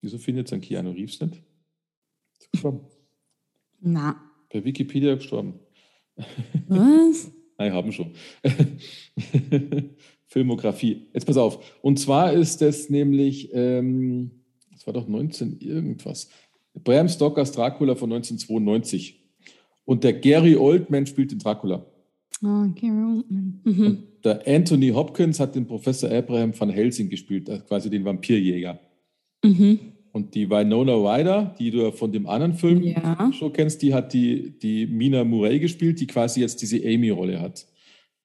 wieso 0.00 0.18
findet 0.18 0.46
es 0.46 0.52
ein 0.52 0.60
Keanu 0.60 0.90
Reeves 0.90 1.20
nicht? 1.20 1.42
Ist 2.38 2.52
gestorben. 2.52 2.80
Na. 3.80 4.20
Bei 4.52 4.64
Wikipedia 4.64 5.14
gestorben. 5.14 5.60
Was? 6.68 7.30
Nein, 7.58 7.72
haben 7.72 7.92
schon. 7.92 8.12
Filmografie. 10.26 11.08
Jetzt 11.14 11.24
pass 11.24 11.36
auf. 11.36 11.78
Und 11.82 11.98
zwar 11.98 12.32
ist 12.32 12.60
es 12.62 12.90
nämlich, 12.90 13.50
ähm, 13.52 14.30
das 14.72 14.86
war 14.86 14.92
doch 14.92 15.08
19 15.08 15.60
irgendwas. 15.60 16.28
Bram 16.74 17.08
Stokers 17.08 17.52
Dracula 17.52 17.94
von 17.94 18.12
1992. 18.12 19.22
Und 19.84 20.04
der 20.04 20.14
Gary 20.14 20.56
Oldman 20.56 21.06
spielt 21.06 21.30
den 21.30 21.38
Dracula. 21.38 21.86
Oh, 22.42 22.66
Gary 22.74 23.16
Oldman. 23.16 23.60
Mhm. 23.64 24.02
Der 24.24 24.46
Anthony 24.46 24.90
Hopkins 24.90 25.40
hat 25.40 25.54
den 25.54 25.66
Professor 25.66 26.10
Abraham 26.10 26.58
van 26.58 26.70
Helsing 26.70 27.08
gespielt, 27.08 27.48
also 27.48 27.64
quasi 27.64 27.88
den 27.88 28.04
Vampirjäger. 28.04 28.78
Mhm. 29.46 29.78
Und 30.12 30.34
die 30.34 30.48
Winona 30.48 30.94
Ryder, 30.94 31.54
die 31.58 31.70
du 31.70 31.92
von 31.92 32.10
dem 32.10 32.26
anderen 32.26 32.54
Film 32.54 32.82
ja. 32.82 33.30
schon 33.32 33.52
kennst, 33.52 33.82
die 33.82 33.92
hat 33.92 34.14
die, 34.14 34.58
die 34.58 34.86
Mina 34.86 35.24
Murray 35.24 35.58
gespielt, 35.60 36.00
die 36.00 36.06
quasi 36.06 36.40
jetzt 36.40 36.62
diese 36.62 36.78
Amy-Rolle 36.78 37.38
hat. 37.38 37.66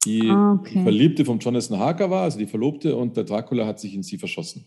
Die, 0.06 0.22
ah, 0.30 0.54
okay. 0.54 0.76
die 0.76 0.84
Verliebte 0.84 1.26
von 1.26 1.40
Jonathan 1.40 1.78
Harker 1.78 2.10
war, 2.10 2.24
also 2.24 2.40
die 2.40 2.48
Verlobte, 2.48 2.96
und 2.96 3.18
der 3.18 3.26
Dracula 3.26 3.66
hat 3.66 3.80
sich 3.80 3.94
in 3.94 4.04
sie 4.04 4.18
verschossen. 4.18 4.66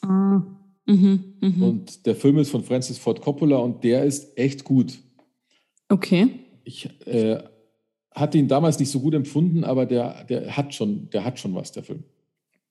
Ah. 0.00 0.42
Mhm, 0.86 1.34
mh. 1.40 1.66
Und 1.66 2.06
der 2.06 2.14
Film 2.14 2.38
ist 2.38 2.50
von 2.50 2.62
Francis 2.62 2.96
Ford 2.96 3.20
Coppola 3.20 3.56
und 3.58 3.84
der 3.84 4.04
ist 4.04 4.38
echt 4.38 4.64
gut. 4.64 4.98
Okay. 5.88 6.28
Ich 6.64 6.88
äh, 7.06 7.38
hatte 8.12 8.38
ihn 8.38 8.48
damals 8.48 8.78
nicht 8.78 8.90
so 8.90 9.00
gut 9.00 9.14
empfunden, 9.14 9.62
aber 9.62 9.84
der, 9.84 10.24
der, 10.24 10.56
hat, 10.56 10.74
schon, 10.74 11.10
der 11.10 11.24
hat 11.24 11.38
schon 11.38 11.54
was, 11.54 11.72
der 11.72 11.82
Film. 11.82 12.04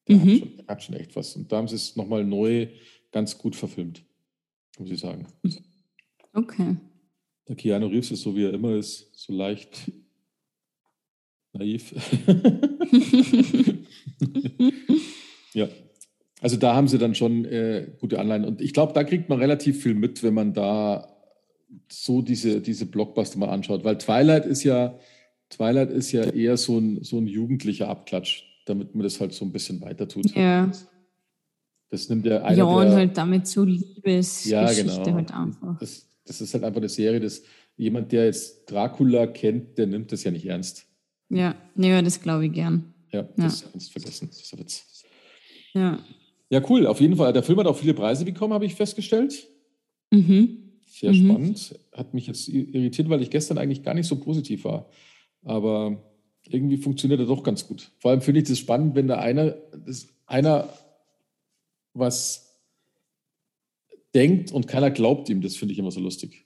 Der, 0.08 0.18
mhm. 0.18 0.22
hat, 0.22 0.40
schon, 0.40 0.58
der 0.58 0.68
hat 0.68 0.84
schon 0.84 0.96
echt 0.96 1.16
was. 1.16 1.36
Und 1.36 1.52
da 1.52 1.58
haben 1.58 1.68
sie 1.68 1.76
es 1.76 1.96
nochmal 1.96 2.24
neu 2.24 2.68
ganz 3.16 3.38
gut 3.38 3.56
verfilmt, 3.56 4.04
muss 4.78 4.92
ich 4.92 5.00
sagen. 5.00 5.26
Okay. 6.34 6.76
Der 7.48 7.56
Keanu 7.56 7.88
Reeves 7.88 8.12
ist 8.12 8.24
so, 8.24 8.36
wie 8.36 8.44
er 8.44 8.54
immer 8.54 8.76
ist, 8.76 9.10
so 9.14 9.32
leicht 9.32 9.90
naiv. 11.54 11.94
ja. 15.54 15.70
Also 16.42 16.58
da 16.58 16.76
haben 16.76 16.90
sie 16.90 16.98
dann 16.98 17.16
schon 17.16 17.46
äh, 17.46 17.88
gute 18.02 18.20
Anleihen. 18.20 18.44
Und 18.44 18.60
ich 18.60 18.74
glaube, 18.74 18.92
da 18.92 19.06
kriegt 19.06 19.30
man 19.30 19.40
relativ 19.40 19.82
viel 19.82 19.94
mit, 19.94 20.22
wenn 20.22 20.34
man 20.34 20.54
da 20.54 21.08
so 21.90 22.22
diese, 22.22 22.60
diese 22.60 22.86
Blockbuster 22.86 23.40
mal 23.40 23.48
anschaut. 23.48 23.86
Weil 23.86 23.98
Twilight 23.98 24.46
ist 24.46 24.66
ja, 24.66 25.00
Twilight 25.50 25.90
ist 25.90 26.12
ja 26.12 26.24
eher 26.24 26.58
so 26.58 26.78
ein, 26.80 27.02
so 27.02 27.18
ein 27.18 27.28
jugendlicher 27.28 27.88
Abklatsch, 27.88 28.44
damit 28.66 28.94
man 28.94 29.04
das 29.04 29.22
halt 29.22 29.32
so 29.32 29.46
ein 29.46 29.54
bisschen 29.54 29.80
weiter 29.80 30.10
tut. 30.10 30.36
Ja. 30.36 30.70
Das 31.90 32.10
nimmt 32.10 32.26
ja 32.26 32.44
einer 32.44 32.58
Ja, 32.58 32.64
und 32.64 32.90
halt 32.90 33.18
damit 33.18 33.48
so 33.48 33.64
Liebesgeschichte 33.64 34.50
ja, 34.52 34.74
genau. 34.74 35.14
halt 35.14 35.34
einfach. 35.34 35.80
Das, 35.80 36.08
das 36.26 36.42
ist 36.42 36.54
halt 36.54 36.64
einfach 36.64 36.82
eine 36.82 36.90
Serie, 36.90 37.20
dass 37.20 37.44
jemand, 37.78 38.12
der 38.12 38.26
jetzt 38.26 38.66
Dracula 38.66 39.28
kennt, 39.28 39.78
der 39.78 39.88
nimmt 39.88 40.12
das 40.12 40.24
ja 40.24 40.32
nicht 40.32 40.46
ernst. 40.46 40.86
Ja, 41.30 41.56
nee, 41.76 42.02
das 42.02 42.22
glaube 42.22 42.48
ich 42.48 42.54
gern. 42.54 42.94
Ja, 43.12 43.24
das 43.38 43.62
ja. 43.62 43.68
kannst 43.72 43.88
du 43.88 44.00
vergessen. 44.00 44.28
Das 44.30 44.42
ist 44.42 44.54
ein 44.54 44.60
Witz. 44.60 45.04
Ja. 45.74 46.00
Ja, 46.50 46.62
cool. 46.70 46.86
Auf 46.88 47.02
jeden 47.02 47.16
Fall. 47.16 47.34
Der 47.34 47.44
Film 47.44 47.60
hat 47.60 47.68
auch 47.68 47.78
viele 47.78 47.94
Preise 47.94 48.26
bekommen, 48.26 48.54
habe 48.54 48.66
ich 48.66 48.76
festgestellt. 48.76 49.48
Mhm. 50.12 50.66
Sehr 50.86 51.12
mhm. 51.12 51.26
spannend. 51.26 51.80
Hat 51.92 52.14
mich 52.14 52.28
jetzt 52.28 52.48
irritiert, 52.48 53.10
weil 53.10 53.22
ich 53.22 53.30
gestern 53.30 53.58
eigentlich 53.58 53.84
gar 53.84 53.94
nicht 53.94 54.08
so 54.08 54.18
positiv 54.18 54.66
war. 54.66 54.90
Aber 55.44 56.04
irgendwie 56.48 56.78
funktioniert 56.78 57.20
er 57.20 57.26
doch 57.26 57.44
ganz 57.44 57.68
gut. 57.68 57.92
Vor 58.00 58.12
allem 58.12 58.22
finde 58.22 58.42
ich 58.42 58.48
das 58.48 58.60
spannend, 58.60 58.96
wenn 58.96 59.08
da 59.08 59.18
einer, 59.18 59.56
das, 59.86 60.08
einer 60.28 60.70
was 61.96 62.62
denkt 64.14 64.52
und 64.52 64.68
keiner 64.68 64.92
glaubt 64.92 65.30
ihm. 65.30 65.42
Das 65.42 65.56
finde 65.56 65.74
ich 65.74 65.80
immer 65.80 65.92
so 65.92 66.00
lustig. 66.00 66.46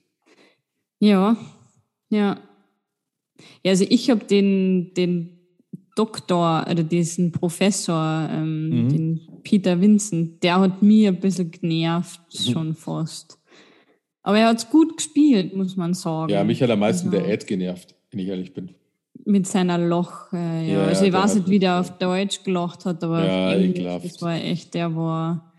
Ja, 1.00 1.38
ja. 2.10 2.39
Ja, 3.64 3.72
also 3.72 3.86
ich 3.88 4.10
habe 4.10 4.26
den, 4.26 4.93
den 4.95 5.39
Doktor 5.95 6.66
oder 6.70 6.84
diesen 6.84 7.32
Professor, 7.32 8.28
ähm, 8.32 8.70
mhm. 8.70 8.89
den 8.89 9.22
Peter 9.43 9.80
Vincent, 9.80 10.43
der 10.43 10.60
hat 10.60 10.82
mir 10.82 11.10
ein 11.10 11.20
bisschen 11.20 11.52
genervt, 11.52 12.22
mhm. 12.34 12.52
schon 12.52 12.76
fast. 12.76 13.39
Aber 14.22 14.38
er 14.38 14.47
hat 14.47 14.58
es 14.58 14.70
gut 14.70 14.97
gespielt, 14.97 15.56
muss 15.56 15.76
man 15.76 15.93
sagen. 15.93 16.32
Ja, 16.32 16.43
mich 16.43 16.62
hat 16.62 16.70
am 16.70 16.80
meisten 16.80 17.10
also, 17.10 17.20
der 17.20 17.30
Ed 17.30 17.47
genervt, 17.47 17.95
wenn 18.12 18.20
ich 18.20 18.28
ehrlich 18.28 18.54
bin. 18.54 18.76
Mit 19.30 19.45
seiner 19.45 19.77
Loch, 19.77 20.34
äh, 20.34 20.67
ja. 20.67 20.80
ja. 20.80 20.86
Also 20.86 21.05
ich 21.05 21.13
weiß 21.13 21.36
nicht, 21.36 21.49
wie 21.49 21.59
der 21.59 21.80
auf 21.80 21.99
Deutsch 21.99 22.43
gelacht 22.43 22.86
hat, 22.86 23.03
aber 23.03 23.23
ja, 23.23 23.53
Englisch, 23.53 23.84
das 24.03 24.21
war 24.23 24.34
echt, 24.34 24.73
der 24.73 24.95
war, 24.95 25.53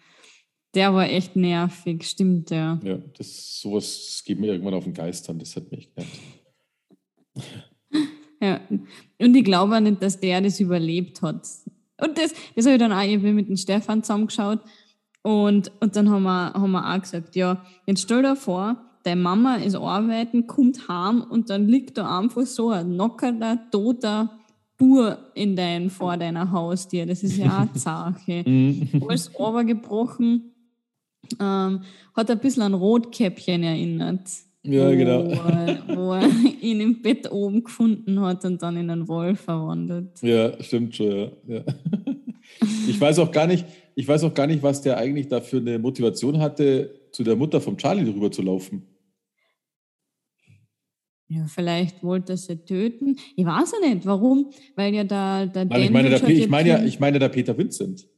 der 0.74 0.92
war 0.92 1.08
echt 1.08 1.36
nervig, 1.36 2.02
stimmt, 2.02 2.50
ja. 2.50 2.80
Ja, 2.82 2.98
das 3.16 3.60
sowas 3.60 4.06
das 4.06 4.24
geht 4.24 4.40
mir 4.40 4.48
irgendwann 4.48 4.74
auf 4.74 4.82
den 4.82 4.92
Geist 4.92 5.30
an, 5.30 5.38
das 5.38 5.54
hat 5.54 5.70
mich 5.70 5.88
genervt. 5.94 6.20
ja, 8.42 8.60
und 9.20 9.36
ich 9.36 9.44
glaube 9.44 9.76
auch 9.76 9.80
nicht, 9.80 10.02
dass 10.02 10.18
der 10.18 10.40
das 10.40 10.58
überlebt 10.58 11.22
hat. 11.22 11.46
Und 12.00 12.18
das, 12.18 12.34
das 12.56 12.66
habe 12.66 12.74
ich 12.74 12.80
dann 12.80 12.92
auch 12.92 13.06
mit 13.22 13.48
dem 13.48 13.56
Stefan 13.56 14.02
zusammengeschaut. 14.02 14.60
Und, 15.22 15.70
und 15.80 15.94
dann 15.94 16.10
haben 16.10 16.24
wir, 16.24 16.54
haben 16.54 16.72
wir 16.72 16.92
auch 16.92 17.00
gesagt, 17.00 17.36
ja, 17.36 17.64
jetzt 17.86 18.02
stell 18.02 18.22
dir 18.22 18.34
vor, 18.34 18.89
deine 19.02 19.20
Mama 19.20 19.56
ist 19.56 19.74
arbeiten, 19.74 20.46
kommt 20.46 20.88
heim 20.88 21.22
und 21.22 21.50
dann 21.50 21.68
liegt 21.68 21.98
da 21.98 22.18
einfach 22.18 22.46
so 22.46 22.70
ein 22.70 22.92
knockerter, 22.94 23.58
toter 23.70 24.30
Bur 24.76 25.18
in 25.34 25.56
dein, 25.56 25.90
vor 25.90 26.16
deiner 26.16 26.50
Haustür. 26.50 27.06
Das 27.06 27.22
ist 27.22 27.36
ja 27.36 27.46
auch 27.46 27.60
eine 27.60 27.70
Sache. 27.74 28.42
Mhm. 28.46 29.02
Alles 29.06 29.30
gebrochen, 29.66 30.54
ähm, 31.38 31.82
hat 32.14 32.30
ein 32.30 32.38
bisschen 32.38 32.62
an 32.62 32.74
Rotkäppchen 32.74 33.62
erinnert. 33.62 34.28
Ja, 34.62 34.90
genau. 34.90 35.24
Wo, 35.26 35.48
er, 35.48 35.96
wo 35.96 36.12
er 36.12 36.28
ihn 36.60 36.80
im 36.80 37.00
Bett 37.00 37.30
oben 37.30 37.64
gefunden 37.64 38.20
hat 38.20 38.44
und 38.44 38.62
dann 38.62 38.76
in 38.76 38.90
einen 38.90 39.08
Wolf 39.08 39.40
verwandelt. 39.40 40.20
Ja, 40.22 40.60
stimmt 40.62 40.96
schon, 40.96 41.10
ja. 41.10 41.30
ja. 41.46 41.62
Ich 42.88 43.00
weiß 43.00 43.20
auch 43.20 43.30
gar 43.30 43.46
nicht, 43.46 43.64
ich 43.94 44.06
weiß 44.08 44.24
auch 44.24 44.34
gar 44.34 44.46
nicht, 44.46 44.62
was 44.62 44.82
der 44.82 44.96
eigentlich 44.96 45.28
da 45.28 45.40
für 45.40 45.58
eine 45.58 45.78
Motivation 45.78 46.40
hatte, 46.40 46.90
zu 47.12 47.22
der 47.22 47.36
Mutter 47.36 47.60
vom 47.60 47.76
Charlie 47.76 48.08
rüber 48.10 48.30
zu 48.30 48.42
laufen. 48.42 48.82
Ja, 51.32 51.46
vielleicht 51.46 52.02
wollte 52.02 52.32
er 52.32 52.36
sie 52.36 52.56
töten. 52.56 53.16
Ich 53.36 53.46
weiß 53.46 53.74
ja 53.80 53.88
nicht, 53.88 54.04
warum, 54.04 54.50
weil 54.74 54.92
ja 54.92 55.04
da 55.04 55.46
der 55.46 55.64
Nein, 55.64 55.82
ich 55.82 55.90
meine, 55.92 56.10
der, 56.10 56.28
ich 56.28 56.48
meine 56.48 56.68
ja, 56.68 56.82
ich 56.82 56.98
meine 56.98 57.20
der 57.20 57.28
Peter 57.28 57.56
Vincent. 57.56 58.08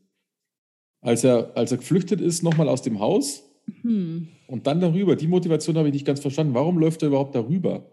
Als 1.02 1.22
er, 1.22 1.54
als 1.54 1.72
er 1.72 1.76
geflüchtet 1.76 2.22
ist, 2.22 2.42
nochmal 2.42 2.70
aus 2.70 2.80
dem 2.80 3.00
Haus 3.00 3.42
hm. 3.82 4.28
und 4.46 4.66
dann 4.66 4.80
darüber. 4.80 5.14
Die 5.14 5.26
Motivation 5.26 5.76
habe 5.76 5.88
ich 5.88 5.94
nicht 5.94 6.06
ganz 6.06 6.20
verstanden. 6.20 6.54
Warum 6.54 6.78
läuft 6.78 7.02
er 7.02 7.08
überhaupt 7.08 7.34
darüber? 7.34 7.86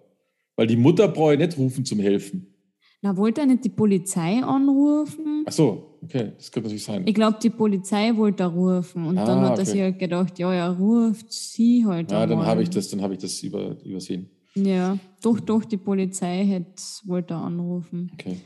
Weil 0.55 0.67
die 0.67 0.77
Mutter 0.77 1.09
brauche 1.09 1.35
nicht 1.35 1.57
rufen 1.57 1.83
zum 1.83 1.99
Helfen. 1.99 2.55
Na, 3.01 3.17
wollte 3.17 3.41
er 3.41 3.47
nicht 3.47 3.65
die 3.65 3.69
Polizei 3.69 4.41
anrufen? 4.41 5.43
Ach 5.45 5.51
so, 5.51 5.97
okay, 6.01 6.31
das 6.37 6.49
könnte 6.49 6.67
natürlich 6.69 6.85
sein. 6.85 7.03
Ich 7.05 7.13
glaube, 7.13 7.39
die 7.43 7.49
Polizei 7.49 8.15
wollte 8.15 8.43
er 8.43 8.49
rufen 8.49 9.05
und 9.05 9.17
ah, 9.17 9.25
dann 9.25 9.41
hat 9.41 9.51
okay. 9.51 9.61
er 9.61 9.65
sich 9.65 9.81
halt 9.81 9.99
gedacht, 9.99 10.39
ja, 10.39 10.53
er 10.53 10.77
ruft 10.77 11.31
sie 11.33 11.85
halt. 11.85 12.09
Ja, 12.09 12.25
dann 12.25 12.45
habe 12.45 12.63
ich 12.63 12.69
das, 12.69 12.87
dann 12.87 13.01
habe 13.01 13.15
ich 13.15 13.19
das 13.19 13.43
über, 13.43 13.75
übersehen. 13.83 14.29
Ja, 14.65 14.97
doch, 15.21 15.39
doch, 15.39 15.65
die 15.65 15.77
Polizei 15.77 16.45
hätte 16.45 16.81
wollte 17.05 17.33
er 17.33 17.41
anrufen. 17.41 18.11
Okay. 18.13 18.37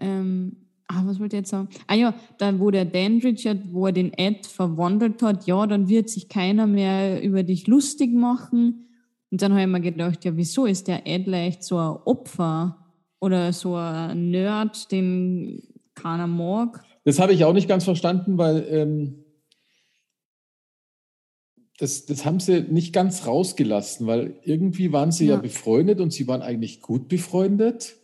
Ähm, 0.00 0.56
ah, 0.86 1.02
was 1.04 1.18
wollte 1.18 1.36
ich 1.36 1.40
jetzt 1.40 1.50
sagen? 1.50 1.68
Ah 1.86 1.94
ja, 1.94 2.14
dann 2.38 2.60
wo 2.60 2.70
der 2.70 2.84
Dan 2.84 3.18
Richard, 3.18 3.72
wo 3.72 3.86
er 3.86 3.92
den 3.92 4.12
Ed 4.12 4.46
verwandelt 4.46 5.22
hat, 5.22 5.46
ja, 5.46 5.66
dann 5.66 5.88
wird 5.88 6.08
sich 6.08 6.28
keiner 6.28 6.66
mehr 6.66 7.22
über 7.22 7.42
dich 7.42 7.66
lustig 7.66 8.12
machen. 8.12 8.86
Und 9.30 9.42
dann 9.42 9.52
habe 9.52 9.62
ich 9.62 9.68
mir 9.68 9.80
gedacht, 9.80 10.24
ja, 10.24 10.36
wieso 10.36 10.66
ist 10.66 10.88
der 10.88 11.06
Ed 11.06 11.26
leicht 11.26 11.62
so 11.62 11.78
ein 11.78 11.96
Opfer? 12.04 12.76
Oder 13.20 13.52
so 13.52 13.74
ein 13.74 14.30
Nerd, 14.30 14.92
den 14.92 15.62
keiner 15.94 16.28
mag. 16.28 16.84
Das 17.04 17.18
habe 17.18 17.32
ich 17.32 17.44
auch 17.44 17.52
nicht 17.52 17.68
ganz 17.68 17.84
verstanden, 17.84 18.38
weil 18.38 18.64
ähm, 18.70 19.24
das, 21.78 22.06
das 22.06 22.24
haben 22.24 22.40
sie 22.40 22.62
nicht 22.62 22.92
ganz 22.92 23.26
rausgelassen, 23.26 24.06
weil 24.06 24.34
irgendwie 24.42 24.92
waren 24.92 25.12
sie 25.12 25.26
ja. 25.26 25.36
ja 25.36 25.40
befreundet 25.40 26.00
und 26.00 26.12
sie 26.12 26.26
waren 26.26 26.42
eigentlich 26.42 26.82
gut 26.82 27.08
befreundet. 27.08 27.94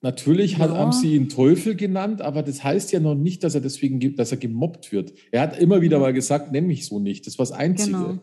Natürlich 0.00 0.58
ja. 0.58 0.68
haben 0.68 0.92
sie 0.92 1.14
ihn 1.14 1.28
Teufel 1.28 1.76
genannt, 1.76 2.20
aber 2.20 2.42
das 2.42 2.62
heißt 2.62 2.92
ja 2.92 3.00
noch 3.00 3.14
nicht, 3.14 3.44
dass 3.44 3.54
er 3.54 3.60
deswegen, 3.60 4.16
dass 4.16 4.32
er 4.32 4.38
gemobbt 4.38 4.92
wird. 4.92 5.14
Er 5.30 5.40
hat 5.40 5.58
immer 5.58 5.80
wieder 5.80 5.98
mal 6.00 6.12
gesagt, 6.12 6.52
nenn 6.52 6.66
mich 6.66 6.84
so 6.84 6.98
nicht. 6.98 7.26
Das 7.26 7.38
war 7.38 7.44
das 7.44 7.52
Einzige. 7.52 7.92
Genau. 7.92 8.18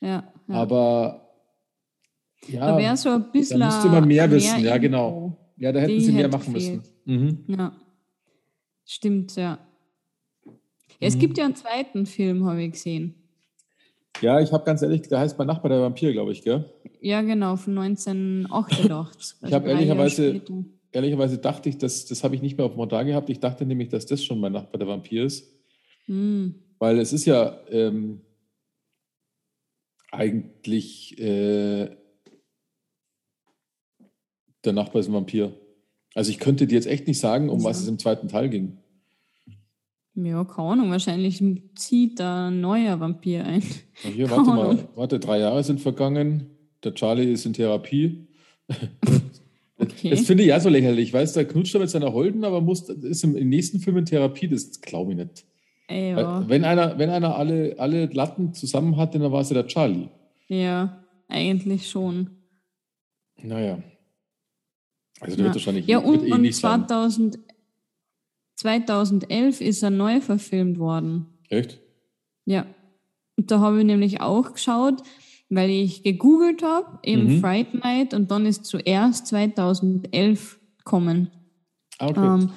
Ja, 0.00 0.32
ja. 0.48 0.54
Aber 0.54 1.30
ja, 2.48 2.78
da 2.78 2.96
so 2.96 3.10
ein 3.10 3.30
bisschen. 3.30 3.60
Da 3.60 3.66
müsste 3.66 3.88
man 3.88 4.06
mehr, 4.06 4.26
mehr 4.26 4.36
wissen, 4.36 4.56
Info. 4.56 4.66
ja, 4.66 4.78
genau. 4.78 5.38
Ja, 5.56 5.70
da 5.72 5.80
hätten 5.80 6.00
sie 6.00 6.12
mehr 6.12 6.28
machen 6.28 6.52
müssen. 6.52 6.82
Mhm. 7.04 7.44
Ja. 7.46 7.72
Stimmt, 8.84 9.36
ja. 9.36 9.60
Ja 11.02 11.08
es 11.08 11.16
mhm. 11.16 11.20
gibt 11.20 11.38
ja 11.38 11.44
einen 11.44 11.56
zweiten 11.56 12.06
Film, 12.06 12.46
habe 12.46 12.62
ich 12.62 12.72
gesehen. 12.72 13.14
Ja, 14.20 14.40
ich 14.40 14.52
habe 14.52 14.64
ganz 14.64 14.82
ehrlich, 14.82 15.02
der 15.02 15.18
heißt 15.18 15.38
mein 15.38 15.46
Nachbar 15.46 15.70
der 15.70 15.80
Vampir, 15.80 16.12
glaube 16.12 16.32
ich, 16.32 16.42
gell? 16.42 16.64
Ja, 17.00 17.22
genau, 17.22 17.56
von 17.56 17.76
1988. 17.78 19.38
ich 19.42 19.52
habe 19.52 19.68
ehrlicherweise, 19.68 20.40
ehrlicherweise 20.92 21.38
dachte 21.38 21.68
ich, 21.68 21.78
dass, 21.78 22.06
das 22.06 22.22
habe 22.22 22.34
ich 22.34 22.42
nicht 22.42 22.56
mehr 22.56 22.66
auf 22.66 22.76
Montage 22.76 23.10
gehabt. 23.10 23.30
Ich 23.30 23.40
dachte 23.40 23.66
nämlich, 23.66 23.88
dass 23.88 24.06
das 24.06 24.22
schon 24.22 24.38
mein 24.38 24.52
Nachbar 24.52 24.78
der 24.78 24.88
Vampir 24.88 25.24
ist. 25.24 25.50
Mhm. 26.06 26.54
Weil 26.78 26.98
es 26.98 27.12
ist 27.12 27.24
ja 27.24 27.58
ähm, 27.70 28.20
eigentlich 30.10 31.18
äh, 31.18 31.96
der 34.64 34.72
Nachbar 34.72 35.00
ist 35.00 35.08
ein 35.08 35.14
Vampir. 35.14 35.52
Also 36.14 36.30
ich 36.30 36.38
könnte 36.38 36.66
dir 36.66 36.74
jetzt 36.74 36.86
echt 36.86 37.06
nicht 37.06 37.18
sagen, 37.18 37.48
um 37.48 37.60
ja. 37.60 37.64
was 37.64 37.80
es 37.80 37.88
im 37.88 37.98
zweiten 37.98 38.28
Teil 38.28 38.48
ging. 38.48 38.78
Ja, 40.14 40.44
keine 40.44 40.68
Ahnung. 40.68 40.90
Wahrscheinlich 40.90 41.42
zieht 41.74 42.20
da 42.20 42.48
ein 42.48 42.60
neuer 42.60 43.00
Vampir 43.00 43.44
ein. 43.44 43.62
Ja, 44.04 44.10
hier, 44.10 44.30
warte 44.30 44.50
mal. 44.50 44.88
Warte, 44.94 45.18
drei 45.18 45.38
Jahre 45.38 45.64
sind 45.64 45.80
vergangen. 45.80 46.50
Der 46.84 46.94
Charlie 46.94 47.32
ist 47.32 47.46
in 47.46 47.52
Therapie. 47.52 48.26
Okay. 49.82 50.10
Das 50.10 50.20
finde 50.20 50.44
ich 50.44 50.50
ja 50.50 50.60
so 50.60 50.68
lächerlich. 50.68 51.12
Weißt 51.12 51.34
du, 51.34 51.40
der 51.40 51.48
knutscht 51.48 51.74
da 51.74 51.80
mit 51.80 51.90
seiner 51.90 52.12
Holden, 52.12 52.44
aber 52.44 52.60
muss, 52.60 52.88
ist 52.88 53.24
im, 53.24 53.36
im 53.36 53.48
nächsten 53.48 53.80
Film 53.80 53.96
in 53.96 54.04
Therapie. 54.04 54.46
Das 54.46 54.80
glaube 54.80 55.10
ich 55.10 55.18
nicht. 55.18 55.44
Ja. 55.90 56.48
Wenn 56.48 56.64
einer, 56.64 56.98
wenn 56.98 57.10
einer 57.10 57.36
alle, 57.36 57.74
alle 57.78 58.06
Latten 58.06 58.54
zusammen 58.54 58.96
hat, 58.96 59.14
dann 59.14 59.22
war 59.32 59.40
es 59.40 59.50
ja 59.50 59.54
der 59.54 59.66
Charlie. 59.66 60.08
Ja, 60.46 61.04
eigentlich 61.28 61.90
schon. 61.90 62.30
Naja. 63.42 63.82
Also 65.20 65.36
der 65.36 65.46
ja. 65.46 65.48
wird 65.48 65.54
wahrscheinlich 65.54 65.86
ja, 65.86 65.98
und, 65.98 66.26
eh 66.26 66.32
und 66.32 66.52
2000, 66.52 67.38
2011 68.62 69.60
ist 69.60 69.82
er 69.82 69.90
neu 69.90 70.20
verfilmt 70.20 70.78
worden. 70.78 71.26
Echt? 71.48 71.80
Ja. 72.44 72.66
Und 73.36 73.50
da 73.50 73.58
habe 73.58 73.80
ich 73.80 73.84
nämlich 73.84 74.20
auch 74.20 74.52
geschaut, 74.52 75.02
weil 75.48 75.68
ich 75.70 76.04
gegoogelt 76.04 76.62
habe, 76.62 76.98
eben 77.02 77.24
mhm. 77.24 77.40
Fright 77.40 77.74
Night, 77.74 78.14
und 78.14 78.30
dann 78.30 78.46
ist 78.46 78.64
zuerst 78.64 79.26
2011 79.26 80.60
gekommen. 80.78 81.30
Ah, 81.98 82.08
okay. 82.08 82.20
Ähm, 82.20 82.50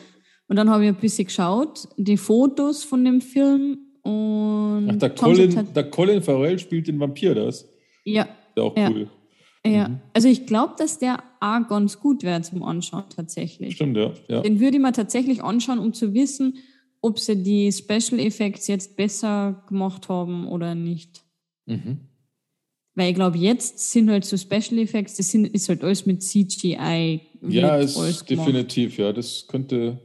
und 0.48 0.56
dann 0.58 0.70
habe 0.70 0.84
ich 0.84 0.90
ein 0.90 0.96
bisschen 0.96 1.26
geschaut, 1.26 1.90
die 1.98 2.18
Fotos 2.18 2.84
von 2.84 3.04
dem 3.04 3.20
Film 3.20 3.80
und. 4.04 4.88
Ach, 4.92 4.98
der 4.98 5.10
Colin, 5.10 5.74
der 5.74 5.90
Colin 5.90 6.22
Farrell 6.22 6.60
spielt 6.60 6.88
den 6.88 7.00
Vampir, 7.00 7.34
das? 7.34 7.68
Ja. 8.04 8.28
Ist 8.56 8.62
auch 8.62 8.78
ja. 8.78 8.92
cool. 8.92 9.10
Ja, 9.66 9.90
mhm. 9.90 10.00
also 10.14 10.28
ich 10.28 10.46
glaube, 10.46 10.76
dass 10.78 11.00
der 11.00 11.24
auch 11.40 11.68
ganz 11.68 12.00
gut 12.00 12.24
wäre 12.24 12.42
zum 12.42 12.62
Anschauen 12.64 13.06
tatsächlich. 13.10 13.76
Stimmt, 13.76 13.98
ja. 13.98 14.14
ja. 14.28 14.42
Den 14.42 14.60
würde 14.60 14.78
ich 14.78 14.84
mir 14.84 14.94
tatsächlich 14.94 15.44
anschauen, 15.44 15.80
um 15.80 15.94
zu 15.94 16.14
wissen, 16.14 16.58
ob 17.02 17.20
sie 17.20 17.42
die 17.42 17.72
Special 17.72 18.20
Effects 18.20 18.68
jetzt 18.68 18.96
besser 18.96 19.64
gemacht 19.68 20.10
haben 20.10 20.48
oder 20.48 20.76
nicht. 20.76 21.24
Mhm. 21.66 22.00
Weil 22.96 23.10
ich 23.10 23.16
glaube, 23.16 23.38
jetzt 23.38 23.92
sind 23.92 24.10
halt 24.10 24.24
so 24.24 24.38
Special 24.38 24.80
Effects, 24.80 25.16
das 25.16 25.30
sind, 25.30 25.46
ist 25.46 25.68
halt 25.68 25.84
alles 25.84 26.06
mit 26.06 26.24
CGI. 26.24 27.22
Ja, 27.48 27.78
ist 27.78 28.30
definitiv, 28.30 28.98
ja. 28.98 29.12
Das 29.12 29.46
könnte. 29.48 30.00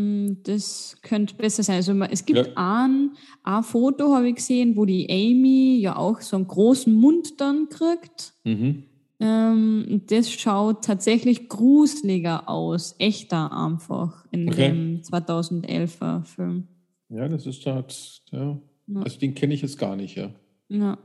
Mm, 0.00 0.42
das 0.44 0.96
könnte 1.02 1.34
besser 1.34 1.62
sein. 1.62 1.76
Also 1.76 1.92
es 2.10 2.24
gibt 2.24 2.46
ja. 2.46 2.52
ein, 2.56 3.12
ein 3.42 3.62
Foto, 3.62 4.14
habe 4.14 4.28
ich 4.28 4.36
gesehen, 4.36 4.76
wo 4.76 4.84
die 4.84 5.08
Amy 5.10 5.78
ja 5.80 5.96
auch 5.96 6.20
so 6.20 6.36
einen 6.36 6.46
großen 6.46 6.92
Mund 6.92 7.40
dann 7.40 7.68
kriegt. 7.68 8.32
Mhm. 8.44 8.84
Ähm, 9.20 10.02
das 10.06 10.32
schaut 10.32 10.84
tatsächlich 10.84 11.48
gruseliger 11.50 12.48
aus, 12.48 12.94
echter 12.98 13.52
einfach 13.52 14.24
in 14.30 14.48
okay. 14.48 14.68
dem 14.68 15.02
2011er 15.02 16.24
Film. 16.24 16.68
Ja, 17.10 17.28
das 17.28 17.44
ist 17.44 17.66
halt, 17.66 18.22
ja. 18.30 18.58
ja. 18.86 19.00
Also 19.02 19.18
den 19.18 19.34
kenne 19.34 19.52
ich 19.52 19.60
jetzt 19.60 19.78
gar 19.78 19.96
nicht, 19.96 20.16
ja. 20.16 20.30
Ja. 20.68 20.98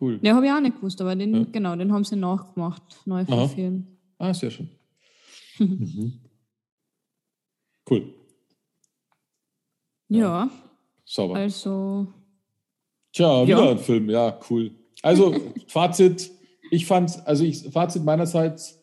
Cool. 0.00 0.18
Den 0.18 0.34
habe 0.34 0.46
ich 0.46 0.52
auch 0.52 0.60
nicht 0.60 0.76
gewusst, 0.76 1.00
aber 1.00 1.16
den, 1.16 1.34
ja. 1.34 1.46
genau, 1.50 1.74
den 1.74 1.92
haben 1.92 2.04
sie 2.04 2.14
nachgemacht, 2.14 2.82
neu 3.06 3.24
verfilmt. 3.24 3.88
Ah, 4.18 4.32
sehr 4.32 4.52
schön. 4.52 4.68
mhm. 5.58 6.20
Cool. 7.88 8.14
Ja. 10.08 10.18
ja. 10.18 10.50
Sauber. 11.04 11.36
Also. 11.36 12.06
Tja, 13.12 13.46
wieder 13.46 13.64
ja. 13.64 13.70
ein 13.70 13.78
Film, 13.78 14.10
ja, 14.10 14.38
cool. 14.50 14.72
Also, 15.02 15.34
Fazit, 15.68 16.30
ich 16.70 16.86
fand, 16.86 17.26
also 17.26 17.44
ich, 17.44 17.68
Fazit 17.70 18.04
meinerseits, 18.04 18.82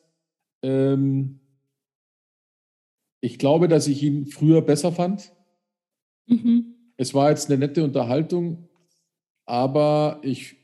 ähm, 0.62 1.39
ich 3.22 3.38
glaube, 3.39 3.68
dass 3.68 3.88
ich 3.88 4.01
ihn 4.03 4.28
früher 4.28 4.62
besser 4.62 4.91
fand. 4.91 5.32
Mhm. 6.28 6.76
Es 6.97 7.14
war 7.14 7.30
jetzt 7.30 7.49
eine 7.49 7.60
nette 7.60 7.84
Unterhaltung, 7.84 8.70
aber 9.45 10.20
ich 10.24 10.58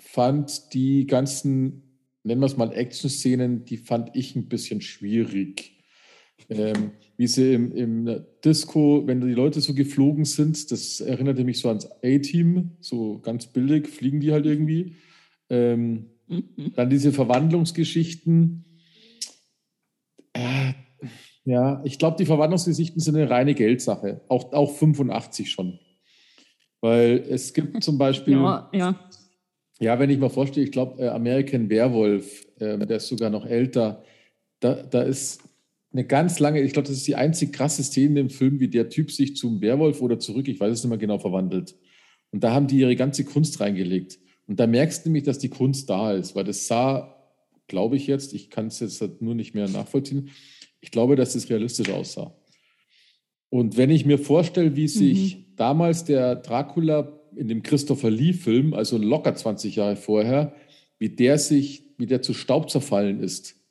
fand 0.00 0.74
die 0.74 1.06
ganzen, 1.06 1.82
nennen 2.22 2.40
wir 2.40 2.46
es 2.46 2.56
mal 2.56 2.72
Action-Szenen, 2.72 3.64
die 3.64 3.76
fand 3.76 4.14
ich 4.14 4.34
ein 4.36 4.48
bisschen 4.48 4.80
schwierig. 4.80 5.73
Ähm, 6.50 6.92
wie 7.16 7.26
sie 7.26 7.54
im, 7.54 7.72
im 7.72 8.24
Disco, 8.44 9.02
wenn 9.06 9.20
die 9.20 9.32
Leute 9.32 9.60
so 9.60 9.74
geflogen 9.74 10.24
sind, 10.24 10.70
das 10.70 11.00
erinnerte 11.00 11.44
mich 11.44 11.60
so 11.60 11.68
ans 11.68 11.88
A-Team, 12.02 12.72
so 12.80 13.18
ganz 13.20 13.46
billig 13.46 13.88
fliegen 13.88 14.20
die 14.20 14.32
halt 14.32 14.46
irgendwie. 14.46 14.96
Ähm, 15.48 16.10
mhm. 16.26 16.72
Dann 16.74 16.90
diese 16.90 17.12
Verwandlungsgeschichten. 17.12 18.64
Äh, 20.32 20.72
ja, 21.44 21.82
ich 21.84 21.98
glaube, 21.98 22.16
die 22.18 22.26
Verwandlungsgeschichten 22.26 23.00
sind 23.00 23.16
eine 23.16 23.30
reine 23.30 23.54
Geldsache. 23.54 24.22
Auch, 24.28 24.52
auch 24.52 24.72
85 24.72 25.50
schon. 25.50 25.78
Weil 26.80 27.24
es 27.28 27.52
gibt 27.52 27.82
zum 27.84 27.96
Beispiel. 27.96 28.34
Ja, 28.34 28.70
ja. 28.72 29.10
ja 29.78 29.98
wenn 29.98 30.10
ich 30.10 30.18
mal 30.18 30.30
vorstelle, 30.30 30.66
ich 30.66 30.72
glaube, 30.72 31.02
äh, 31.02 31.08
American 31.08 31.70
Werewolf, 31.70 32.46
äh, 32.58 32.78
der 32.78 32.96
ist 32.96 33.08
sogar 33.08 33.30
noch 33.30 33.46
älter, 33.46 34.02
da, 34.60 34.74
da 34.74 35.02
ist 35.02 35.42
eine 35.94 36.04
ganz 36.04 36.40
lange, 36.40 36.60
ich 36.60 36.72
glaube, 36.72 36.88
das 36.88 36.96
ist 36.96 37.06
die 37.06 37.14
einzig 37.14 37.52
krasse 37.52 37.82
Szene 37.84 38.20
im 38.20 38.30
Film, 38.30 38.58
wie 38.58 38.68
der 38.68 38.88
Typ 38.88 39.12
sich 39.12 39.36
zum 39.36 39.60
Werwolf 39.60 40.02
oder 40.02 40.18
zurück, 40.18 40.48
ich 40.48 40.58
weiß 40.58 40.72
es 40.72 40.82
nicht 40.82 40.90
mehr 40.90 40.98
genau, 40.98 41.18
verwandelt. 41.18 41.76
Und 42.32 42.42
da 42.42 42.52
haben 42.52 42.66
die 42.66 42.78
ihre 42.78 42.96
ganze 42.96 43.24
Kunst 43.24 43.60
reingelegt. 43.60 44.18
Und 44.46 44.58
da 44.58 44.66
merkst 44.66 45.04
du 45.04 45.08
nämlich, 45.08 45.22
dass 45.22 45.38
die 45.38 45.48
Kunst 45.48 45.88
da 45.88 46.12
ist, 46.12 46.34
weil 46.34 46.44
das 46.44 46.66
sah, 46.66 47.16
glaube 47.68 47.96
ich 47.96 48.08
jetzt, 48.08 48.34
ich 48.34 48.50
kann 48.50 48.66
es 48.66 48.80
jetzt 48.80 49.00
halt 49.00 49.22
nur 49.22 49.36
nicht 49.36 49.54
mehr 49.54 49.68
nachvollziehen, 49.68 50.30
ich 50.80 50.90
glaube, 50.90 51.16
dass 51.16 51.32
das 51.32 51.48
realistisch 51.48 51.90
aussah. 51.90 52.36
Und 53.48 53.76
wenn 53.76 53.90
ich 53.90 54.04
mir 54.04 54.18
vorstelle, 54.18 54.74
wie 54.74 54.88
sich 54.88 55.36
mhm. 55.36 55.44
damals 55.54 56.04
der 56.04 56.34
Dracula 56.34 57.20
in 57.36 57.46
dem 57.46 57.62
Christopher 57.62 58.10
Lee-Film, 58.10 58.74
also 58.74 58.98
locker 58.98 59.34
20 59.34 59.76
Jahre 59.76 59.96
vorher, 59.96 60.54
wie 60.98 61.08
der 61.08 61.38
sich, 61.38 61.84
wie 61.98 62.06
der 62.06 62.20
zu 62.20 62.34
Staub 62.34 62.68
zerfallen 62.68 63.20
ist, 63.20 63.63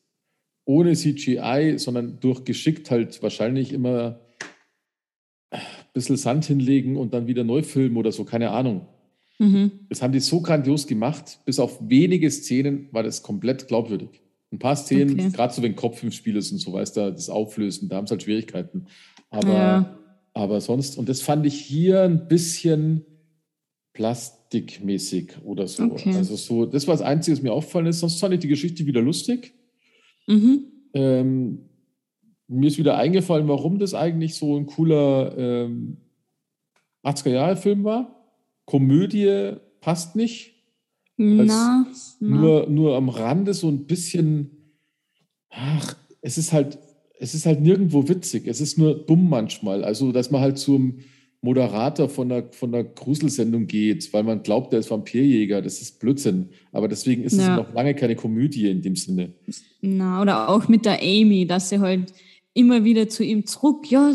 ohne 0.66 0.94
CGI, 0.94 1.76
sondern 1.78 2.20
durch 2.20 2.46
geschickt 2.46 2.90
halt 2.92 3.22
wahrscheinlich 3.22 3.74
immer 3.74 4.20
ein 5.52 5.62
bisschen 5.94 6.18
Sand 6.18 6.46
hinlegen 6.46 6.98
und 6.98 7.14
dann 7.14 7.28
wieder 7.28 7.44
neu 7.44 7.64
filmen 7.64 7.98
oder 7.98 8.12
so, 8.12 8.24
keine 8.24 8.52
Ahnung. 8.52 8.88
Mhm. 9.40 9.72
Das 9.90 10.02
haben 10.02 10.14
die 10.14 10.20
so 10.20 10.42
grandios 10.42 10.88
gemacht, 10.88 11.40
bis 11.46 11.60
auf 11.60 11.80
wenige 11.82 12.30
Szenen 12.32 12.88
war 12.92 13.04
das 13.04 13.22
komplett 13.24 13.68
glaubwürdig. 13.68 14.22
Ein 14.52 14.60
paar 14.60 14.76
Szenen, 14.76 15.20
okay. 15.20 15.30
gerade 15.32 15.54
so 15.54 15.64
wenn 15.64 15.76
Kopf 15.76 16.04
im 16.04 16.12
Spiel 16.12 16.36
ist 16.38 16.52
und 16.52 16.60
so, 16.60 16.74
weißt 16.74 16.98
du, 16.98 17.12
das 17.12 17.30
Auflösen, 17.30 17.90
da 17.90 17.98
haben 17.98 18.08
sie 18.08 18.12
halt 18.12 18.24
Schwierigkeiten. 18.24 18.86
Aber, 19.30 19.54
ja. 19.54 20.00
aber 20.34 20.62
sonst, 20.62 20.98
und 20.98 21.10
das 21.10 21.22
fand 21.22 21.46
ich 21.46 21.60
hier 21.60 22.04
ein 22.04 22.28
bisschen 22.28 23.04
plastikmäßig 23.94 25.38
oder 25.44 25.68
so. 25.68 25.84
Okay. 25.84 26.16
Also 26.16 26.36
so, 26.36 26.66
das 26.66 26.88
war 26.88 26.94
das 26.94 27.02
Einzige, 27.02 27.38
was 27.38 27.44
mir 27.44 27.54
aufgefallen 27.54 27.88
ist. 27.88 28.00
Sonst 28.00 28.20
fand 28.20 28.34
ich 28.36 28.40
die 28.40 28.48
Geschichte 28.48 28.86
wieder 28.86 29.02
lustig. 29.02 29.54
Mhm. 30.28 30.66
Ähm, 30.94 31.70
mir 32.48 32.68
ist 32.68 32.78
wieder 32.78 32.98
eingefallen, 32.98 33.48
warum 33.48 33.80
das 33.80 33.94
eigentlich 33.94 34.36
so 34.36 34.56
ein 34.58 34.66
cooler 34.66 35.38
ähm, 35.38 35.98
80er-Jahre-Film 37.04 37.84
war. 37.84 38.24
Komödie 38.66 39.56
passt 39.82 40.16
nicht. 40.16 40.54
Na, 41.18 41.86
Nur, 42.20 42.70
nur 42.70 42.96
am 42.96 43.10
Rande 43.10 43.54
so 43.54 43.68
ein 43.70 43.86
bisschen, 43.86 44.74
ach, 45.50 45.96
es 46.22 46.38
ist 46.38 46.54
halt, 46.54 46.80
es 47.20 47.34
ist 47.34 47.46
halt 47.46 47.62
nirgendwo 47.62 48.08
witzig. 48.10 48.48
Es 48.48 48.62
ist 48.62 48.78
nur 48.78 49.06
dumm 49.06 49.30
manchmal. 49.30 49.84
Also, 49.84 50.12
dass 50.12 50.32
man 50.32 50.42
halt 50.42 50.58
zum 50.58 51.00
Moderator 51.44 52.08
von 52.08 52.30
der, 52.30 52.46
von 52.52 52.72
der 52.72 52.86
Gruselsendung 52.86 53.68
geht, 53.68 54.14
weil 54.14 54.24
man 54.24 54.44
glaubt, 54.44 54.72
er 54.72 54.80
ist 54.80 54.90
Vampirjäger. 54.90 55.62
Das 55.62 55.82
ist 55.82 56.00
Blödsinn. 56.00 56.50
Aber 56.72 56.88
deswegen 56.88 57.24
ist 57.24 57.38
ja. 57.38 57.52
es 57.52 57.58
noch 57.58 57.74
lange 57.74 57.94
keine 57.94 58.16
Komödie 58.16 58.70
in 58.70 58.82
dem 58.82 58.96
Sinne. 58.96 59.34
Na, 59.82 60.22
oder 60.22 60.48
auch 60.48 60.70
mit 60.70 60.86
der 60.86 61.02
Amy, 61.02 61.46
dass 61.46 61.68
sie 61.68 61.80
halt 61.80 62.14
immer 62.54 62.86
wieder 62.86 63.10
zu 63.10 63.26
ihm 63.26 63.46
zurück, 63.46 63.92
ja, 63.92 64.14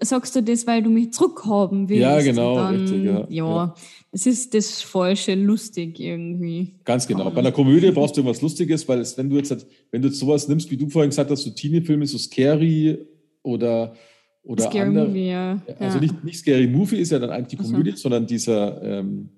sagst 0.00 0.36
du 0.36 0.42
das, 0.42 0.66
weil 0.68 0.82
du 0.82 0.90
mich 0.90 1.12
zurückhaben 1.12 1.88
willst? 1.88 2.02
Ja, 2.02 2.20
genau, 2.20 2.54
dann, 2.54 2.76
richtig, 2.76 3.04
ja. 3.04 3.26
Ja, 3.28 3.74
es 4.12 4.26
ist 4.26 4.54
das 4.54 4.80
falsche 4.80 5.34
lustig 5.34 5.98
irgendwie. 5.98 6.74
Ganz 6.84 7.08
genau. 7.08 7.30
Bei 7.30 7.40
einer 7.40 7.52
Komödie 7.52 7.90
brauchst 7.90 8.16
du 8.16 8.20
irgendwas 8.20 8.42
Lustiges, 8.42 8.86
weil 8.86 9.00
es, 9.00 9.18
wenn 9.18 9.28
du 9.28 9.36
jetzt, 9.36 9.66
wenn 9.90 10.02
du 10.02 10.08
jetzt 10.08 10.20
sowas 10.20 10.46
nimmst, 10.46 10.70
wie 10.70 10.76
du 10.76 10.88
vorhin 10.88 11.10
gesagt 11.10 11.30
hast, 11.30 11.42
so 11.42 11.50
Teenie-Filme, 11.50 12.06
so 12.06 12.18
Scary 12.18 12.98
oder 13.42 13.94
oder 14.42 14.64
Scary 14.64 14.88
andere, 14.88 15.08
Movie, 15.08 15.28
ja. 15.28 15.62
Also 15.78 15.98
ja. 15.98 16.00
Nicht, 16.00 16.24
nicht 16.24 16.38
Scary 16.38 16.66
Movie 16.66 16.96
ist 16.96 17.12
ja 17.12 17.18
dann 17.18 17.30
eigentlich 17.30 17.48
die 17.48 17.56
Komödie, 17.56 17.90
so. 17.92 17.96
sondern 17.96 18.26
dieser, 18.26 18.82
ähm, 18.82 19.30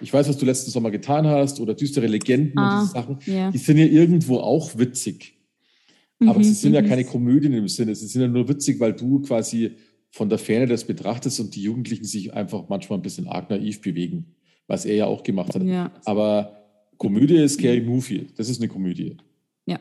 ich 0.00 0.12
weiß, 0.12 0.28
was 0.28 0.38
du 0.38 0.46
letzten 0.46 0.70
Sommer 0.70 0.90
getan 0.90 1.26
hast 1.26 1.60
oder 1.60 1.74
düstere 1.74 2.06
Legenden 2.06 2.58
ah, 2.58 2.80
und 2.80 2.82
diese 2.82 2.92
Sachen, 2.92 3.18
yeah. 3.26 3.50
die 3.50 3.58
sind 3.58 3.78
ja 3.78 3.86
irgendwo 3.86 4.38
auch 4.38 4.76
witzig. 4.78 5.34
Aber 6.20 6.38
mhm, 6.38 6.44
sie 6.44 6.54
sind 6.54 6.72
ja 6.72 6.80
mhm. 6.80 6.88
keine 6.88 7.04
Komödien 7.04 7.52
im 7.52 7.68
Sinne, 7.68 7.94
sie 7.94 8.06
sind 8.06 8.22
ja 8.22 8.28
nur 8.28 8.48
witzig, 8.48 8.80
weil 8.80 8.94
du 8.94 9.20
quasi 9.20 9.72
von 10.10 10.30
der 10.30 10.38
Ferne 10.38 10.66
das 10.66 10.84
betrachtest 10.84 11.40
und 11.40 11.54
die 11.54 11.62
Jugendlichen 11.62 12.04
sich 12.04 12.32
einfach 12.32 12.68
manchmal 12.68 12.98
ein 12.98 13.02
bisschen 13.02 13.28
arg 13.28 13.50
naiv 13.50 13.82
bewegen, 13.82 14.34
was 14.66 14.86
er 14.86 14.94
ja 14.94 15.06
auch 15.06 15.22
gemacht 15.22 15.54
hat. 15.54 15.62
Ja. 15.62 15.92
Aber 16.06 16.56
Komödie 16.96 17.36
ist 17.36 17.54
Scary 17.54 17.82
Movie, 17.82 18.28
das 18.36 18.48
ist 18.48 18.60
eine 18.60 18.68
Komödie. 18.68 19.18
Ja. 19.66 19.78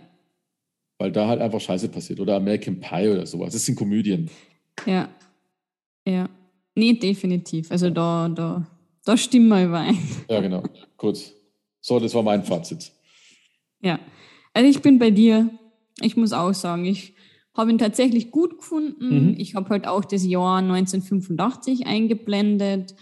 Weil 0.98 1.14
da 1.14 1.28
halt 1.28 1.40
einfach 1.40 1.62
Scheiße 1.62 1.88
passiert. 1.88 2.20
Oder 2.20 2.36
American 2.36 2.80
Pie 2.82 3.08
oder 3.08 3.26
sowas. 3.26 3.54
Das 3.54 3.66
sind 3.66 3.76
Komödien. 3.76 4.30
Ja. 4.86 5.10
Ja. 6.08 6.30
Nee, 6.76 6.94
definitiv. 6.94 7.72
Also 7.72 7.90
da, 7.90 8.30
da, 8.30 8.68
da 9.06 9.18
stimmen 9.18 9.48
wir 9.48 9.66
überein. 9.66 9.98
Ja, 10.30 10.42
genau. 10.42 10.64
Gut. 10.98 11.34
So, 11.82 12.00
das 12.00 12.14
war 12.14 12.24
mein 12.24 12.44
Fazit. 12.44 12.92
Ja. 13.82 14.00
Also 14.54 14.70
ich 14.70 14.82
bin 14.82 15.00
bei 15.00 15.12
dir. 15.12 15.50
Ich 16.02 16.18
muss 16.18 16.34
auch 16.34 16.54
sagen, 16.54 16.86
ich 16.86 17.14
habe 17.54 17.72
ihn 17.72 17.78
tatsächlich 17.78 18.32
gut 18.32 18.58
gefunden. 18.58 19.30
Mhm. 19.30 19.36
Ich 19.38 19.56
habe 19.56 19.70
halt 19.70 19.88
auch 19.88 20.04
das 20.04 20.26
Jahr 20.26 20.58
1985 20.58 21.88
eingeblendet. 21.88 22.96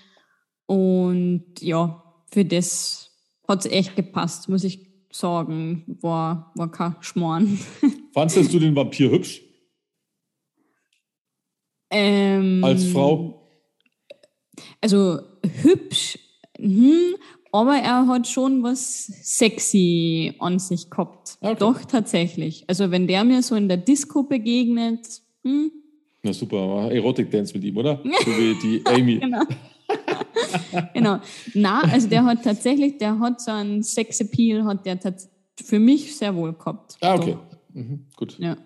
Und 0.67 1.45
ja, 1.59 2.03
für 2.31 2.45
das 2.45 3.11
hat 3.47 3.65
es 3.65 3.71
echt 3.71 3.95
gepasst, 3.95 4.49
muss 4.49 4.63
ich 4.63 4.79
sagen. 5.11 5.97
War, 6.01 6.51
war 6.55 6.71
kein 6.71 6.95
Schmarrn. 7.01 7.59
Fandest 8.13 8.53
du 8.53 8.59
den 8.59 8.75
Vampir 8.75 9.09
hübsch? 9.09 9.41
Ähm, 11.93 12.63
Als 12.63 12.85
Frau? 12.85 13.39
Also 14.81 15.19
hübsch, 15.61 16.19
hm, 16.57 17.15
aber 17.51 17.75
er 17.75 18.07
hat 18.07 18.27
schon 18.27 18.63
was 18.63 19.05
sexy 19.21 20.33
an 20.39 20.59
sich 20.59 20.89
gehabt. 20.89 21.37
Okay. 21.39 21.55
Doch, 21.59 21.85
tatsächlich. 21.85 22.65
Also 22.67 22.89
wenn 22.91 23.07
der 23.07 23.23
mir 23.23 23.41
so 23.43 23.55
in 23.55 23.67
der 23.67 23.77
Disco 23.77 24.23
begegnet, 24.23 25.21
hm. 25.43 25.71
Na 26.23 26.33
super, 26.33 26.89
Erotik-Dance 26.91 27.53
mit 27.53 27.63
ihm, 27.65 27.77
oder? 27.77 28.01
So 28.03 28.31
wie 28.31 28.55
die 28.61 28.81
Amy. 28.85 29.19
genau. 29.19 29.43
genau. 30.93 31.19
Na, 31.53 31.81
also 31.81 32.07
der 32.07 32.23
hat 32.25 32.43
tatsächlich, 32.43 32.97
der 32.97 33.19
hat 33.19 33.41
so 33.41 33.51
einen 33.51 33.83
Sex-Appeal, 33.83 34.63
hat 34.63 34.85
der 34.85 34.99
für 35.63 35.79
mich 35.79 36.15
sehr 36.15 36.33
wohl 36.35 36.53
gehabt. 36.53 36.97
Ah, 37.01 37.15
okay. 37.15 37.37
Mhm, 37.73 38.05
gut. 38.15 38.37
Ja. 38.39 38.57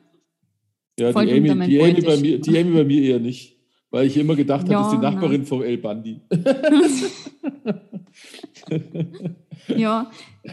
Ja, 1.00 1.12
die 1.12 1.32
Amy, 1.32 1.68
die, 1.68 1.82
Amy 1.82 2.02
bei 2.02 2.18
mir, 2.18 2.40
die 2.40 2.58
Amy 2.58 2.72
bei 2.72 2.84
mir 2.84 3.04
eher 3.04 3.20
nicht. 3.20 3.56
Weil 3.90 4.08
ich 4.08 4.18
immer 4.18 4.36
gedacht 4.36 4.64
habe, 4.64 4.74
ja, 4.74 4.80
das 4.80 4.92
ist 4.92 4.98
die 4.98 5.02
Nachbarin 5.02 5.42
na. 5.42 5.48
vom 5.48 5.64
El 5.64 5.78
Bandi. 5.78 6.20
ja, 9.78 10.12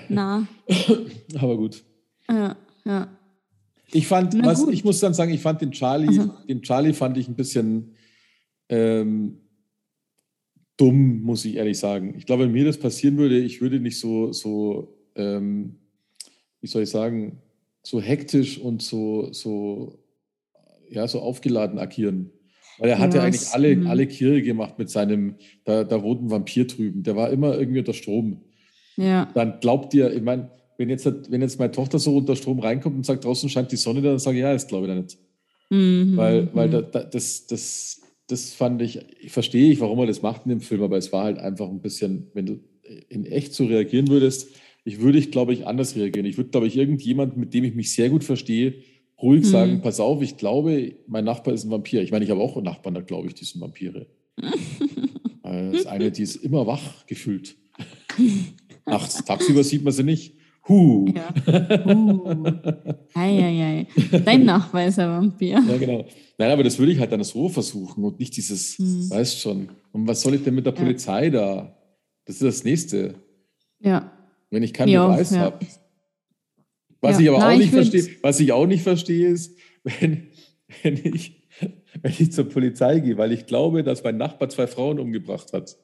na. 0.09 0.47
Aber 1.41 1.57
gut. 1.57 1.83
Ja, 2.29 2.57
ja. 2.85 3.09
Ich 3.93 4.07
fand, 4.07 4.41
was, 4.45 4.67
ich 4.69 4.85
muss 4.85 5.01
dann 5.01 5.15
sagen, 5.15 5.33
ich 5.33 5.41
fand 5.41 5.63
den 5.63 5.73
Charlie, 5.73 6.09
also. 6.09 6.31
den 6.49 6.63
Charlie 6.63 6.93
fand 6.93 7.17
ich 7.17 7.29
ein 7.29 7.35
bisschen 7.35 7.95
ähm, 8.69 9.41
dumm, 10.77 11.23
muss 11.23 11.45
ich 11.45 11.57
ehrlich 11.57 11.79
sagen. 11.79 12.15
Ich 12.17 12.27
glaube, 12.27 12.45
wenn 12.45 12.53
mir 12.53 12.65
das 12.65 12.79
passieren 12.79 13.17
würde, 13.17 13.39
ich 13.39 13.61
würde 13.61 13.81
nicht 13.81 13.99
so, 13.99 14.33
so 14.33 14.97
ähm, 15.17 15.77
wie 16.61 16.67
soll 16.67 16.83
ich 16.83 16.91
sagen, 16.91 17.41
so 17.83 18.01
hektisch 18.01 18.59
und 18.59 18.83
so, 18.83 19.33
so 19.33 20.04
ja, 20.91 21.07
so 21.09 21.21
aufgeladen 21.21 21.79
agieren. 21.79 22.31
Weil 22.79 22.91
er 22.91 22.99
hat 22.99 23.15
ja, 23.15 23.21
ja 23.21 23.27
eigentlich 23.27 23.51
alle, 23.53 23.77
mh. 23.77 23.91
alle 23.91 24.07
Kirche 24.07 24.43
gemacht 24.43 24.79
mit 24.79 24.91
seinem, 24.91 25.37
da, 25.65 25.85
da 25.85 26.03
wohnt 26.03 26.23
ein 26.23 26.31
Vampir 26.31 26.67
drüben. 26.67 27.03
Der 27.03 27.15
war 27.15 27.31
immer 27.31 27.57
irgendwie 27.57 27.79
unter 27.79 27.95
Strom. 27.95 28.43
Ja. 28.97 29.31
Dann 29.35 29.61
glaubt 29.61 29.95
ihr, 29.95 30.13
ich 30.13 30.23
meine, 30.23 30.51
wenn 30.77 30.89
jetzt, 30.89 31.07
wenn 31.31 31.41
jetzt 31.41 31.59
meine 31.59 31.71
Tochter 31.71 31.99
so 31.99 32.17
unter 32.17 32.37
Strom 32.37 32.59
reinkommt 32.59 32.97
und 32.97 33.07
sagt, 33.07 33.25
draußen 33.25 33.49
scheint 33.49 33.71
die 33.71 33.77
Sonne, 33.77 34.03
dann 34.03 34.19
sage 34.19 34.39
ich, 34.39 34.43
ja, 34.43 34.53
das 34.53 34.67
glaube 34.67 34.87
ich 34.87 34.93
da 34.93 35.01
nicht. 35.01 35.19
Mhm. 35.71 36.17
Weil, 36.17 36.55
weil 36.55 36.69
mhm. 36.69 36.73
da, 36.73 36.83
da, 36.83 37.05
das, 37.05 37.47
das, 37.47 38.03
das 38.27 38.53
fand 38.53 38.83
ich, 38.83 39.01
ich 39.21 39.33
verstehe 39.33 39.71
ich, 39.71 39.81
warum 39.81 39.99
er 40.01 40.07
das 40.07 40.23
macht 40.23 40.43
in 40.45 40.51
dem 40.51 40.61
Film, 40.61 40.83
aber 40.83 40.97
es 40.97 41.13
war 41.13 41.25
halt 41.25 41.39
einfach 41.39 41.69
ein 41.69 41.81
bisschen, 41.81 42.29
wenn 42.35 42.47
du 42.47 42.61
in 43.09 43.25
echt 43.25 43.55
so 43.55 43.67
reagieren 43.67 44.09
würdest, 44.09 44.49
ich 44.85 45.01
würde 45.01 45.19
ich, 45.19 45.31
glaube 45.31 45.55
ich, 45.55 45.67
anders 45.67 45.97
reagieren. 45.97 46.27
Ich 46.27 46.37
würde, 46.37 46.51
glaube 46.51 46.67
ich, 46.67 46.77
irgendjemand, 46.77 47.37
mit 47.37 47.55
dem 47.55 47.65
ich 47.65 47.75
mich 47.75 47.93
sehr 47.93 48.11
gut 48.11 48.23
verstehe, 48.23 48.75
ruhig 49.25 49.45
mhm. 49.45 49.49
sagen, 49.49 49.81
pass 49.81 49.99
auf, 49.99 50.23
ich 50.23 50.37
glaube, 50.37 50.97
mein 51.07 51.25
Nachbar 51.25 51.55
ist 51.55 51.65
ein 51.65 51.71
Vampir. 51.71 52.03
Ich 52.03 52.13
meine, 52.13 52.25
ich 52.25 52.31
habe 52.31 52.41
auch 52.41 52.61
Nachbarn, 52.63 52.95
da 52.95 53.01
glaube 53.01 53.27
ich, 53.27 53.35
die 53.35 53.45
sind 53.45 53.61
Vampire. 53.61 54.07
das 55.43 55.87
eine, 55.87 56.13
die 56.13 56.23
ist 56.23 56.37
immer 56.37 56.67
wach 56.67 57.07
gefühlt. 57.07 57.57
Nachts, 58.87 59.25
tagsüber 59.25 59.65
sieht 59.65 59.83
man 59.83 59.93
sie 59.93 60.05
nicht. 60.05 60.35
Huh. 60.69 61.07
Ja. 61.15 61.87
Uh. 61.87 62.45
Ei, 63.15 63.43
ei, 63.43 63.87
ei. 64.13 64.19
Dein 64.19 64.45
Nachbar 64.47 64.87
ist 64.87 64.99
ein 64.99 65.09
Vampir. 65.09 65.63
Ja, 65.67 65.77
genau. 65.77 66.07
Nein, 66.39 66.51
aber 66.51 66.65
das 66.65 66.79
würde 66.79 66.93
ich 66.93 66.99
halt 66.99 67.13
dann 67.13 67.23
so 67.23 67.49
versuchen 67.49 68.05
und 68.05 68.19
nicht 68.19 68.37
dieses, 68.37 68.79
hm. 68.79 69.11
weißt 69.11 69.41
schon. 69.41 69.69
Und 69.93 70.07
was 70.07 70.23
soll 70.23 70.35
ich 70.35 70.43
denn 70.43 70.55
mit 70.55 70.67
der 70.67 70.73
Polizei 70.73 71.25
ja. 71.25 71.31
da? 71.31 71.77
Das 72.25 72.37
ist 72.37 72.43
das 72.43 72.65
Nächste. 72.65 73.15
Ja. 73.81 74.11
Wenn 74.51 74.63
ich 74.63 74.73
keinen 74.73 74.89
ja, 74.89 75.07
Beweis 75.07 75.33
ja. 75.33 75.41
habe. 75.41 75.59
Was 77.05 77.21
ich 77.21 77.29
aber 77.29 77.39
Nein, 77.39 77.55
auch 77.55 77.59
nicht 77.59 77.73
verstehe, 77.73 78.09
was 78.23 78.41
ich 78.41 78.53
auch 78.53 78.67
nicht 78.67 78.83
verstehe, 78.83 79.29
ist, 79.29 79.57
wenn, 79.85 80.29
wenn, 80.83 80.97
ich, 81.03 81.43
wenn 82.03 82.13
ich 82.19 82.33
zur 82.33 82.49
Polizei 82.49 83.01
gehe, 83.01 83.17
weil 83.17 83.33
ich 83.33 83.47
glaube, 83.47 83.83
dass 83.83 84.03
mein 84.03 84.17
Nachbar 84.17 84.49
zwei 84.49 84.67
Frauen 84.67 84.99
umgebracht 84.99 85.53
hat 85.53 85.77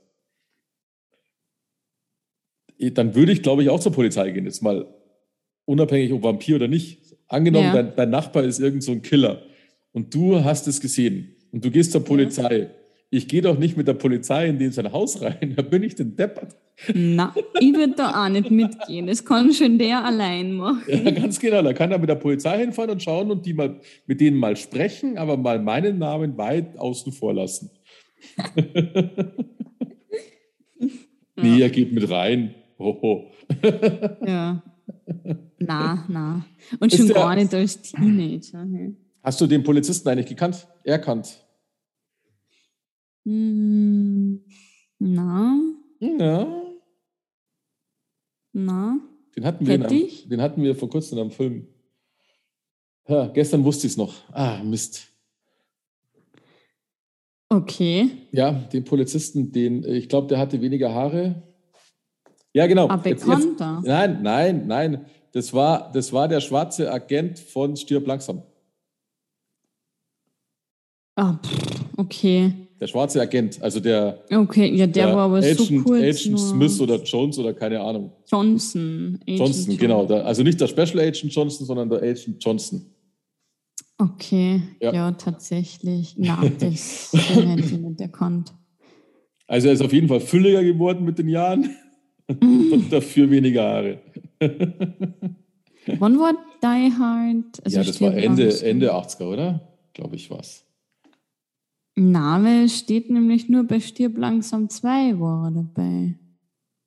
dann 2.81 3.15
würde 3.15 3.33
ich, 3.33 3.43
glaube 3.43 3.63
ich, 3.63 3.69
auch 3.69 3.81
zur 3.81 3.93
Polizei 3.93 4.31
gehen. 4.31 4.47
Jetzt 4.47 4.63
mal 4.63 4.87
unabhängig, 5.67 6.13
ob 6.13 6.23
Vampir 6.23 6.57
oder 6.57 6.69
nicht. 6.69 7.15
Angenommen, 7.29 7.67
ja. 7.67 7.75
dein, 7.75 7.95
dein, 7.95 8.11
Nachbar 8.11 8.45
ist 8.45 8.59
irgend 8.59 8.83
so 8.83 8.93
ein 8.93 9.03
Killer 9.03 9.43
und 9.93 10.15
du 10.15 10.43
hast 10.43 10.67
es 10.67 10.81
gesehen 10.81 11.37
und 11.53 11.65
du 11.65 11.71
gehst 11.71 11.93
zur 11.93 12.05
Polizei. 12.05 12.71
Ich 13.13 13.27
gehe 13.27 13.43
doch 13.43 13.59
nicht 13.59 13.77
mit 13.77 13.89
der 13.89 13.95
Polizei 13.95 14.47
in 14.49 14.61
den 14.61 14.71
sein 14.71 14.93
Haus 14.93 15.21
rein. 15.21 15.55
Da 15.57 15.63
bin 15.63 15.83
ich 15.83 15.97
denn 15.97 16.15
deppert. 16.15 16.57
Na, 16.95 17.35
ich 17.61 17.75
würde 17.75 17.95
da 17.97 18.25
auch 18.25 18.29
nicht 18.29 18.51
mitgehen. 18.51 19.09
Das 19.09 19.25
kann 19.25 19.53
schon 19.53 19.79
der 19.79 20.05
allein 20.05 20.53
machen. 20.55 20.85
Ja, 20.87 21.11
ganz 21.11 21.41
genau. 21.41 21.61
Da 21.63 21.73
kann 21.73 21.91
er 21.91 21.99
mit 21.99 22.09
der 22.09 22.15
Polizei 22.15 22.59
hinfahren 22.59 22.91
und 22.93 23.03
schauen 23.03 23.31
und 23.31 23.45
die 23.45 23.53
mal 23.53 23.81
mit 24.07 24.21
denen 24.21 24.39
mal 24.39 24.57
sprechen, 24.57 25.19
aber 25.19 25.37
mal 25.37 25.59
meinen 25.61 25.99
Namen 25.99 26.39
weit 26.39 26.79
außen 26.79 27.13
vor 27.13 27.35
lassen. 27.35 27.71
nee, 31.37 31.61
er 31.61 31.71
geht 31.71 31.93
mit 31.93 32.09
rein. 32.09 32.55
Hoho. 32.79 33.31
ja. 34.27 34.63
Na, 35.59 36.05
na. 36.09 36.47
Und 36.79 36.93
schon 36.93 37.09
der, 37.09 37.17
gar 37.17 37.35
nicht 37.35 37.53
als 37.53 37.83
Teenager. 37.83 38.65
Ne? 38.65 38.95
Hast 39.23 39.41
du 39.41 39.47
den 39.47 39.63
Polizisten 39.63 40.09
eigentlich 40.09 40.27
gekannt? 40.27 40.67
Erkannt? 40.85 41.45
Hm, 43.25 44.45
na. 44.99 45.61
Ja. 46.01 46.63
Na. 48.53 48.99
Den 49.37 49.45
hatten, 49.45 49.67
wir 49.67 49.75
einem, 49.75 50.09
den 50.27 50.43
hatten 50.43 50.63
wir 50.63 50.75
vor 50.75 50.91
kurzem 50.91 51.19
am 51.19 51.31
Film. 51.31 51.67
Ja, 53.09 53.29
gestern 53.29 53.65
wusste 53.65 53.87
ich 53.87 53.93
es 53.93 53.97
noch. 53.97 54.15
Ah, 54.33 54.63
Mist. 54.63 55.09
Okay. 57.49 58.11
Ja, 58.33 58.53
den 58.53 58.85
Polizisten, 58.85 59.53
den, 59.53 59.85
ich 59.85 60.09
glaube, 60.09 60.29
der 60.29 60.39
hatte 60.39 60.61
weniger 60.61 60.93
Haare 60.93 61.51
ja, 62.53 62.67
genau. 62.67 62.89
Ah, 62.89 62.97
bekannter. 62.97 63.77
Jetzt, 63.77 63.87
nein, 63.87 64.23
nein, 64.23 64.67
nein. 64.67 65.07
Das 65.33 65.53
war, 65.53 65.93
das 65.93 66.13
war 66.13 66.27
der 66.27 66.41
schwarze 66.41 66.91
Agent 66.91 67.39
von 67.39 67.77
Stirb 67.77 68.07
langsam. 68.07 68.43
Ah, 71.15 71.39
okay. 71.97 72.53
Der 72.81 72.87
schwarze 72.87 73.21
Agent, 73.21 73.63
also 73.63 73.79
der. 73.79 74.25
Okay, 74.33 74.75
ja, 74.75 74.87
der, 74.87 75.07
der 75.07 75.15
war 75.15 75.27
aber 75.27 75.39
Agent, 75.39 75.61
so 75.61 75.83
kurz. 75.83 76.01
Agent 76.01 76.41
Smith 76.41 76.81
oder 76.81 76.97
Jones 77.03 77.39
oder 77.39 77.53
keine 77.53 77.79
Ahnung. 77.81 78.11
Johnson. 78.27 79.19
Agent 79.23 79.39
Johnson, 79.39 79.77
genau. 79.77 80.07
Der, 80.07 80.25
also 80.25 80.43
nicht 80.43 80.59
der 80.61 80.67
Special 80.67 80.99
Agent 80.99 81.35
Johnson, 81.35 81.67
sondern 81.67 81.91
der 81.91 81.99
Agent 81.99 82.43
Johnson. 82.43 82.87
Okay, 83.99 84.63
ja, 84.81 84.95
ja 84.95 85.13
tatsächlich. 85.13 86.15
Na, 86.17 86.43
das 86.59 87.13
hätte 87.15 87.61
ich 87.61 87.73
nicht 87.73 88.01
erkannt. 88.01 88.55
Also 89.47 89.69
er 89.69 89.75
ist 89.75 89.83
auf 89.83 89.93
jeden 89.93 90.09
Fall 90.09 90.21
fülliger 90.21 90.65
geworden 90.65 91.05
mit 91.05 91.19
den 91.19 91.29
Jahren. 91.29 91.77
und 92.41 92.91
dafür 92.91 93.31
weniger 93.31 93.63
Haare. 93.63 93.99
Wann 95.99 96.19
war 96.19 96.33
Die 96.63 96.93
Hard? 96.93 97.65
Also 97.65 97.77
ja, 97.77 97.85
das 97.85 98.01
war 98.01 98.15
Ende, 98.15 98.63
Ende 98.63 98.95
80er, 98.95 99.25
oder? 99.25 99.69
Glaube 99.93 100.17
ich, 100.17 100.31
was. 100.31 100.65
Name 101.97 102.69
steht 102.69 103.11
nämlich 103.11 103.49
nur 103.49 103.65
bei 103.65 103.81
Stirb 103.81 104.17
langsam 104.17 104.69
2 104.69 105.19
war 105.21 105.47
er 105.47 105.51
dabei. 105.51 106.19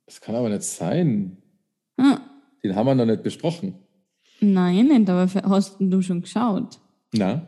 Das 0.05 0.21
kann 0.21 0.35
aber 0.35 0.49
nicht 0.49 0.63
sein. 0.63 1.37
Ah. 1.97 2.19
Den 2.63 2.75
haben 2.75 2.87
wir 2.87 2.95
noch 2.95 3.05
nicht 3.05 3.23
besprochen. 3.23 3.75
Nein, 4.39 4.87
nicht, 4.87 5.09
aber 5.09 5.27
hast 5.49 5.77
du 5.79 6.01
schon 6.01 6.21
geschaut? 6.21 6.79
Na. 7.13 7.47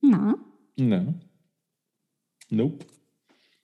Na. 0.00 0.34
Na. 0.76 1.14
Nope. 2.50 2.86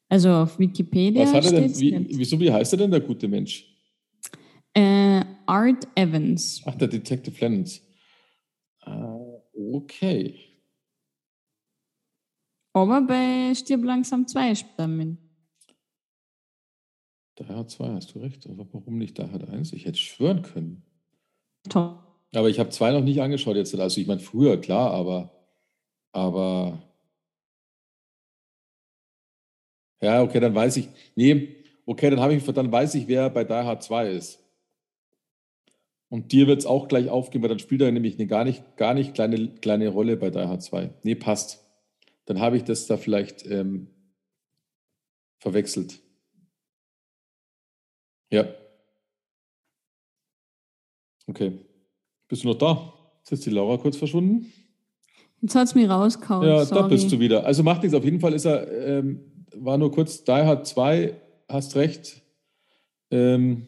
Also 0.09 0.31
auf 0.31 0.59
Wikipedia. 0.59 1.23
Was 1.23 1.35
hat 1.35 1.45
er 1.47 1.61
denn, 1.63 1.81
wie, 1.81 2.07
wieso, 2.19 2.39
wie 2.39 2.53
heißt 2.53 2.73
er 2.75 2.79
denn, 2.79 2.91
der 2.91 3.01
gute 3.01 3.27
Mensch? 3.27 3.67
Äh, 4.73 5.25
Art 5.47 5.89
Evans. 5.95 6.63
Ach, 6.65 6.75
der 6.75 6.89
Detective 6.89 7.35
Lennox. 7.41 7.81
Uh, 8.87 9.41
okay. 9.75 10.46
Aber 12.77 13.01
bei 13.01 13.55
Stirb 13.55 13.85
langsam 13.85 14.27
2 14.27 14.55
spielt 14.55 15.17
Daher 17.37 17.67
2 17.67 17.95
hast 17.95 18.15
du 18.15 18.19
recht. 18.19 18.47
Aber 18.47 18.67
warum 18.71 18.99
nicht 18.99 19.19
Daher 19.19 19.49
1? 19.49 19.73
Ich 19.73 19.87
hätte 19.87 19.97
schwören 19.99 20.43
können. 20.43 20.83
Toll. 21.71 21.99
Aber 22.35 22.51
ich 22.51 22.59
habe 22.59 22.69
2 22.69 22.93
noch 22.93 23.03
nicht 23.03 23.23
angeschaut 23.23 23.57
jetzt. 23.57 23.75
Also 23.75 23.99
ich 23.99 24.07
meine 24.07 24.21
früher, 24.21 24.61
klar, 24.61 24.91
aber, 24.91 25.31
aber 26.13 26.83
Ja, 30.03 30.23
okay, 30.23 30.41
dann 30.41 30.55
weiß 30.55 30.77
ich. 30.77 30.91
Nee, 31.15 31.65
okay, 31.87 32.11
dann 32.11 32.21
habe 32.21 32.35
ich, 32.35 32.45
dann 32.45 32.71
weiß 32.71 32.95
ich, 32.97 33.09
wer 33.09 33.31
bei 33.31 33.45
Die 33.45 33.55
Hard 33.55 33.83
2 33.83 34.11
ist. 34.11 34.39
Und 36.11 36.31
dir 36.31 36.47
wird 36.47 36.59
es 36.59 36.67
auch 36.67 36.89
gleich 36.89 37.09
aufgehen, 37.09 37.41
weil 37.41 37.49
dann 37.49 37.59
spielt 37.59 37.81
er 37.81 37.91
nämlich 37.91 38.19
eine 38.19 38.27
gar 38.27 38.45
nicht, 38.45 38.77
gar 38.77 38.93
nicht 38.93 39.15
kleine, 39.15 39.49
kleine 39.49 39.89
Rolle 39.89 40.19
bei 40.19 40.29
Die 40.29 40.41
Hard 40.41 40.63
2. 40.63 40.91
Nee, 41.05 41.15
passt. 41.15 41.66
Dann 42.27 42.41
habe 42.41 42.57
ich 42.57 42.65
das 42.65 42.87
da 42.87 42.97
vielleicht 42.97 43.47
ähm, 43.47 43.89
verwechselt. 45.39 46.01
Ja. 48.31 48.47
Okay. 51.27 51.59
Bist 52.29 52.45
du 52.45 52.49
noch 52.49 52.59
da? 52.59 52.93
Jetzt 53.19 53.33
ist 53.33 53.47
die 53.47 53.51
Laura 53.51 53.77
kurz 53.79 53.97
verschwunden. 53.97 54.53
Jetzt 55.41 55.55
hat 55.55 55.69
es 55.69 55.75
mich 55.75 55.89
rausgehauen. 55.89 56.47
Ja, 56.47 56.65
Sorry. 56.65 56.83
da 56.83 56.89
bist 56.89 57.11
du 57.11 57.19
wieder. 57.19 57.45
Also 57.45 57.63
macht 57.63 57.83
nichts. 57.83 57.97
Auf 57.97 58.05
jeden 58.05 58.21
Fall 58.21 58.35
ist 58.35 58.45
er 58.45 58.71
ähm, 58.71 59.37
war 59.59 59.79
nur 59.79 59.91
kurz, 59.93 60.25
Die 60.25 60.33
Hard 60.33 60.67
2, 60.67 61.15
hast 61.49 61.77
recht. 61.77 62.23
Ähm, 63.11 63.67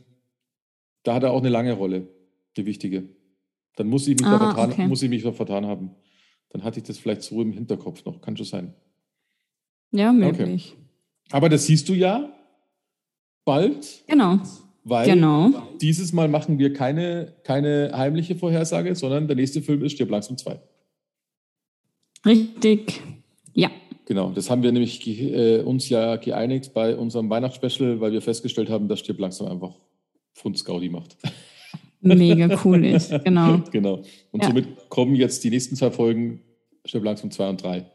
da 1.03 1.15
hat 1.15 1.23
er 1.23 1.33
auch 1.33 1.41
eine 1.41 1.49
lange 1.49 1.73
Rolle, 1.73 2.09
die 2.57 2.67
wichtige. 2.67 3.09
Dann 3.77 3.89
muss 3.89 4.09
ich 4.09 4.19
mich, 4.19 4.27
ah, 4.27 4.39
vertan, 4.39 4.73
okay. 4.73 4.87
muss 4.87 5.03
ich 5.03 5.11
mich 5.11 5.23
vertan 5.23 5.67
haben. 5.67 5.95
Dann 6.51 6.65
hatte 6.65 6.79
ich 6.81 6.85
das 6.85 6.99
vielleicht 6.99 7.23
so 7.23 7.41
im 7.43 7.53
Hinterkopf 7.53 8.05
noch. 8.05 8.21
Kann 8.21 8.37
schon 8.37 8.47
sein. 8.47 8.75
Ja, 9.91 10.13
möglich. 10.13 10.75
Okay. 10.75 10.89
Aber 11.31 11.49
das 11.49 11.67
siehst 11.67 11.89
du 11.89 11.95
ja 11.95 12.33
bald. 13.45 14.05
Genau. 14.07 14.39
Weil 14.85 15.07
genau. 15.07 15.51
dieses 15.81 16.13
Mal 16.13 16.29
machen 16.29 16.59
wir 16.59 16.73
keine, 16.73 17.35
keine 17.45 17.91
heimliche 17.95 18.37
Vorhersage, 18.37 18.95
sondern 18.95 19.27
der 19.27 19.37
nächste 19.37 19.61
Film 19.61 19.83
ist 19.85 19.93
Stirb 19.93 20.11
langsam 20.11 20.39
2. 20.39 20.59
Richtig. 22.25 23.03
Ja. 23.53 23.71
Genau, 24.07 24.31
das 24.31 24.49
haben 24.49 24.63
wir 24.63 24.73
nämlich 24.73 25.07
äh, 25.07 25.61
uns 25.61 25.91
ja 25.91 26.17
geeinigt 26.17 26.73
bei 26.73 26.97
unserem 26.97 27.29
Weihnachtsspecial, 27.29 28.01
weil 28.01 28.13
wir 28.13 28.23
festgestellt 28.23 28.71
haben, 28.71 28.89
dass 28.89 29.01
Stirb 29.01 29.19
langsam 29.19 29.49
einfach 29.49 29.75
Funds 30.33 30.65
Gaudi 30.65 30.89
macht. 30.89 31.17
Mega 32.01 32.59
cool 32.65 32.85
ist, 32.85 33.11
genau. 33.25 33.61
genau. 33.71 34.03
Und 34.31 34.43
ja. 34.43 34.49
somit 34.49 34.89
kommen 34.89 35.15
jetzt 35.15 35.43
die 35.45 35.51
nächsten 35.51 35.77
zwei 35.77 35.91
Folgen, 35.91 36.41
Stirb 36.85 37.05
langsam 37.05 37.31
2 37.31 37.49
und 37.51 37.63
3. 37.63 37.87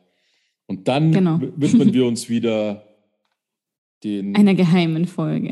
Und 0.67 0.87
dann 0.87 1.11
genau. 1.11 1.39
widmen 1.55 1.93
wir 1.93 2.05
uns 2.05 2.29
wieder 2.29 2.83
den, 4.03 4.35
einer 4.35 4.53
geheimen 4.53 5.07
Folge. 5.07 5.49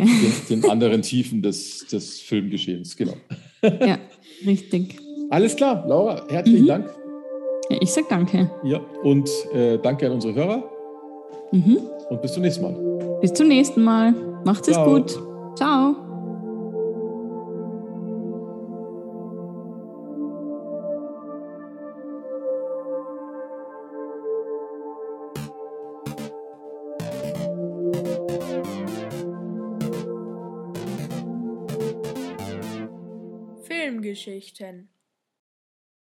Den, 0.49 0.61
den 0.61 0.69
anderen 0.69 1.01
Tiefen 1.01 1.41
des, 1.41 1.87
des 1.87 2.19
Filmgeschehens, 2.19 2.97
genau. 2.97 3.15
ja, 3.63 3.99
richtig. 4.45 4.97
Alles 5.29 5.55
klar, 5.55 5.85
Laura, 5.87 6.27
herzlichen 6.29 6.63
mhm. 6.63 6.67
Dank 6.67 7.01
ich 7.79 7.91
sag 7.91 8.09
danke. 8.09 8.49
Ja, 8.63 8.79
und 9.03 9.29
äh, 9.53 9.77
danke 9.77 10.07
an 10.07 10.13
unsere 10.13 10.33
Hörer. 10.33 10.63
Mhm. 11.51 11.77
Und 12.09 12.21
bis 12.21 12.33
zum 12.33 12.43
nächsten 12.43 12.63
Mal. 12.63 13.19
Bis 13.21 13.33
zum 13.33 13.47
nächsten 13.47 13.83
Mal. 13.83 14.13
Macht 14.45 14.67
es 14.67 14.77
gut. 14.77 15.19
Ciao. 15.55 15.90
question. 34.51 34.87